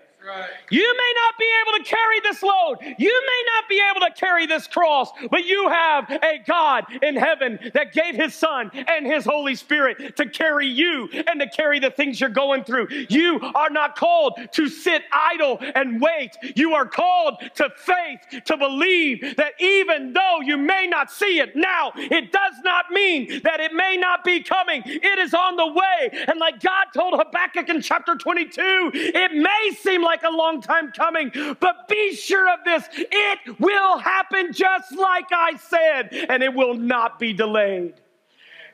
You 0.70 0.94
may 0.96 1.12
not 1.16 1.38
be 1.38 1.48
able 1.60 1.84
to 1.84 1.90
carry 1.90 2.20
this 2.20 2.42
load. 2.42 2.76
You 2.98 3.22
may 3.26 3.42
not 3.54 3.68
be 3.68 3.82
able 3.90 4.00
to 4.06 4.12
carry 4.12 4.46
this 4.46 4.66
cross, 4.66 5.10
but 5.30 5.44
you 5.44 5.68
have 5.68 6.08
a 6.10 6.40
God 6.46 6.84
in 7.02 7.16
heaven 7.16 7.58
that 7.74 7.92
gave 7.92 8.14
his 8.14 8.34
son 8.34 8.70
and 8.74 9.06
his 9.06 9.24
Holy 9.24 9.54
Spirit 9.54 10.16
to 10.16 10.28
carry 10.28 10.66
you 10.66 11.08
and 11.12 11.40
to 11.40 11.48
carry 11.48 11.80
the 11.80 11.90
things 11.90 12.20
you're 12.20 12.30
going 12.30 12.64
through. 12.64 12.88
You 13.08 13.40
are 13.54 13.70
not 13.70 13.96
called 13.96 14.38
to 14.52 14.68
sit 14.68 15.02
idle 15.12 15.58
and 15.74 16.00
wait. 16.00 16.36
You 16.54 16.74
are 16.74 16.86
called 16.86 17.42
to 17.56 17.70
faith, 17.76 18.44
to 18.44 18.56
believe 18.56 19.36
that 19.36 19.54
even 19.60 20.12
though 20.12 20.40
you 20.42 20.56
may 20.56 20.86
not 20.86 21.10
see 21.10 21.40
it 21.40 21.56
now, 21.56 21.92
it 21.96 22.32
does 22.32 22.54
not 22.64 22.90
mean 22.90 23.42
that 23.42 23.60
it 23.60 23.72
may 23.72 23.96
not 23.96 24.24
be 24.24 24.42
coming. 24.42 24.82
It 24.86 25.18
is 25.18 25.34
on 25.34 25.56
the 25.56 25.66
way. 25.66 26.24
And 26.28 26.38
like 26.38 26.60
God 26.60 26.86
told 26.94 27.14
Habakkuk 27.14 27.68
in 27.68 27.80
chapter 27.82 28.14
22, 28.14 28.90
it 28.94 29.32
may 29.32 29.74
seem 29.80 30.02
like 30.02 30.11
a 30.24 30.30
long 30.30 30.60
time 30.60 30.92
coming, 30.92 31.30
but 31.60 31.88
be 31.88 32.14
sure 32.14 32.52
of 32.52 32.60
this 32.64 32.84
it 32.92 33.60
will 33.60 33.98
happen 33.98 34.52
just 34.52 34.92
like 34.92 35.26
I 35.32 35.56
said, 35.56 36.12
and 36.28 36.42
it 36.42 36.52
will 36.52 36.74
not 36.74 37.18
be 37.18 37.32
delayed. 37.32 37.94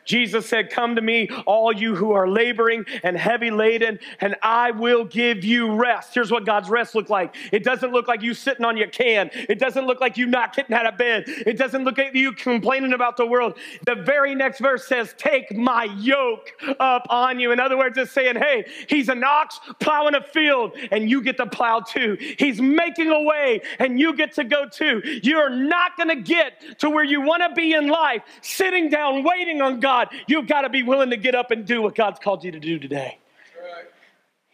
Jesus 0.09 0.49
said, 0.49 0.71
Come 0.71 0.97
to 0.97 1.03
me, 1.03 1.29
all 1.47 1.71
you 1.71 1.95
who 1.95 2.13
are 2.13 2.27
laboring 2.27 2.87
and 3.03 3.17
heavy 3.17 3.51
laden, 3.51 3.99
and 4.21 4.35
I 4.43 4.71
will 4.71 5.05
give 5.05 5.45
you 5.45 5.75
rest. 5.75 6.15
Here's 6.15 6.31
what 6.31 6.47
God's 6.47 6.71
rest 6.71 6.95
look 6.95 7.11
like 7.11 7.37
it 7.53 7.63
doesn't 7.63 7.93
look 7.93 8.09
like 8.09 8.23
you 8.23 8.33
sitting 8.33 8.65
on 8.65 8.79
your 8.79 8.89
can, 8.89 9.31
it 9.35 9.59
doesn't 9.59 9.87
look 9.87 10.01
like 10.01 10.17
you 10.17 10.27
not 10.27 10.57
getting 10.57 10.75
out 10.75 10.87
of 10.87 10.97
bed, 10.97 11.25
it 11.27 11.59
doesn't 11.59 11.85
look 11.85 11.99
like 11.99 12.15
you 12.15 12.33
complaining 12.33 12.95
about 12.95 13.19
the 13.19 13.27
world. 13.27 13.59
The 13.85 13.97
very 13.97 14.35
next 14.35 14.61
verse 14.61 14.89
says, 14.89 15.15
Take 15.19 15.55
my 15.55 15.85
yoke 15.99 16.53
up 16.81 17.07
on 17.11 17.39
you. 17.39 17.53
In 17.53 17.61
other 17.61 17.77
words, 17.77 17.99
it's 17.99 18.11
saying, 18.11 18.37
Hey, 18.37 18.65
he's 18.89 19.11
an 19.11 19.23
ox 19.23 19.61
plowing 19.79 20.15
a 20.15 20.23
field, 20.23 20.73
and 20.91 21.11
you 21.11 21.21
get 21.23 21.37
to 21.37 21.47
plow 21.47 21.81
too. 21.81 22.17
He's 22.39 22.63
making 22.63 23.11
a 23.11 23.23
way, 23.23 23.61
and 23.79 24.01
you 24.01 24.17
get 24.17 24.33
to 24.37 24.45
go 24.45 24.67
too. 24.67 25.03
You're 25.23 25.51
not 25.51 25.99
going 25.99 26.09
to 26.09 26.23
get 26.23 26.79
to 26.79 26.89
where 26.89 27.05
you 27.05 27.21
want 27.21 27.43
to 27.43 27.55
be 27.55 27.75
in 27.75 27.89
life 27.89 28.23
sitting 28.41 28.89
down 28.89 29.23
waiting 29.23 29.61
on 29.61 29.81
God. 29.81 29.98
God, 29.99 30.15
you've 30.27 30.47
got 30.47 30.63
to 30.63 30.69
be 30.69 30.83
willing 30.83 31.11
to 31.11 31.17
get 31.17 31.35
up 31.35 31.51
and 31.51 31.65
do 31.65 31.83
what 31.83 31.95
God's 31.95 32.19
called 32.21 32.45
you 32.45 32.53
to 32.53 32.61
do 32.61 32.79
today. 32.79 33.19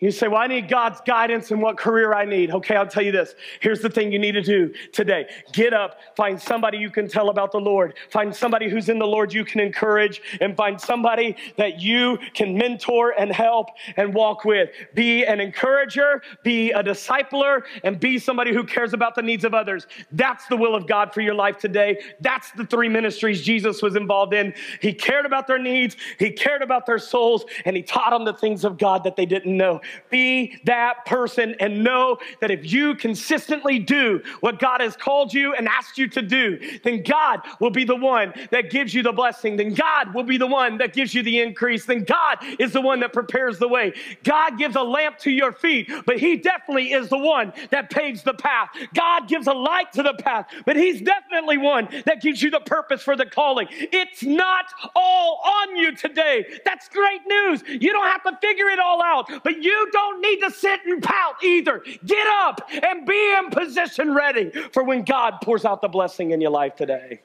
You 0.04 0.10
say, 0.10 0.28
Well, 0.28 0.42
I 0.42 0.48
need 0.48 0.68
God's 0.68 1.00
guidance 1.00 1.50
in 1.50 1.62
what 1.62 1.78
career 1.78 2.12
I 2.12 2.26
need. 2.26 2.50
Okay, 2.50 2.76
I'll 2.76 2.86
tell 2.86 3.02
you 3.02 3.10
this. 3.10 3.34
Here's 3.60 3.80
the 3.80 3.88
thing 3.88 4.12
you 4.12 4.18
need 4.18 4.32
to 4.32 4.42
do 4.42 4.74
today 4.92 5.28
get 5.50 5.72
up, 5.72 5.98
find 6.14 6.38
somebody 6.38 6.76
you 6.76 6.90
can 6.90 7.08
tell 7.08 7.30
about 7.30 7.52
the 7.52 7.58
Lord, 7.58 7.94
find 8.10 8.36
somebody 8.36 8.68
who's 8.68 8.90
in 8.90 8.98
the 8.98 9.06
Lord 9.06 9.32
you 9.32 9.46
can 9.46 9.60
encourage, 9.60 10.20
and 10.42 10.54
find 10.58 10.78
somebody 10.78 11.36
that 11.56 11.80
you 11.80 12.18
can 12.34 12.54
mentor 12.54 13.14
and 13.18 13.32
help 13.32 13.68
and 13.96 14.12
walk 14.12 14.44
with. 14.44 14.68
Be 14.92 15.24
an 15.24 15.40
encourager, 15.40 16.20
be 16.42 16.70
a 16.72 16.82
discipler, 16.82 17.62
and 17.82 17.98
be 17.98 18.18
somebody 18.18 18.52
who 18.52 18.62
cares 18.62 18.92
about 18.92 19.14
the 19.14 19.22
needs 19.22 19.42
of 19.42 19.54
others. 19.54 19.86
That's 20.12 20.44
the 20.48 20.56
will 20.58 20.74
of 20.74 20.86
God 20.86 21.14
for 21.14 21.22
your 21.22 21.34
life 21.34 21.56
today. 21.56 21.98
That's 22.20 22.50
the 22.50 22.66
three 22.66 22.90
ministries 22.90 23.40
Jesus 23.40 23.80
was 23.80 23.96
involved 23.96 24.34
in. 24.34 24.52
He 24.82 24.92
cared 24.92 25.24
about 25.24 25.46
their 25.46 25.58
needs, 25.58 25.96
He 26.18 26.30
cared 26.30 26.60
about 26.60 26.84
their 26.84 26.98
souls, 26.98 27.46
and 27.64 27.74
He 27.74 27.82
taught 27.82 28.10
them 28.10 28.26
the 28.26 28.34
things 28.34 28.64
of 28.64 28.76
God 28.76 29.02
that 29.04 29.16
they 29.16 29.24
didn't 29.24 29.56
know. 29.56 29.80
Be 30.10 30.56
that 30.64 31.04
person 31.06 31.54
and 31.60 31.84
know 31.84 32.18
that 32.40 32.50
if 32.50 32.70
you 32.70 32.94
consistently 32.94 33.78
do 33.78 34.22
what 34.40 34.58
God 34.58 34.80
has 34.80 34.96
called 34.96 35.32
you 35.32 35.54
and 35.54 35.68
asked 35.68 35.98
you 35.98 36.08
to 36.08 36.22
do, 36.22 36.58
then 36.82 37.02
God 37.02 37.40
will 37.60 37.70
be 37.70 37.84
the 37.84 37.96
one 37.96 38.32
that 38.50 38.70
gives 38.70 38.94
you 38.94 39.02
the 39.02 39.12
blessing. 39.12 39.56
Then 39.56 39.74
God 39.74 40.14
will 40.14 40.22
be 40.24 40.38
the 40.38 40.46
one 40.46 40.78
that 40.78 40.92
gives 40.92 41.14
you 41.14 41.22
the 41.22 41.40
increase. 41.40 41.84
Then 41.84 42.04
God 42.04 42.38
is 42.58 42.72
the 42.72 42.80
one 42.80 43.00
that 43.00 43.12
prepares 43.12 43.58
the 43.58 43.68
way. 43.68 43.92
God 44.22 44.58
gives 44.58 44.76
a 44.76 44.82
lamp 44.82 45.18
to 45.18 45.30
your 45.30 45.52
feet, 45.52 45.90
but 46.06 46.18
He 46.18 46.36
definitely 46.36 46.92
is 46.92 47.08
the 47.08 47.18
one 47.18 47.52
that 47.70 47.90
paves 47.90 48.22
the 48.22 48.34
path. 48.34 48.70
God 48.94 49.28
gives 49.28 49.46
a 49.46 49.52
light 49.52 49.92
to 49.92 50.02
the 50.02 50.14
path, 50.14 50.46
but 50.64 50.76
He's 50.76 51.00
definitely 51.00 51.58
one 51.58 51.88
that 52.06 52.22
gives 52.22 52.42
you 52.42 52.50
the 52.50 52.60
purpose 52.60 53.02
for 53.02 53.16
the 53.16 53.26
calling. 53.26 53.66
It's 53.70 54.22
not 54.22 54.66
all 54.94 55.40
on 55.44 55.76
you 55.76 55.94
today. 55.94 56.44
That's 56.64 56.88
great 56.88 57.20
news. 57.26 57.62
You 57.66 57.92
don't 57.92 58.06
have 58.06 58.22
to 58.24 58.38
figure 58.40 58.68
it 58.68 58.78
all 58.78 59.02
out, 59.02 59.28
but 59.42 59.62
you 59.62 59.83
don't 59.90 60.20
need 60.20 60.40
to 60.40 60.50
sit 60.50 60.80
and 60.86 61.02
pout 61.02 61.42
either. 61.42 61.82
Get 62.04 62.26
up 62.26 62.68
and 62.70 63.06
be 63.06 63.34
in 63.38 63.50
position 63.50 64.14
ready 64.14 64.50
for 64.72 64.84
when 64.84 65.02
God 65.02 65.38
pours 65.42 65.64
out 65.64 65.80
the 65.80 65.88
blessing 65.88 66.30
in 66.30 66.40
your 66.40 66.50
life 66.50 66.76
today. 66.76 67.20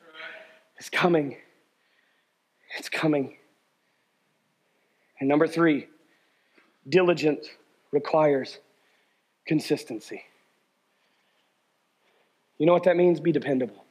It's 0.78 0.90
coming. 0.90 1.38
It's 2.78 2.90
coming. 2.90 3.38
And 5.20 5.28
number 5.28 5.48
three, 5.48 5.88
diligence 6.88 7.48
requires 7.92 8.60
consistency. 9.46 10.24
You 12.58 12.66
know 12.66 12.74
what 12.74 12.84
that 12.84 12.98
means? 12.98 13.20
Be 13.20 13.32
dependable. 13.32 13.86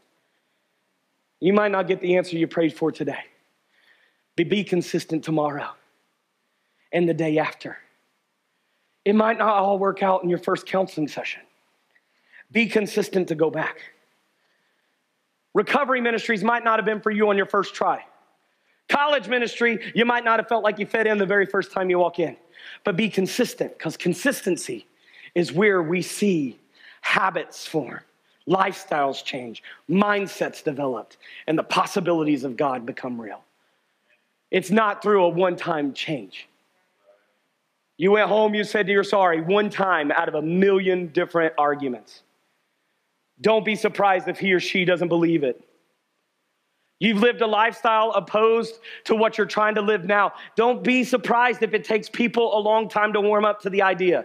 You 1.41 1.53
might 1.53 1.71
not 1.71 1.87
get 1.87 2.01
the 2.01 2.16
answer 2.16 2.37
you 2.37 2.47
prayed 2.47 2.75
for 2.75 2.91
today, 2.91 3.25
but 4.37 4.49
be 4.49 4.64
consistent 4.64 5.25
tomorrow 5.25 5.69
and 6.93 7.09
the 7.09 7.14
day 7.14 7.39
after 7.39 7.79
it 9.09 9.15
might 9.15 9.39
not 9.39 9.57
all 9.57 9.79
work 9.79 10.03
out 10.03 10.23
in 10.23 10.29
your 10.29 10.39
first 10.39 10.67
counseling 10.67 11.09
session. 11.09 11.41
Be 12.53 12.67
consistent 12.67 13.29
to 13.29 13.35
go 13.35 13.49
back. 13.51 13.81
Recovery 15.55 16.03
ministries 16.03 16.45
might 16.45 16.63
not 16.63 16.79
have 16.79 16.85
been 16.85 17.01
for 17.01 17.11
you 17.11 17.31
on 17.31 17.37
your 17.39 17.47
first 17.47 17.75
try. 17.75 18.05
College 18.91 19.27
ministry, 19.27 19.93
you 19.95 20.05
might 20.05 20.25
not 20.25 20.39
have 20.39 20.47
felt 20.47 20.63
like 20.63 20.79
you 20.79 20.85
fit 20.85 21.07
in 21.07 21.17
the 21.17 21.25
very 21.25 21.47
first 21.47 21.73
time 21.73 21.89
you 21.89 21.99
walk 21.99 22.19
in. 22.19 22.37
But 22.85 22.99
be 22.99 23.09
consistent 23.09 23.79
because 23.79 23.97
consistency 23.97 24.87
is 25.35 25.55
where 25.55 25.83
we 25.83 26.03
see 26.03 26.59
habits 27.01 27.67
form, 27.67 28.01
lifestyles 28.47 29.25
change, 29.25 29.63
mindsets 29.89 30.63
developed, 30.63 31.17
and 31.47 31.59
the 31.59 31.63
possibilities 31.63 32.45
of 32.45 32.59
God 32.59 32.85
become 32.85 33.19
real. 33.19 33.43
It's 34.51 34.71
not 34.71 35.01
through 35.03 35.25
a 35.25 35.29
one 35.31 35.57
time 35.57 35.95
change. 35.95 36.47
You 37.99 38.13
went 38.13 38.29
home, 38.29 38.55
you 38.55 38.63
said 38.65 38.87
to 38.87 38.93
your 38.93 39.05
sorry 39.05 39.41
one 39.41 39.69
time 39.69 40.13
out 40.13 40.29
of 40.29 40.37
a 40.37 40.43
million 40.43 41.09
different 41.09 41.53
arguments. 41.59 42.23
Don't 43.41 43.65
be 43.65 43.75
surprised 43.75 44.29
if 44.29 44.39
he 44.39 44.53
or 44.53 44.61
she 44.61 44.85
doesn't 44.85 45.09
believe 45.09 45.43
it. 45.43 45.63
You've 47.01 47.19
lived 47.19 47.43
a 47.43 47.47
lifestyle 47.47 48.13
opposed 48.13 48.81
to 49.05 49.15
what 49.15 49.37
you're 49.37 49.47
trying 49.47 49.75
to 49.77 49.83
live 49.83 50.05
now. 50.05 50.33
Don't 50.57 50.83
be 50.83 51.05
surprised 51.05 51.63
if 51.63 51.75
it 51.75 51.85
takes 51.85 52.09
people 52.09 52.57
a 52.57 52.61
long 52.61 52.89
time 52.89 53.13
to 53.13 53.21
warm 53.21 53.45
up 53.45 53.61
to 53.63 53.71
the 53.71 53.83
idea. 53.83 54.25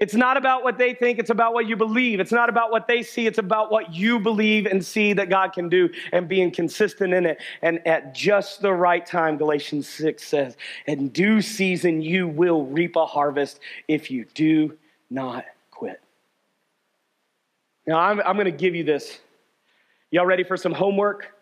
It's 0.00 0.14
not 0.14 0.38
about 0.38 0.64
what 0.64 0.78
they 0.78 0.94
think, 0.94 1.18
it's 1.18 1.28
about 1.28 1.52
what 1.52 1.68
you 1.68 1.76
believe. 1.76 2.20
It's 2.20 2.32
not 2.32 2.48
about 2.48 2.70
what 2.70 2.88
they 2.88 3.02
see, 3.02 3.26
it's 3.26 3.38
about 3.38 3.70
what 3.70 3.92
you 3.92 4.18
believe 4.18 4.64
and 4.64 4.82
see 4.82 5.12
that 5.12 5.28
God 5.28 5.52
can 5.52 5.68
do 5.68 5.90
and 6.12 6.26
being 6.26 6.50
consistent 6.50 7.12
in 7.12 7.26
it. 7.26 7.38
And 7.60 7.86
at 7.86 8.14
just 8.14 8.62
the 8.62 8.72
right 8.72 9.04
time, 9.04 9.36
Galatians 9.36 9.86
6 9.86 10.24
says, 10.24 10.56
in 10.86 11.10
due 11.10 11.42
season, 11.42 12.00
you 12.00 12.26
will 12.26 12.64
reap 12.64 12.96
a 12.96 13.04
harvest 13.04 13.60
if 13.88 14.10
you 14.10 14.24
do 14.32 14.78
not 15.10 15.44
quit. 15.70 16.00
Now, 17.86 17.98
I'm, 17.98 18.20
I'm 18.20 18.36
going 18.36 18.46
to 18.46 18.50
give 18.52 18.74
you 18.74 18.84
this. 18.84 19.20
Y'all 20.10 20.24
ready 20.24 20.44
for 20.44 20.56
some 20.56 20.72
homework? 20.72 21.34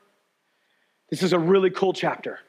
This 1.11 1.22
is 1.22 1.32
a 1.32 1.38
really 1.38 1.70
cool 1.70 1.92
chapter. 1.92 2.40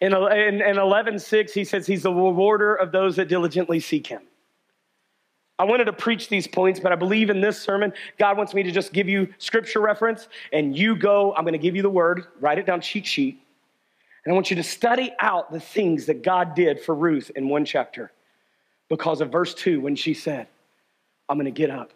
In, 0.00 0.14
in, 0.14 0.62
in 0.62 0.76
11.6, 0.76 1.50
he 1.50 1.64
says 1.64 1.86
he's 1.86 2.02
the 2.02 2.12
rewarder 2.12 2.74
of 2.74 2.92
those 2.92 3.16
that 3.16 3.28
diligently 3.28 3.78
seek 3.78 4.06
him. 4.06 4.22
I 5.58 5.64
wanted 5.64 5.86
to 5.86 5.92
preach 5.92 6.28
these 6.28 6.46
points, 6.46 6.80
but 6.80 6.92
I 6.92 6.96
believe 6.96 7.30
in 7.30 7.40
this 7.40 7.58
sermon, 7.58 7.92
God 8.18 8.36
wants 8.36 8.52
me 8.52 8.62
to 8.62 8.70
just 8.70 8.92
give 8.92 9.08
you 9.08 9.32
scripture 9.38 9.80
reference 9.80 10.28
and 10.52 10.76
you 10.76 10.94
go, 10.96 11.34
I'm 11.34 11.44
going 11.44 11.52
to 11.52 11.58
give 11.58 11.74
you 11.74 11.82
the 11.82 11.90
word, 11.90 12.26
write 12.40 12.58
it 12.58 12.66
down, 12.66 12.80
cheat 12.82 13.06
sheet. 13.06 13.40
And 14.24 14.32
I 14.32 14.34
want 14.34 14.50
you 14.50 14.56
to 14.56 14.62
study 14.62 15.12
out 15.18 15.50
the 15.50 15.60
things 15.60 16.06
that 16.06 16.22
God 16.22 16.54
did 16.54 16.80
for 16.80 16.94
Ruth 16.94 17.30
in 17.36 17.48
one 17.48 17.64
chapter 17.64 18.12
because 18.90 19.20
of 19.20 19.32
verse 19.32 19.54
2 19.54 19.80
when 19.80 19.96
she 19.96 20.12
said, 20.12 20.46
I'm 21.28 21.38
going 21.38 21.46
to 21.46 21.50
get 21.50 21.70
up, 21.70 21.92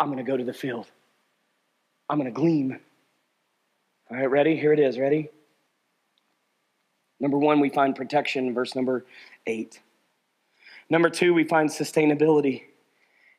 I'm 0.00 0.08
going 0.08 0.24
to 0.24 0.28
go 0.28 0.36
to 0.36 0.44
the 0.44 0.52
field, 0.52 0.86
I'm 2.08 2.18
going 2.18 2.32
to 2.32 2.38
glean. 2.38 2.80
All 4.10 4.16
right, 4.16 4.26
ready? 4.26 4.56
Here 4.56 4.72
it 4.72 4.78
is. 4.78 4.98
Ready? 4.98 5.30
Number 7.20 7.38
one, 7.38 7.60
we 7.60 7.70
find 7.70 7.96
protection, 7.96 8.52
verse 8.52 8.74
number 8.74 9.06
eight. 9.46 9.80
Number 10.90 11.10
two, 11.10 11.34
we 11.34 11.44
find 11.44 11.68
sustainability 11.68 12.62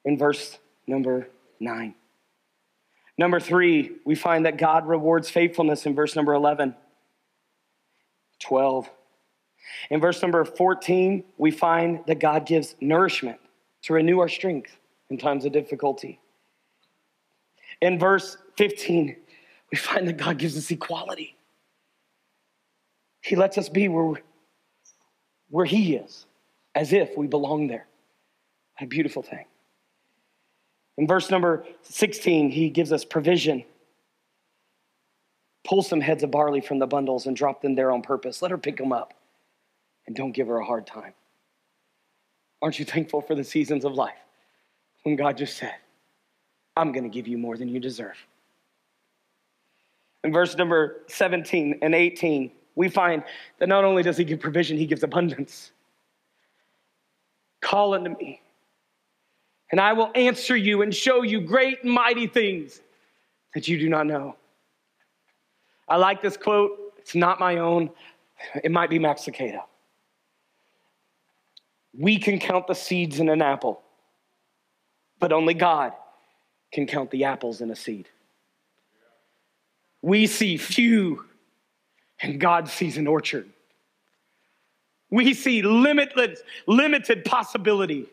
in 0.03 0.17
verse 0.17 0.57
number 0.87 1.29
nine. 1.59 1.95
Number 3.17 3.39
three, 3.39 3.91
we 4.05 4.15
find 4.15 4.45
that 4.45 4.57
God 4.57 4.87
rewards 4.87 5.29
faithfulness 5.29 5.85
in 5.85 5.95
verse 5.95 6.15
number 6.15 6.33
11, 6.33 6.75
12. 8.39 8.89
In 9.89 10.01
verse 10.01 10.21
number 10.21 10.43
14, 10.43 11.23
we 11.37 11.51
find 11.51 12.01
that 12.07 12.19
God 12.19 12.45
gives 12.45 12.75
nourishment 12.81 13.39
to 13.83 13.93
renew 13.93 14.19
our 14.19 14.27
strength 14.27 14.77
in 15.09 15.17
times 15.17 15.45
of 15.45 15.53
difficulty. 15.53 16.19
In 17.81 17.97
verse 17.99 18.37
15, 18.57 19.15
we 19.71 19.77
find 19.77 20.07
that 20.07 20.17
God 20.17 20.37
gives 20.37 20.57
us 20.57 20.69
equality. 20.71 21.35
He 23.21 23.35
lets 23.35 23.57
us 23.57 23.69
be 23.69 23.87
where, 23.87 24.21
where 25.49 25.65
He 25.65 25.95
is 25.95 26.25
as 26.75 26.93
if 26.93 27.17
we 27.17 27.25
belong 27.25 27.67
there. 27.67 27.87
What 28.77 28.85
a 28.85 28.87
beautiful 28.87 29.23
thing. 29.23 29.45
In 30.97 31.07
verse 31.07 31.31
number 31.31 31.65
16, 31.81 32.51
he 32.51 32.69
gives 32.69 32.91
us 32.91 33.03
provision. 33.03 33.63
Pull 35.65 35.81
some 35.81 36.01
heads 36.01 36.23
of 36.23 36.31
barley 36.31 36.61
from 36.61 36.79
the 36.79 36.87
bundles 36.87 37.25
and 37.25 37.35
drop 37.35 37.61
them 37.61 37.75
there 37.75 37.91
on 37.91 38.01
purpose. 38.01 38.41
Let 38.41 38.51
her 38.51 38.57
pick 38.57 38.77
them 38.77 38.93
up 38.93 39.13
and 40.05 40.15
don't 40.15 40.31
give 40.31 40.47
her 40.47 40.57
a 40.57 40.65
hard 40.65 40.85
time. 40.85 41.13
Aren't 42.61 42.79
you 42.79 42.85
thankful 42.85 43.21
for 43.21 43.35
the 43.35 43.43
seasons 43.43 43.83
of 43.83 43.93
life 43.93 44.13
when 45.03 45.15
God 45.15 45.37
just 45.37 45.57
said, 45.57 45.75
I'm 46.77 46.91
going 46.91 47.03
to 47.03 47.09
give 47.09 47.27
you 47.27 47.37
more 47.37 47.57
than 47.57 47.67
you 47.67 47.79
deserve? 47.79 48.15
In 50.23 50.31
verse 50.31 50.55
number 50.55 51.01
17 51.07 51.79
and 51.81 51.93
18, 51.93 52.51
we 52.75 52.89
find 52.89 53.23
that 53.59 53.69
not 53.69 53.83
only 53.83 54.03
does 54.03 54.17
he 54.17 54.23
give 54.23 54.39
provision, 54.39 54.77
he 54.77 54.85
gives 54.85 55.03
abundance. 55.03 55.71
Call 57.65 57.95
unto 57.95 58.15
me, 58.15 58.41
and 59.71 59.81
I 59.81 59.93
will 59.93 60.11
answer 60.13 60.55
you 60.55 60.83
and 60.83 60.93
show 60.93 61.23
you 61.23 61.41
great 61.41 61.83
and 61.83 61.91
mighty 61.91 62.27
things 62.27 62.79
that 63.55 63.67
you 63.67 63.79
do 63.79 63.89
not 63.89 64.05
know. 64.05 64.35
I 65.89 65.97
like 65.97 66.21
this 66.21 66.37
quote. 66.37 66.93
It's 66.99 67.15
not 67.15 67.39
my 67.39 67.57
own, 67.57 67.89
it 68.63 68.71
might 68.71 68.91
be 68.91 68.99
Max 68.99 69.23
Lucado. 69.23 69.61
We 71.97 72.19
can 72.19 72.37
count 72.37 72.67
the 72.67 72.75
seeds 72.75 73.19
in 73.19 73.29
an 73.29 73.41
apple, 73.41 73.81
but 75.19 75.33
only 75.33 75.55
God 75.55 75.93
can 76.71 76.85
count 76.85 77.09
the 77.09 77.23
apples 77.23 77.61
in 77.61 77.71
a 77.71 77.75
seed. 77.75 78.09
We 80.03 80.27
see 80.27 80.57
few, 80.57 81.25
and 82.21 82.39
God 82.39 82.69
sees 82.69 82.97
an 82.97 83.07
orchard. 83.07 83.49
We 85.15 85.33
see 85.33 85.61
limitless, 85.61 86.41
limited 86.67 87.23
possibility, 87.23 88.07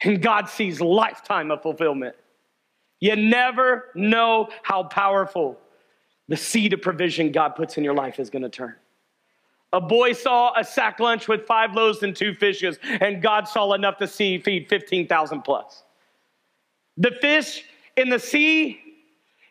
and 0.00 0.20
God 0.20 0.48
sees 0.48 0.80
lifetime 0.80 1.52
of 1.52 1.62
fulfillment. 1.62 2.16
You 2.98 3.14
never 3.14 3.90
know 3.94 4.48
how 4.64 4.82
powerful 4.82 5.60
the 6.26 6.36
seed 6.36 6.72
of 6.72 6.82
provision 6.82 7.30
God 7.30 7.50
puts 7.50 7.78
in 7.78 7.84
your 7.84 7.94
life 7.94 8.18
is 8.18 8.30
going 8.30 8.42
to 8.42 8.48
turn. 8.48 8.74
A 9.72 9.80
boy 9.80 10.12
saw 10.12 10.58
a 10.58 10.64
sack 10.64 10.98
lunch 10.98 11.28
with 11.28 11.46
five 11.46 11.72
loaves 11.72 12.02
and 12.02 12.16
two 12.16 12.34
fishes, 12.34 12.80
and 12.82 13.22
God 13.22 13.46
saw 13.46 13.72
enough 13.72 13.98
to 13.98 14.08
see 14.08 14.38
feed 14.38 14.68
15,000 14.68 15.42
plus. 15.42 15.84
The 16.96 17.12
fish 17.12 17.62
in 17.96 18.08
the 18.08 18.18
sea, 18.18 18.80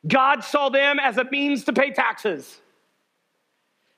God 0.06 0.44
saw 0.44 0.68
them 0.68 1.00
as 1.00 1.18
a 1.18 1.24
means 1.32 1.64
to 1.64 1.72
pay 1.72 1.92
taxes. 1.92 2.60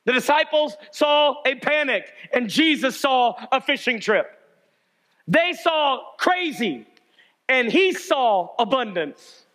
The 0.05 0.13
disciples 0.13 0.77
saw 0.91 1.41
a 1.45 1.55
panic, 1.55 2.11
and 2.31 2.49
Jesus 2.49 2.99
saw 2.99 3.35
a 3.51 3.59
fishing 3.59 3.99
trip. 3.99 4.27
They 5.27 5.53
saw 5.53 5.99
crazy, 6.17 6.85
and 7.49 7.71
he 7.71 7.91
saw 7.93 8.53
abundance. 8.59 9.45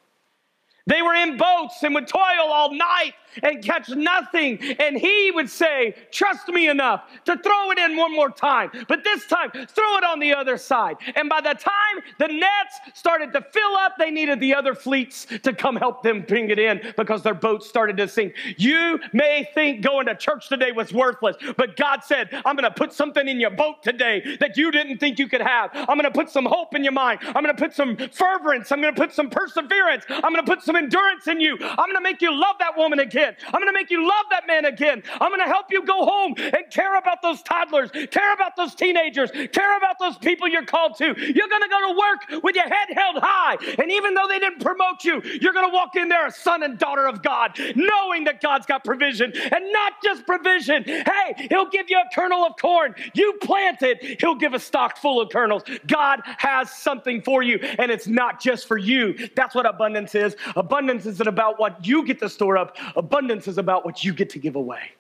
They 0.87 1.03
were 1.03 1.15
in 1.15 1.37
boats 1.37 1.83
and 1.83 1.95
would 1.95 2.09
toil 2.09 2.51
all 2.51 2.75
night 2.75 3.13
and 3.43 3.63
catch 3.63 3.89
nothing. 3.91 4.59
And 4.79 4.97
he 4.97 5.31
would 5.31 5.51
say, 5.51 5.95
Trust 6.11 6.49
me 6.49 6.69
enough 6.69 7.05
to 7.25 7.37
throw 7.37 7.71
it 7.71 7.79
in 7.79 7.97
one 7.97 8.15
more 8.15 8.31
time, 8.31 8.71
but 8.89 9.05
this 9.05 9.27
time 9.27 9.51
throw 9.51 9.97
it 9.97 10.05
on 10.05 10.19
the 10.19 10.35
other 10.35 10.57
side. 10.57 10.97
And 11.15 11.29
by 11.29 11.41
the 11.41 11.55
time 11.55 12.03
the 12.19 12.29
nets 12.29 12.81
started 12.95 13.33
to 13.33 13.43
fill 13.53 13.77
up, 13.77 13.95
they 13.99 14.11
needed 14.11 14.41
the 14.41 14.55
other 14.55 14.75
fleets 14.75 15.27
to 15.43 15.53
come 15.53 15.77
help 15.77 16.03
them 16.03 16.23
bring 16.27 16.51
it 16.51 16.59
in 16.59 16.81
because 16.97 17.23
their 17.23 17.35
boats 17.35 17.69
started 17.69 17.97
to 17.99 18.09
sink. 18.09 18.35
You 18.57 18.99
may 19.13 19.49
think 19.55 19.83
going 19.83 20.07
to 20.07 20.15
church 20.15 20.49
today 20.49 20.73
was 20.73 20.93
worthless, 20.93 21.37
but 21.57 21.77
God 21.77 22.01
said, 22.05 22.29
I'm 22.45 22.57
going 22.57 22.71
to 22.71 22.71
put 22.71 22.93
something 22.93 23.27
in 23.27 23.41
your 23.41 23.51
boat 23.51 23.83
today 23.83 24.37
that 24.41 24.57
you 24.57 24.71
didn't 24.71 24.99
think 24.99 25.19
you 25.19 25.29
could 25.29 25.43
have. 25.43 25.71
I'm 25.75 25.99
going 25.99 26.03
to 26.03 26.11
put 26.11 26.31
some 26.31 26.45
hope 26.47 26.75
in 26.75 26.85
your 26.85 26.93
mind. 26.93 27.21
I'm 27.23 27.45
going 27.45 27.55
to 27.55 27.55
put 27.55 27.75
some 27.75 27.97
fervence. 27.97 28.73
I'm 28.73 28.81
going 28.81 28.95
to 28.95 29.01
put 29.01 29.13
some 29.13 29.31
perseverance. 29.31 30.05
I'm 30.09 30.33
going 30.33 30.45
to 30.45 30.51
put 30.55 30.63
some 30.63 30.77
endurance 30.77 31.27
in 31.29 31.41
you. 31.41 31.57
I'm 31.61 31.77
going 31.77 31.95
to 31.95 32.01
make 32.01 32.21
you 32.21 32.33
love 32.33 32.57
that 32.59 32.77
woman 32.77 32.99
again 32.99 33.20
again. 33.21 33.37
I'm 33.47 33.61
going 33.61 33.67
to 33.67 33.73
make 33.73 33.91
you 33.91 34.07
love 34.07 34.27
that 34.31 34.47
man 34.47 34.65
again. 34.65 35.03
I'm 35.21 35.31
going 35.31 35.41
to 35.41 35.47
help 35.47 35.67
you 35.71 35.85
go 35.85 36.05
home 36.05 36.35
and 36.39 36.71
care 36.71 36.99
about 36.99 37.23
those 37.23 37.43
toddlers, 37.43 37.91
care 37.91 38.33
about 38.35 38.57
those 38.57 38.75
teenagers, 38.75 39.31
care 39.31 39.77
about 39.77 39.99
those 39.99 40.17
people 40.19 40.49
you're 40.49 40.65
called 40.65 40.97
to. 40.99 41.05
You're 41.05 41.49
going 41.49 41.63
to 41.63 41.69
go 41.69 41.93
to 41.93 41.99
work 41.99 42.43
with 42.43 42.55
your 42.55 42.69
head 42.69 42.89
held 42.95 43.19
high. 43.19 43.57
And 43.79 43.91
even 43.91 44.15
though 44.15 44.27
they 44.29 44.39
didn't 44.39 44.61
promote 44.61 45.05
you, 45.05 45.21
you're 45.41 45.53
going 45.53 45.69
to 45.69 45.75
walk 45.75 45.97
in 45.97 46.09
there 46.09 46.27
a 46.27 46.31
son 46.33 46.63
and 46.63 46.79
daughter 46.79 47.07
of 47.07 47.23
God, 47.23 47.59
knowing 47.77 48.25
that 48.25 48.41
God's 48.41 48.67
got 48.67 48.85
provision 48.85 49.33
and 49.35 49.73
not 49.73 49.95
just 50.03 50.27
provision. 50.27 50.85
Hey, 50.85 51.49
He'll 51.49 51.69
give 51.69 51.91
you 51.91 51.99
a 51.99 52.15
kernel 52.15 52.45
of 52.45 52.55
corn. 52.61 52.95
You 53.15 53.35
plant 53.43 53.83
it, 53.83 54.21
He'll 54.21 54.35
give 54.35 54.55
a 54.55 54.61
stock 54.61 54.97
full 54.97 55.21
of 55.21 55.31
kernels. 55.31 55.63
God 55.87 56.21
has 56.25 56.71
something 56.71 57.23
for 57.23 57.43
you, 57.43 57.59
and 57.59 57.91
it's 57.91 58.07
not 58.07 58.41
just 58.41 58.67
for 58.67 58.79
you. 58.79 59.29
That's 59.37 59.55
what 59.55 59.67
abundance 59.67 60.15
is. 60.15 60.37
Abundance 60.57 61.07
isn't 61.07 61.29
about 61.29 61.59
what 61.59 61.87
you 61.87 62.05
get 62.05 62.19
to 62.21 62.29
store 62.29 62.57
up. 62.57 62.77
Abundance 63.11 63.49
is 63.49 63.59
about 63.59 63.85
what 63.85 64.05
you 64.05 64.15
get 64.15 64.31
to 64.31 64.39
give 64.39 64.55
away. 64.55 64.93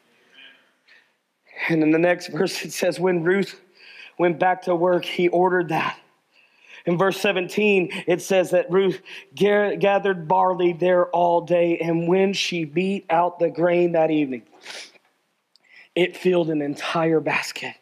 And 1.68 1.80
in 1.80 1.92
the 1.92 1.98
next 1.98 2.26
verse, 2.26 2.64
it 2.64 2.72
says, 2.72 2.98
When 2.98 3.22
Ruth 3.22 3.60
went 4.18 4.40
back 4.40 4.62
to 4.62 4.74
work, 4.74 5.04
he 5.04 5.28
ordered 5.28 5.68
that. 5.68 5.96
In 6.86 6.98
verse 6.98 7.20
17, 7.20 8.04
it 8.08 8.20
says 8.20 8.50
that 8.50 8.68
Ruth 8.68 9.00
gathered 9.36 10.26
barley 10.26 10.72
there 10.72 11.06
all 11.10 11.42
day, 11.42 11.78
and 11.78 12.08
when 12.08 12.32
she 12.32 12.64
beat 12.64 13.06
out 13.10 13.38
the 13.38 13.48
grain 13.48 13.92
that 13.92 14.10
evening, 14.10 14.42
it 15.94 16.16
filled 16.16 16.50
an 16.50 16.62
entire 16.62 17.20
basket. 17.20 17.74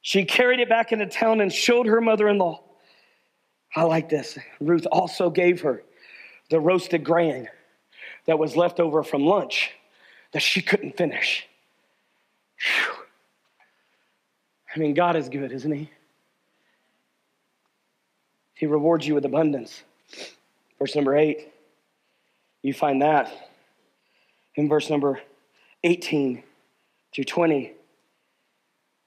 She 0.00 0.24
carried 0.24 0.60
it 0.60 0.68
back 0.68 0.92
into 0.92 1.06
town 1.06 1.40
and 1.40 1.52
showed 1.52 1.86
her 1.86 2.00
mother 2.00 2.28
in 2.28 2.38
law. 2.38 2.62
I 3.74 3.82
like 3.82 4.08
this. 4.08 4.38
Ruth 4.60 4.86
also 4.92 5.28
gave 5.28 5.62
her 5.62 5.82
the 6.50 6.60
roasted 6.60 7.02
grain 7.02 7.48
that 8.26 8.38
was 8.38 8.56
left 8.56 8.80
over 8.80 9.02
from 9.02 9.24
lunch 9.24 9.72
that 10.32 10.42
she 10.42 10.62
couldn't 10.62 10.96
finish. 10.96 11.46
Whew. 12.58 12.94
I 14.74 14.78
mean, 14.78 14.94
God 14.94 15.16
is 15.16 15.28
good, 15.28 15.52
isn't 15.52 15.70
He? 15.70 15.90
He 18.54 18.66
rewards 18.66 19.06
you 19.06 19.14
with 19.14 19.24
abundance. 19.24 19.82
Verse 20.78 20.94
number 20.94 21.16
eight, 21.16 21.52
you 22.62 22.72
find 22.72 23.02
that 23.02 23.50
in 24.54 24.68
verse 24.68 24.90
number 24.90 25.20
18 25.82 26.42
through 27.14 27.24
20. 27.24 27.72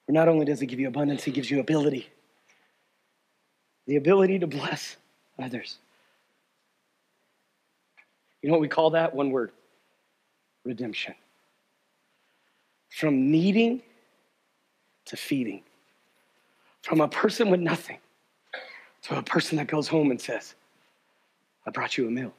Where 0.05 0.13
not 0.13 0.27
only 0.27 0.45
does 0.45 0.59
He 0.59 0.67
give 0.67 0.79
you 0.79 0.87
abundance, 0.87 1.23
He 1.23 1.31
gives 1.31 1.49
you 1.49 1.59
ability 1.59 2.09
the 3.87 3.95
ability 3.95 4.39
to 4.39 4.47
bless 4.47 4.97
others. 5.39 5.79
You 8.41 8.49
know 8.49 8.53
what 8.53 8.61
we 8.61 8.67
call 8.67 8.91
that? 8.91 9.13
One 9.13 9.31
word 9.31 9.51
redemption. 10.63 11.15
From 12.89 13.31
needing 13.31 13.81
to 15.05 15.17
feeding. 15.17 15.63
From 16.81 17.01
a 17.01 17.07
person 17.07 17.49
with 17.49 17.59
nothing 17.59 17.97
to 19.03 19.17
a 19.17 19.23
person 19.23 19.57
that 19.57 19.67
goes 19.67 19.87
home 19.87 20.11
and 20.11 20.19
says, 20.19 20.55
I 21.65 21.71
brought 21.71 21.97
you 21.97 22.07
a 22.07 22.11
meal. 22.11 22.33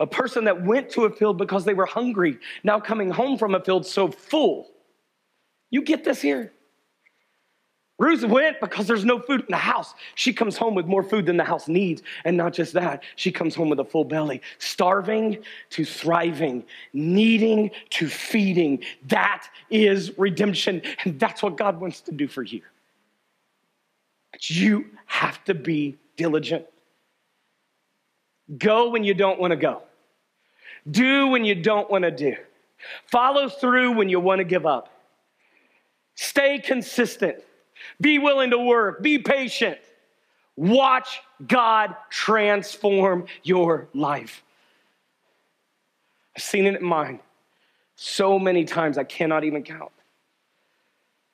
A 0.00 0.06
person 0.06 0.44
that 0.44 0.62
went 0.64 0.88
to 0.90 1.04
a 1.04 1.10
field 1.10 1.38
because 1.38 1.64
they 1.64 1.74
were 1.74 1.86
hungry, 1.86 2.38
now 2.64 2.80
coming 2.80 3.10
home 3.10 3.36
from 3.36 3.54
a 3.54 3.60
field 3.60 3.86
so 3.86 4.08
full. 4.08 4.70
You 5.70 5.82
get 5.82 6.04
this 6.04 6.20
here? 6.20 6.52
Ruth 8.02 8.24
went 8.24 8.58
because 8.58 8.88
there's 8.88 9.04
no 9.04 9.20
food 9.20 9.42
in 9.42 9.46
the 9.48 9.56
house. 9.56 9.94
She 10.16 10.32
comes 10.32 10.56
home 10.56 10.74
with 10.74 10.86
more 10.86 11.04
food 11.04 11.24
than 11.24 11.36
the 11.36 11.44
house 11.44 11.68
needs. 11.68 12.02
And 12.24 12.36
not 12.36 12.52
just 12.52 12.72
that, 12.72 13.04
she 13.14 13.30
comes 13.30 13.54
home 13.54 13.68
with 13.68 13.78
a 13.78 13.84
full 13.84 14.04
belly, 14.04 14.42
starving 14.58 15.38
to 15.70 15.84
thriving, 15.84 16.64
needing 16.92 17.70
to 17.90 18.08
feeding. 18.08 18.82
That 19.06 19.46
is 19.70 20.18
redemption. 20.18 20.82
And 21.04 21.20
that's 21.20 21.44
what 21.44 21.56
God 21.56 21.80
wants 21.80 22.00
to 22.00 22.10
do 22.10 22.26
for 22.26 22.42
you. 22.42 22.62
But 24.32 24.50
you 24.50 24.86
have 25.06 25.44
to 25.44 25.54
be 25.54 25.96
diligent. 26.16 26.66
Go 28.58 28.90
when 28.90 29.04
you 29.04 29.14
don't 29.14 29.38
want 29.38 29.52
to 29.52 29.56
go, 29.56 29.80
do 30.90 31.28
when 31.28 31.44
you 31.44 31.54
don't 31.54 31.88
want 31.88 32.02
to 32.02 32.10
do, 32.10 32.34
follow 33.06 33.48
through 33.48 33.92
when 33.92 34.08
you 34.08 34.18
want 34.18 34.40
to 34.40 34.44
give 34.44 34.66
up. 34.66 34.88
Stay 36.16 36.58
consistent. 36.58 37.36
Be 38.00 38.18
willing 38.18 38.50
to 38.50 38.58
work. 38.58 39.02
Be 39.02 39.18
patient. 39.18 39.78
Watch 40.56 41.20
God 41.46 41.96
transform 42.10 43.26
your 43.42 43.88
life. 43.94 44.42
I've 46.36 46.42
seen 46.42 46.66
it 46.66 46.80
in 46.80 46.84
mine 46.84 47.20
so 47.96 48.38
many 48.38 48.64
times 48.64 48.98
I 48.98 49.04
cannot 49.04 49.44
even 49.44 49.62
count. 49.62 49.92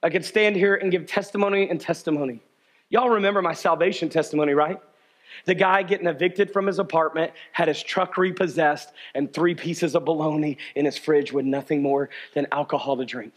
I 0.02 0.10
could 0.10 0.24
stand 0.24 0.56
here 0.56 0.76
and 0.76 0.90
give 0.92 1.06
testimony 1.06 1.68
and 1.68 1.80
testimony. 1.80 2.40
Y'all 2.90 3.10
remember 3.10 3.42
my 3.42 3.54
salvation 3.54 4.08
testimony, 4.08 4.54
right? 4.54 4.80
The 5.44 5.54
guy 5.54 5.82
getting 5.82 6.06
evicted 6.06 6.52
from 6.52 6.66
his 6.66 6.78
apartment 6.78 7.32
had 7.52 7.68
his 7.68 7.82
truck 7.82 8.16
repossessed 8.16 8.92
and 9.14 9.32
three 9.32 9.54
pieces 9.54 9.94
of 9.94 10.04
bologna 10.04 10.56
in 10.74 10.84
his 10.84 10.96
fridge 10.96 11.32
with 11.32 11.44
nothing 11.44 11.82
more 11.82 12.08
than 12.34 12.46
alcohol 12.52 12.96
to 12.96 13.04
drink. 13.04 13.32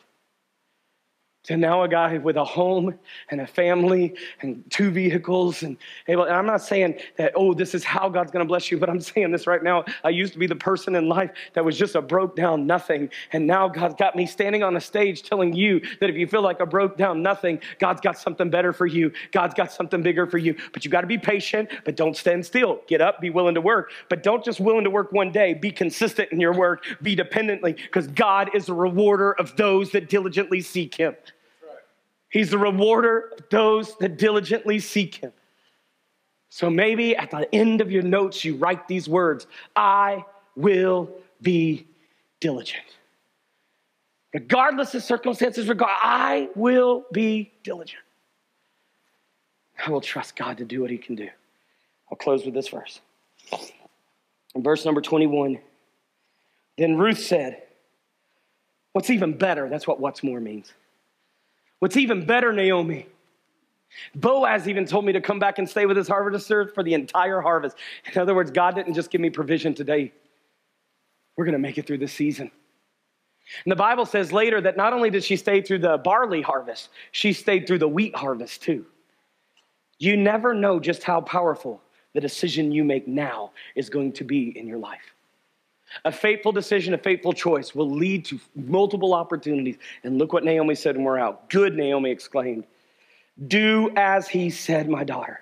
To 1.43 1.57
now 1.57 1.83
a 1.83 1.87
guy 1.87 2.17
with 2.17 2.37
a 2.37 2.45
home 2.45 2.97
and 3.29 3.41
a 3.41 3.47
family 3.47 4.15
and 4.41 4.63
two 4.69 4.91
vehicles 4.91 5.63
and 5.63 5.77
able 6.07 6.23
and 6.23 6.35
i'm 6.35 6.45
not 6.45 6.61
saying 6.61 6.99
that 7.17 7.31
oh 7.35 7.53
this 7.53 7.73
is 7.73 7.83
how 7.83 8.09
god's 8.09 8.31
going 8.31 8.45
to 8.45 8.47
bless 8.47 8.69
you 8.69 8.77
but 8.77 8.89
i'm 8.89 8.99
saying 9.11 9.31
this 9.31 9.47
right 9.47 9.63
now. 9.63 9.83
I 10.03 10.09
used 10.09 10.33
to 10.33 10.39
be 10.39 10.47
the 10.47 10.55
person 10.55 10.95
in 10.95 11.07
life 11.07 11.31
that 11.53 11.65
was 11.65 11.77
just 11.77 11.95
a 11.95 12.01
broke 12.01 12.35
down 12.35 12.67
nothing 12.67 13.09
and 13.33 13.47
now 13.47 13.67
god's 13.67 13.95
got 13.95 14.15
me 14.15 14.25
standing 14.25 14.63
on 14.63 14.75
a 14.75 14.81
stage 14.81 15.23
telling 15.23 15.53
you 15.53 15.81
that 15.99 16.09
if 16.09 16.15
you 16.15 16.27
feel 16.27 16.41
like 16.41 16.59
a 16.59 16.65
broke 16.65 16.97
down 16.97 17.21
nothing 17.21 17.59
god's 17.79 18.01
got 18.01 18.17
something 18.17 18.49
better 18.49 18.73
for 18.73 18.85
you. 18.85 19.11
God's 19.31 19.53
got 19.53 19.71
something 19.71 20.01
bigger 20.01 20.27
for 20.27 20.37
you. 20.37 20.55
But 20.73 20.85
you 20.85 20.91
got 20.91 21.01
to 21.01 21.07
be 21.07 21.17
patient 21.17 21.69
but 21.85 21.95
don't 21.95 22.15
stand 22.15 22.45
still. 22.45 22.81
Get 22.87 23.01
up 23.01 23.19
be 23.21 23.29
willing 23.29 23.55
to 23.55 23.61
work 23.61 23.91
but 24.09 24.23
don't 24.23 24.43
just 24.43 24.59
willing 24.59 24.83
to 24.83 24.89
work 24.89 25.11
one 25.11 25.31
day. 25.31 25.53
Be 25.53 25.71
consistent 25.71 26.31
in 26.31 26.39
your 26.39 26.53
work. 26.53 26.83
Be 27.01 27.15
dependently 27.15 27.73
because 27.73 28.07
god 28.07 28.51
is 28.53 28.69
a 28.69 28.73
rewarder 28.73 29.33
of 29.33 29.55
those 29.55 29.91
that 29.91 30.09
diligently 30.09 30.61
seek 30.61 30.95
him 30.95 31.15
He's 32.31 32.49
the 32.49 32.57
rewarder 32.57 33.33
of 33.37 33.49
those 33.49 33.95
that 33.97 34.17
diligently 34.17 34.79
seek 34.79 35.15
him. 35.15 35.33
So 36.49 36.69
maybe 36.69 37.15
at 37.15 37.29
the 37.29 37.53
end 37.53 37.81
of 37.81 37.91
your 37.91 38.03
notes, 38.03 38.43
you 38.43 38.55
write 38.55 38.87
these 38.87 39.07
words 39.07 39.47
I 39.75 40.25
will 40.55 41.11
be 41.41 41.87
diligent. 42.39 42.83
Regardless 44.33 44.95
of 44.95 45.03
circumstances, 45.03 45.67
regard, 45.67 45.91
I 46.01 46.49
will 46.55 47.05
be 47.11 47.51
diligent. 47.63 48.01
I 49.85 49.89
will 49.89 50.01
trust 50.01 50.35
God 50.37 50.57
to 50.59 50.65
do 50.65 50.81
what 50.81 50.89
he 50.89 50.97
can 50.97 51.15
do. 51.15 51.29
I'll 52.09 52.17
close 52.17 52.45
with 52.45 52.53
this 52.53 52.69
verse. 52.69 53.01
In 54.55 54.63
verse 54.63 54.85
number 54.85 55.01
21, 55.01 55.59
then 56.77 56.97
Ruth 56.97 57.19
said, 57.19 57.63
What's 58.93 59.09
even 59.09 59.37
better? 59.37 59.69
That's 59.69 59.87
what 59.87 60.01
what's 60.01 60.21
more 60.21 60.41
means. 60.41 60.73
What's 61.81 61.97
even 61.97 62.27
better, 62.27 62.53
Naomi, 62.53 63.07
Boaz 64.13 64.67
even 64.67 64.85
told 64.85 65.03
me 65.03 65.13
to 65.13 65.19
come 65.19 65.39
back 65.39 65.57
and 65.57 65.67
stay 65.67 65.87
with 65.87 65.97
his 65.97 66.07
harvester 66.07 66.67
for 66.67 66.83
the 66.83 66.93
entire 66.93 67.41
harvest. 67.41 67.75
In 68.13 68.21
other 68.21 68.35
words, 68.35 68.51
God 68.51 68.75
didn't 68.75 68.93
just 68.93 69.09
give 69.09 69.19
me 69.19 69.31
provision 69.31 69.73
today. 69.73 70.13
We're 71.35 71.45
going 71.45 71.53
to 71.53 71.59
make 71.59 71.79
it 71.79 71.87
through 71.87 71.97
this 71.97 72.13
season. 72.13 72.51
And 73.65 73.71
the 73.71 73.75
Bible 73.75 74.05
says 74.05 74.31
later 74.31 74.61
that 74.61 74.77
not 74.77 74.93
only 74.93 75.09
did 75.09 75.23
she 75.23 75.35
stay 75.35 75.59
through 75.63 75.79
the 75.79 75.97
barley 75.97 76.43
harvest, 76.43 76.89
she 77.11 77.33
stayed 77.33 77.65
through 77.65 77.79
the 77.79 77.87
wheat 77.87 78.15
harvest 78.15 78.61
too. 78.61 78.85
You 79.97 80.17
never 80.17 80.53
know 80.53 80.79
just 80.79 81.01
how 81.01 81.21
powerful 81.21 81.81
the 82.13 82.21
decision 82.21 82.71
you 82.71 82.83
make 82.83 83.07
now 83.07 83.53
is 83.73 83.89
going 83.89 84.11
to 84.13 84.23
be 84.23 84.55
in 84.55 84.67
your 84.67 84.77
life. 84.77 85.15
A 86.05 86.11
faithful 86.11 86.51
decision, 86.51 86.93
a 86.93 86.97
faithful 86.97 87.33
choice 87.33 87.75
will 87.75 87.89
lead 87.89 88.25
to 88.25 88.39
multiple 88.55 89.13
opportunities. 89.13 89.77
And 90.03 90.17
look 90.17 90.33
what 90.33 90.43
Naomi 90.43 90.75
said 90.75 90.95
when 90.95 91.05
we're 91.05 91.19
out. 91.19 91.49
Good, 91.49 91.75
Naomi 91.75 92.11
exclaimed. 92.11 92.65
Do 93.47 93.91
as 93.95 94.27
he 94.27 94.49
said, 94.49 94.89
my 94.89 95.03
daughter. 95.03 95.41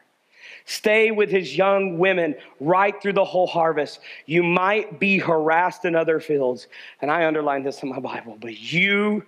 Stay 0.66 1.12
with 1.12 1.30
his 1.30 1.58
young 1.58 1.97
women 1.97 2.36
right 2.60 3.00
through 3.02 3.14
the 3.14 3.26
whole 3.26 3.47
harvest. 3.47 4.00
You 4.26 4.43
might 4.43 5.00
be 5.00 5.18
harassed 5.18 5.86
in 5.86 5.95
other 5.95 6.20
fields. 6.20 6.68
And 7.02 7.10
I 7.10 7.26
underlined 7.26 7.66
this 7.66 7.82
in 7.82 7.89
my 7.89 8.00
Bible, 8.00 8.38
but 8.39 8.60
you 8.60 9.26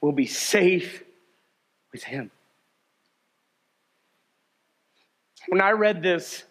will 0.00 0.12
be 0.12 0.26
safe 0.26 1.02
with 1.92 2.04
him. 2.04 2.30
When 5.48 5.60
I 5.60 5.70
read 5.70 6.02
this, 6.02 6.44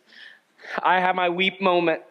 I 0.82 1.00
had 1.00 1.16
my 1.16 1.30
weep 1.30 1.62
moment 1.62 2.02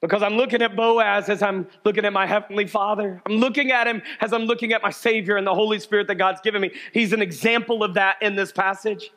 because 0.00 0.22
I'm 0.22 0.34
looking 0.34 0.62
at 0.62 0.76
Boaz 0.76 1.28
as 1.28 1.42
I'm 1.42 1.66
looking 1.84 2.04
at 2.04 2.12
my 2.12 2.26
Heavenly 2.26 2.66
Father. 2.66 3.20
I'm 3.26 3.36
looking 3.36 3.70
at 3.70 3.86
him 3.86 4.02
as 4.20 4.32
I'm 4.32 4.44
looking 4.44 4.72
at 4.72 4.82
my 4.82 4.90
Savior 4.90 5.36
and 5.36 5.46
the 5.46 5.54
Holy 5.54 5.78
Spirit 5.78 6.06
that 6.06 6.14
God's 6.14 6.40
given 6.40 6.62
me. 6.62 6.70
He's 6.92 7.12
an 7.12 7.20
example 7.20 7.84
of 7.84 7.94
that 7.94 8.16
in 8.22 8.34
this 8.34 8.50
passage. 8.50 9.10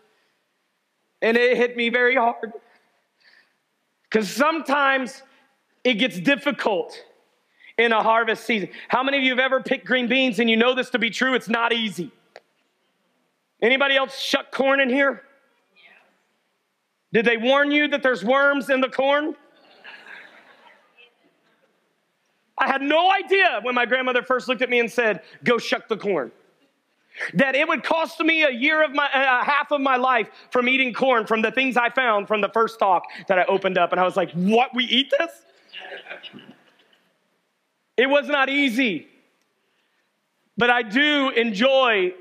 And 1.21 1.37
it 1.37 1.55
hit 1.55 1.77
me 1.77 1.89
very 1.89 2.15
hard. 2.15 2.51
Because 4.09 4.29
sometimes 4.29 5.23
it 5.85 5.95
gets 5.95 6.19
difficult 6.19 7.01
in 7.77 7.93
a 7.93 8.03
harvest 8.03 8.45
season. 8.45 8.69
How 8.89 9.03
many 9.03 9.17
of 9.17 9.23
you 9.23 9.31
have 9.31 9.39
ever 9.39 9.61
picked 9.61 9.85
green 9.85 10.07
beans 10.07 10.39
and 10.39 10.49
you 10.49 10.57
know 10.57 10.75
this 10.75 10.89
to 10.91 10.99
be 10.99 11.09
true? 11.09 11.33
It's 11.33 11.49
not 11.49 11.71
easy. 11.71 12.11
Anybody 13.61 13.95
else 13.95 14.19
shuck 14.19 14.51
corn 14.51 14.81
in 14.81 14.89
here? 14.89 15.23
Did 17.13 17.25
they 17.25 17.37
warn 17.37 17.71
you 17.71 17.87
that 17.87 18.03
there's 18.03 18.23
worms 18.23 18.69
in 18.69 18.81
the 18.81 18.89
corn? 18.89 19.35
I 22.57 22.67
had 22.67 22.81
no 22.81 23.11
idea 23.11 23.59
when 23.63 23.75
my 23.75 23.85
grandmother 23.85 24.21
first 24.21 24.47
looked 24.47 24.61
at 24.61 24.69
me 24.69 24.79
and 24.79 24.91
said, 24.91 25.21
Go 25.43 25.57
shuck 25.57 25.87
the 25.87 25.97
corn. 25.97 26.31
That 27.35 27.55
it 27.55 27.67
would 27.67 27.83
cost 27.83 28.19
me 28.19 28.43
a 28.43 28.49
year 28.49 28.83
of 28.83 28.91
my, 28.93 29.07
a 29.13 29.43
half 29.43 29.71
of 29.71 29.81
my 29.81 29.97
life 29.97 30.29
from 30.49 30.67
eating 30.67 30.93
corn 30.93 31.27
from 31.27 31.41
the 31.41 31.51
things 31.51 31.77
I 31.77 31.89
found 31.89 32.27
from 32.27 32.41
the 32.41 32.49
first 32.49 32.79
talk 32.79 33.03
that 33.27 33.37
I 33.37 33.45
opened 33.45 33.77
up. 33.77 33.91
And 33.91 34.01
I 34.01 34.03
was 34.03 34.15
like, 34.15 34.31
What? 34.31 34.73
We 34.75 34.85
eat 34.85 35.11
this? 35.17 35.31
It 37.97 38.09
was 38.09 38.27
not 38.27 38.49
easy. 38.49 39.07
But 40.57 40.69
I 40.69 40.83
do 40.83 41.29
enjoy 41.29 42.13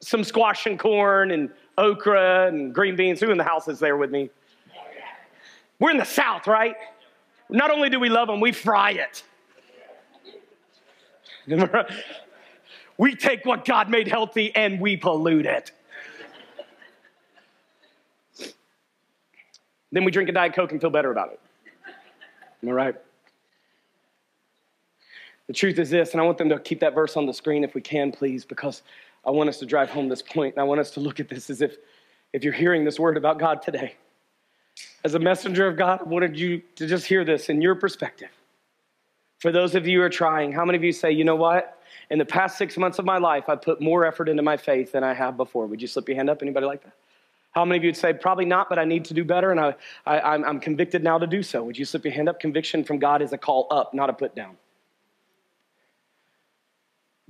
some 0.00 0.22
squash 0.22 0.66
and 0.66 0.78
corn 0.78 1.30
and 1.30 1.50
okra 1.78 2.48
and 2.48 2.74
green 2.74 2.96
beans. 2.96 3.20
Who 3.20 3.30
in 3.30 3.38
the 3.38 3.44
house 3.44 3.68
is 3.68 3.78
there 3.78 3.96
with 3.96 4.10
me? 4.10 4.30
We're 5.78 5.90
in 5.90 5.96
the 5.96 6.04
South, 6.04 6.46
right? 6.46 6.74
Not 7.48 7.70
only 7.70 7.88
do 7.88 8.00
we 8.00 8.08
love 8.08 8.28
them, 8.28 8.40
we 8.40 8.52
fry 8.52 8.90
it. 8.90 9.22
we 12.98 13.14
take 13.14 13.44
what 13.44 13.64
God 13.64 13.88
made 13.88 14.08
healthy 14.08 14.54
and 14.54 14.80
we 14.80 14.96
pollute 14.96 15.46
it. 15.46 15.72
then 19.90 20.04
we 20.04 20.10
drink 20.10 20.28
a 20.28 20.32
Diet 20.32 20.52
Coke 20.52 20.72
and 20.72 20.80
feel 20.80 20.90
better 20.90 21.10
about 21.10 21.32
it. 21.32 21.40
Am 22.62 22.68
I 22.68 22.72
right? 22.72 22.94
The 25.46 25.54
truth 25.54 25.78
is 25.78 25.88
this, 25.88 26.12
and 26.12 26.20
I 26.20 26.24
want 26.24 26.36
them 26.36 26.50
to 26.50 26.58
keep 26.58 26.80
that 26.80 26.94
verse 26.94 27.16
on 27.16 27.24
the 27.24 27.32
screen 27.32 27.64
if 27.64 27.74
we 27.74 27.80
can, 27.80 28.12
please, 28.12 28.44
because 28.44 28.82
I 29.24 29.30
want 29.30 29.48
us 29.48 29.58
to 29.60 29.66
drive 29.66 29.88
home 29.88 30.08
this 30.08 30.20
point, 30.20 30.54
and 30.54 30.60
I 30.60 30.64
want 30.64 30.78
us 30.78 30.90
to 30.92 31.00
look 31.00 31.20
at 31.20 31.28
this 31.28 31.48
as 31.48 31.62
if, 31.62 31.76
if 32.34 32.44
you're 32.44 32.52
hearing 32.52 32.84
this 32.84 33.00
word 33.00 33.16
about 33.16 33.38
God 33.38 33.62
today. 33.62 33.94
As 35.04 35.14
a 35.14 35.18
messenger 35.18 35.66
of 35.66 35.76
God, 35.76 36.00
I 36.00 36.04
wanted 36.04 36.38
you 36.38 36.62
to 36.76 36.86
just 36.86 37.06
hear 37.06 37.24
this 37.24 37.48
in 37.48 37.62
your 37.62 37.74
perspective. 37.74 38.28
For 39.38 39.52
those 39.52 39.74
of 39.74 39.86
you 39.86 39.98
who 39.98 40.04
are 40.04 40.10
trying, 40.10 40.52
how 40.52 40.64
many 40.64 40.76
of 40.76 40.84
you 40.84 40.92
say, 40.92 41.12
you 41.12 41.24
know 41.24 41.36
what? 41.36 41.80
In 42.10 42.18
the 42.18 42.24
past 42.24 42.58
six 42.58 42.76
months 42.76 42.98
of 42.98 43.04
my 43.04 43.18
life, 43.18 43.48
I 43.48 43.54
put 43.54 43.80
more 43.80 44.04
effort 44.04 44.28
into 44.28 44.42
my 44.42 44.56
faith 44.56 44.92
than 44.92 45.04
I 45.04 45.14
have 45.14 45.36
before. 45.36 45.66
Would 45.66 45.80
you 45.80 45.86
slip 45.86 46.08
your 46.08 46.16
hand 46.16 46.28
up? 46.28 46.42
Anybody 46.42 46.66
like 46.66 46.82
that? 46.82 46.94
How 47.52 47.64
many 47.64 47.78
of 47.78 47.84
you 47.84 47.88
would 47.88 47.96
say, 47.96 48.12
probably 48.12 48.44
not, 48.44 48.68
but 48.68 48.78
I 48.78 48.84
need 48.84 49.04
to 49.06 49.14
do 49.14 49.24
better, 49.24 49.50
and 49.50 49.58
I, 49.58 49.74
I, 50.06 50.34
am 50.34 50.44
I'm 50.44 50.60
convicted 50.60 51.02
now 51.02 51.18
to 51.18 51.26
do 51.26 51.42
so? 51.42 51.64
Would 51.64 51.78
you 51.78 51.84
slip 51.84 52.04
your 52.04 52.12
hand 52.12 52.28
up? 52.28 52.40
Conviction 52.40 52.84
from 52.84 52.98
God 52.98 53.22
is 53.22 53.32
a 53.32 53.38
call 53.38 53.66
up, 53.70 53.94
not 53.94 54.10
a 54.10 54.12
put 54.12 54.34
down. 54.34 54.56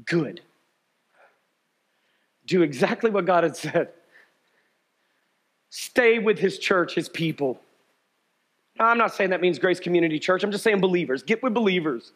Good. 0.05 0.41
Do 2.47 2.63
exactly 2.63 3.11
what 3.11 3.27
God 3.27 3.45
had 3.45 3.57
said. 3.57 3.91
Stay 5.71 6.19
with 6.19 6.39
His 6.39 6.59
church, 6.59 6.95
His 6.95 7.09
people. 7.09 7.61
I'm 8.79 8.99
not 8.99 9.15
saying 9.15 9.31
that 9.31 9.41
means 9.41 9.59
Grace 9.59 9.81
Community 9.81 10.19
Church. 10.19 10.45
I'm 10.45 10.53
just 10.53 10.65
saying 10.65 10.81
believers. 10.81 11.23
Get 11.23 11.43
with 11.43 11.55
believers. 11.55 12.13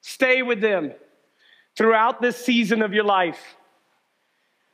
Stay 0.00 0.42
with 0.42 0.60
them 0.60 0.92
throughout 1.76 2.20
this 2.20 2.36
season 2.36 2.82
of 2.82 2.92
your 2.92 3.04
life. 3.04 3.56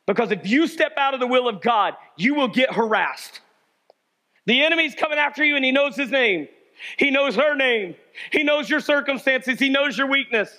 Because 0.06 0.30
if 0.32 0.46
you 0.46 0.66
step 0.66 0.92
out 0.96 1.14
of 1.14 1.20
the 1.20 1.26
will 1.26 1.48
of 1.48 1.60
God, 1.60 1.94
you 2.16 2.34
will 2.34 2.48
get 2.48 2.72
harassed. 2.72 3.40
The 4.46 4.62
enemy's 4.62 4.94
coming 4.94 5.18
after 5.18 5.42
you 5.42 5.56
and 5.56 5.64
he 5.64 5.72
knows 5.72 5.96
his 5.96 6.10
name. 6.10 6.48
He 6.98 7.10
knows 7.10 7.36
her 7.36 7.54
name. 7.54 7.94
He 8.30 8.42
knows 8.42 8.68
your 8.68 8.80
circumstances. 8.80 9.58
He 9.58 9.68
knows 9.68 9.96
your 9.96 10.08
weakness. 10.08 10.50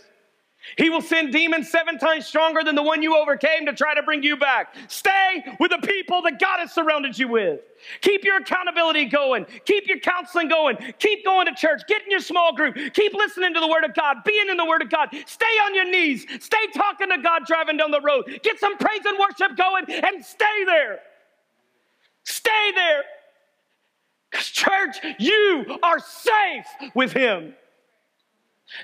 He 0.78 0.90
will 0.90 1.02
send 1.02 1.32
demons 1.32 1.70
seven 1.70 1.98
times 1.98 2.26
stronger 2.26 2.64
than 2.64 2.76
the 2.76 2.84
one 2.84 3.02
you 3.02 3.16
overcame 3.16 3.66
to 3.68 3.74
try 3.74 3.94
to 3.94 4.04
bring 4.04 4.24
you 4.24 4.36
back. 4.36 4.76
Stay 4.88 5.44
with 5.60 5.72
the 5.72 5.88
people 5.88 6.22
that 6.24 6.40
God 6.40 6.60
has 6.60 6.72
surrounded 6.72 7.18
you 7.18 7.28
with. 7.28 7.62
Keep 8.02 8.24
your 8.24 8.38
accountability 8.38 9.06
going. 9.06 9.46
Keep 9.66 9.88
your 9.88 10.00
counseling 10.00 10.48
going. 10.48 10.78
Keep 11.00 11.24
going 11.24 11.46
to 11.46 11.54
church. 11.54 11.84
Get 11.88 12.04
in 12.04 12.12
your 12.12 12.20
small 12.20 12.56
group. 12.56 12.76
Keep 12.94 13.14
listening 13.14 13.54
to 13.54 13.60
the 13.60 13.68
Word 13.68 13.84
of 13.84 13.94
God. 13.94 14.18
Being 14.26 14.50
in 14.50 14.58
the 14.58 14.66
Word 14.66 14.82
of 14.82 14.90
God. 14.90 15.10
Stay 15.26 15.46
on 15.46 15.76
your 15.76 15.90
knees. 15.90 16.26
Stay 16.40 16.68
talking 16.76 17.10
to 17.10 17.18
God 17.20 17.46
driving 17.46 17.78
down 17.78 17.92
the 17.92 18.02
road. 18.02 18.26
Get 18.44 18.60
some 18.60 18.78
praise 18.78 19.02
and 19.06 19.18
worship 19.20 19.56
going 19.56 19.86
and 19.90 20.26
stay 20.26 20.66
there. 20.66 21.00
Stay 22.24 22.72
there. 22.74 23.04
Because, 24.32 24.48
church, 24.48 24.98
you 25.20 25.78
are 25.84 26.00
safe 26.00 26.66
with 26.96 27.14
Him. 27.14 27.54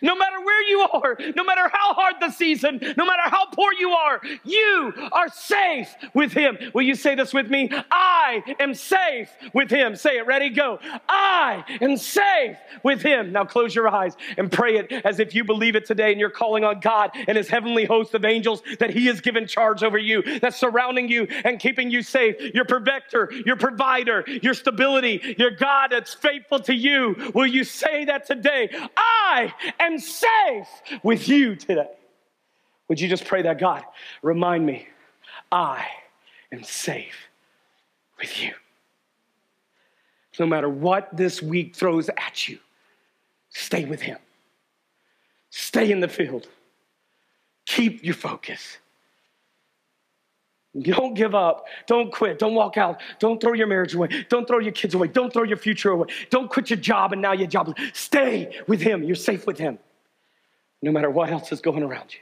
No 0.01 0.15
matter 0.15 0.39
where 0.39 0.67
you 0.67 0.81
are, 0.81 1.17
no 1.35 1.43
matter 1.43 1.69
how 1.71 1.93
hard 1.93 2.15
the 2.19 2.29
season, 2.29 2.79
no 2.97 3.05
matter 3.05 3.23
how 3.25 3.45
poor 3.47 3.73
you 3.73 3.89
are, 3.91 4.21
you 4.43 4.93
are 5.11 5.27
safe 5.29 5.93
with 6.13 6.31
Him. 6.31 6.57
Will 6.73 6.83
you 6.83 6.95
say 6.95 7.15
this 7.15 7.33
with 7.33 7.49
me? 7.49 7.69
I 7.89 8.43
am 8.59 8.73
safe 8.75 9.29
with 9.53 9.71
Him. 9.71 9.95
Say 9.95 10.17
it. 10.17 10.27
Ready? 10.27 10.49
Go. 10.49 10.79
I 11.09 11.63
am 11.81 11.97
safe 11.97 12.57
with 12.83 13.01
Him. 13.01 13.31
Now 13.31 13.43
close 13.43 13.73
your 13.73 13.87
eyes 13.89 14.15
and 14.37 14.51
pray 14.51 14.77
it 14.77 14.91
as 15.03 15.19
if 15.19 15.33
you 15.33 15.43
believe 15.43 15.75
it 15.75 15.85
today 15.85 16.11
and 16.11 16.19
you're 16.19 16.29
calling 16.29 16.63
on 16.63 16.79
God 16.79 17.11
and 17.27 17.35
His 17.35 17.49
heavenly 17.49 17.85
host 17.85 18.13
of 18.13 18.23
angels 18.23 18.61
that 18.79 18.91
He 18.91 19.07
has 19.07 19.19
given 19.19 19.47
charge 19.47 19.83
over 19.83 19.97
you, 19.97 20.39
that's 20.39 20.57
surrounding 20.57 21.09
you 21.09 21.27
and 21.43 21.59
keeping 21.59 21.89
you 21.89 22.03
safe. 22.03 22.35
Your 22.53 22.65
protector, 22.65 23.31
your 23.45 23.55
provider, 23.55 24.23
your 24.43 24.53
stability, 24.53 25.35
your 25.39 25.51
God 25.51 25.89
that's 25.91 26.13
faithful 26.13 26.59
to 26.61 26.73
you. 26.73 27.31
Will 27.33 27.47
you 27.47 27.63
say 27.63 28.05
that 28.05 28.27
today? 28.27 28.69
I 28.95 29.53
am 29.79 29.99
safe 29.99 30.67
with 31.03 31.27
you 31.27 31.55
today. 31.55 31.89
Would 32.87 32.99
you 32.99 33.07
just 33.07 33.25
pray 33.25 33.41
that, 33.43 33.59
God, 33.59 33.83
remind 34.21 34.65
me, 34.65 34.87
I 35.51 35.85
am 36.51 36.63
safe 36.63 37.29
with 38.19 38.41
you. 38.41 38.53
No 40.39 40.45
matter 40.45 40.69
what 40.69 41.15
this 41.15 41.41
week 41.41 41.75
throws 41.75 42.09
at 42.09 42.47
you, 42.47 42.59
stay 43.49 43.85
with 43.85 44.01
Him. 44.01 44.17
Stay 45.49 45.91
in 45.91 45.99
the 45.99 46.07
field. 46.07 46.47
Keep 47.65 48.03
your 48.03 48.15
focus. 48.15 48.77
Don't 50.79 51.15
give 51.15 51.35
up. 51.35 51.65
Don't 51.85 52.11
quit. 52.11 52.39
Don't 52.39 52.55
walk 52.55 52.77
out. 52.77 53.01
Don't 53.19 53.41
throw 53.41 53.53
your 53.53 53.67
marriage 53.67 53.93
away. 53.93 54.25
Don't 54.29 54.47
throw 54.47 54.59
your 54.59 54.71
kids 54.71 54.95
away. 54.95 55.07
Don't 55.07 55.31
throw 55.31 55.43
your 55.43 55.57
future 55.57 55.89
away. 55.89 56.07
Don't 56.29 56.49
quit 56.49 56.69
your 56.69 56.79
job 56.79 57.11
and 57.11 57.21
now 57.21 57.33
your 57.33 57.47
job. 57.47 57.77
Stay 57.93 58.57
with 58.67 58.81
Him. 58.81 59.03
You're 59.03 59.15
safe 59.15 59.45
with 59.45 59.57
Him, 59.57 59.79
no 60.81 60.91
matter 60.91 61.09
what 61.09 61.29
else 61.29 61.51
is 61.51 61.59
going 61.59 61.83
around 61.83 62.13
you. 62.13 62.19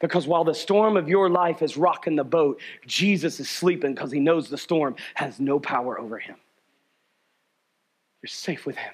Because 0.00 0.28
while 0.28 0.44
the 0.44 0.54
storm 0.54 0.96
of 0.96 1.08
your 1.08 1.28
life 1.28 1.60
is 1.60 1.76
rocking 1.76 2.14
the 2.14 2.24
boat, 2.24 2.60
Jesus 2.86 3.40
is 3.40 3.50
sleeping 3.50 3.92
because 3.92 4.12
He 4.12 4.20
knows 4.20 4.48
the 4.48 4.56
storm 4.56 4.94
has 5.14 5.40
no 5.40 5.58
power 5.58 5.98
over 5.98 6.18
Him. 6.18 6.36
You're 8.22 8.28
safe 8.28 8.64
with 8.64 8.76
Him. 8.76 8.92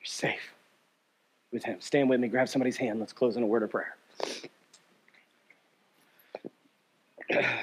You're 0.00 0.06
safe 0.06 0.52
with 1.52 1.64
Him. 1.64 1.80
Stand 1.80 2.10
with 2.10 2.18
me. 2.18 2.26
Grab 2.26 2.48
somebody's 2.48 2.76
hand. 2.76 2.98
Let's 2.98 3.12
close 3.12 3.36
in 3.36 3.44
a 3.44 3.46
word 3.46 3.62
of 3.62 3.70
prayer. 3.70 3.94
I 7.30 7.56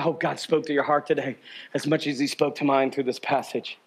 hope 0.00 0.20
God 0.20 0.38
spoke 0.38 0.66
to 0.66 0.72
your 0.72 0.84
heart 0.84 1.06
today 1.06 1.36
as 1.74 1.86
much 1.86 2.06
as 2.06 2.18
He 2.18 2.26
spoke 2.26 2.54
to 2.56 2.64
mine 2.64 2.90
through 2.90 3.04
this 3.04 3.18
passage. 3.18 3.78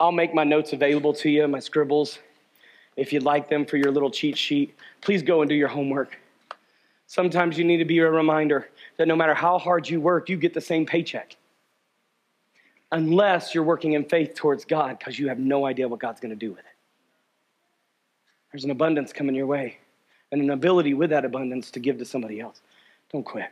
I'll 0.00 0.12
make 0.12 0.34
my 0.34 0.44
notes 0.44 0.72
available 0.72 1.12
to 1.14 1.30
you, 1.30 1.46
my 1.46 1.60
scribbles. 1.60 2.18
If 2.96 3.12
you'd 3.12 3.22
like 3.22 3.48
them 3.48 3.64
for 3.64 3.76
your 3.76 3.92
little 3.92 4.10
cheat 4.10 4.36
sheet, 4.36 4.74
please 5.00 5.22
go 5.22 5.42
and 5.42 5.48
do 5.48 5.54
your 5.54 5.68
homework. 5.68 6.18
Sometimes 7.06 7.56
you 7.56 7.64
need 7.64 7.78
to 7.78 7.84
be 7.84 7.98
a 7.98 8.10
reminder 8.10 8.68
that 8.96 9.06
no 9.06 9.14
matter 9.14 9.34
how 9.34 9.58
hard 9.58 9.88
you 9.88 10.00
work, 10.00 10.28
you 10.28 10.36
get 10.36 10.54
the 10.54 10.60
same 10.60 10.86
paycheck. 10.86 11.36
Unless 12.90 13.54
you're 13.54 13.64
working 13.64 13.92
in 13.92 14.04
faith 14.04 14.34
towards 14.34 14.64
God 14.64 14.98
because 14.98 15.18
you 15.18 15.28
have 15.28 15.38
no 15.38 15.64
idea 15.64 15.88
what 15.88 16.00
God's 16.00 16.20
going 16.20 16.30
to 16.30 16.36
do 16.36 16.50
with 16.50 16.60
it. 16.60 16.64
There's 18.50 18.64
an 18.64 18.70
abundance 18.70 19.12
coming 19.12 19.34
your 19.34 19.46
way 19.46 19.78
and 20.32 20.40
an 20.40 20.50
ability 20.50 20.94
with 20.94 21.10
that 21.10 21.24
abundance 21.24 21.70
to 21.70 21.78
give 21.78 21.98
to 21.98 22.04
somebody 22.04 22.40
else. 22.40 22.60
Don't 23.12 23.22
quit. 23.22 23.50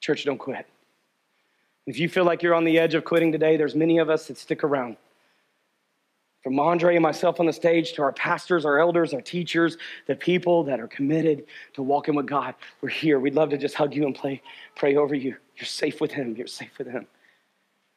Church, 0.00 0.24
don't 0.24 0.38
quit. 0.38 0.66
If 1.86 1.98
you 1.98 2.08
feel 2.08 2.24
like 2.24 2.42
you're 2.42 2.54
on 2.54 2.64
the 2.64 2.78
edge 2.78 2.94
of 2.94 3.04
quitting 3.04 3.30
today, 3.30 3.56
there's 3.56 3.74
many 3.74 3.98
of 3.98 4.08
us 4.08 4.26
that 4.28 4.38
stick 4.38 4.64
around. 4.64 4.96
From 6.42 6.58
Andre 6.58 6.96
and 6.96 7.02
myself 7.02 7.38
on 7.38 7.46
the 7.46 7.52
stage 7.52 7.92
to 7.92 8.02
our 8.02 8.12
pastors, 8.12 8.64
our 8.64 8.80
elders, 8.80 9.14
our 9.14 9.20
teachers, 9.20 9.76
the 10.08 10.16
people 10.16 10.64
that 10.64 10.80
are 10.80 10.88
committed 10.88 11.44
to 11.74 11.82
walking 11.82 12.16
with 12.16 12.26
God, 12.26 12.54
we're 12.80 12.88
here. 12.88 13.20
We'd 13.20 13.34
love 13.34 13.50
to 13.50 13.58
just 13.58 13.76
hug 13.76 13.94
you 13.94 14.06
and 14.06 14.14
play, 14.14 14.42
pray 14.74 14.96
over 14.96 15.14
you. 15.14 15.36
You're 15.56 15.66
safe 15.66 16.00
with 16.00 16.10
Him. 16.10 16.34
You're 16.36 16.48
safe 16.48 16.76
with 16.78 16.88
Him. 16.88 17.06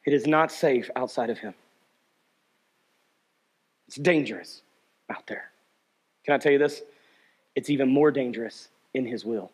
It 0.04 0.12
is 0.12 0.26
not 0.26 0.52
safe 0.52 0.88
outside 0.94 1.30
of 1.30 1.38
Him. 1.38 1.54
It's 3.88 3.96
dangerous 3.96 4.62
out 5.10 5.26
there. 5.26 5.50
Can 6.24 6.34
I 6.34 6.38
tell 6.38 6.52
you 6.52 6.58
this? 6.58 6.82
It's 7.56 7.70
even 7.70 7.88
more 7.88 8.12
dangerous 8.12 8.68
in 8.94 9.04
His 9.04 9.24
will. 9.24 9.50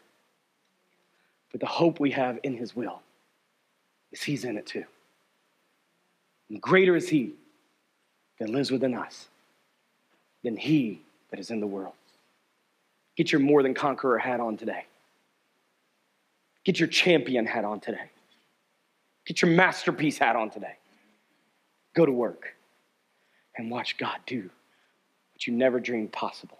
But 1.51 1.61
the 1.61 1.67
hope 1.67 2.01
we 2.01 2.11
have 2.11 2.39
in 2.43 2.57
His 2.57 2.77
will 2.77 3.01
is 4.11 4.23
He's 4.23 4.45
in 4.45 4.59
it 4.59 4.67
too. 4.67 4.85
And 6.51 6.61
greater 6.61 6.97
is 6.97 7.09
He 7.09 7.33
that 8.39 8.51
lives 8.51 8.71
within 8.71 8.95
us 8.95 9.29
than 10.43 10.57
He 10.57 11.01
that 11.31 11.41
is 11.41 11.51
in 11.51 11.61
the 11.61 11.67
world. 11.67 11.95
Get 13.17 13.31
your 13.31 13.41
more 13.41 13.63
than 13.63 13.73
conqueror 13.73 14.19
hat 14.19 14.41
on 14.41 14.57
today. 14.57 14.85
Get 16.65 16.79
your 16.79 16.89
champion 16.89 17.47
hat 17.47 17.65
on 17.65 17.81
today. 17.81 18.11
Get 19.27 19.43
your 19.43 19.51
masterpiece 19.51 20.19
hat 20.19 20.37
on 20.37 20.51
today. 20.51 20.77
Go 21.95 22.07
to 22.07 22.13
work 22.13 22.55
and 23.57 23.71
watch 23.71 23.97
God 23.97 24.19
do 24.27 24.51
what 25.35 25.47
you 25.47 25.53
never 25.53 25.79
dreamed 25.79 26.13
possible. 26.13 26.59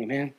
Amen. 0.00 0.34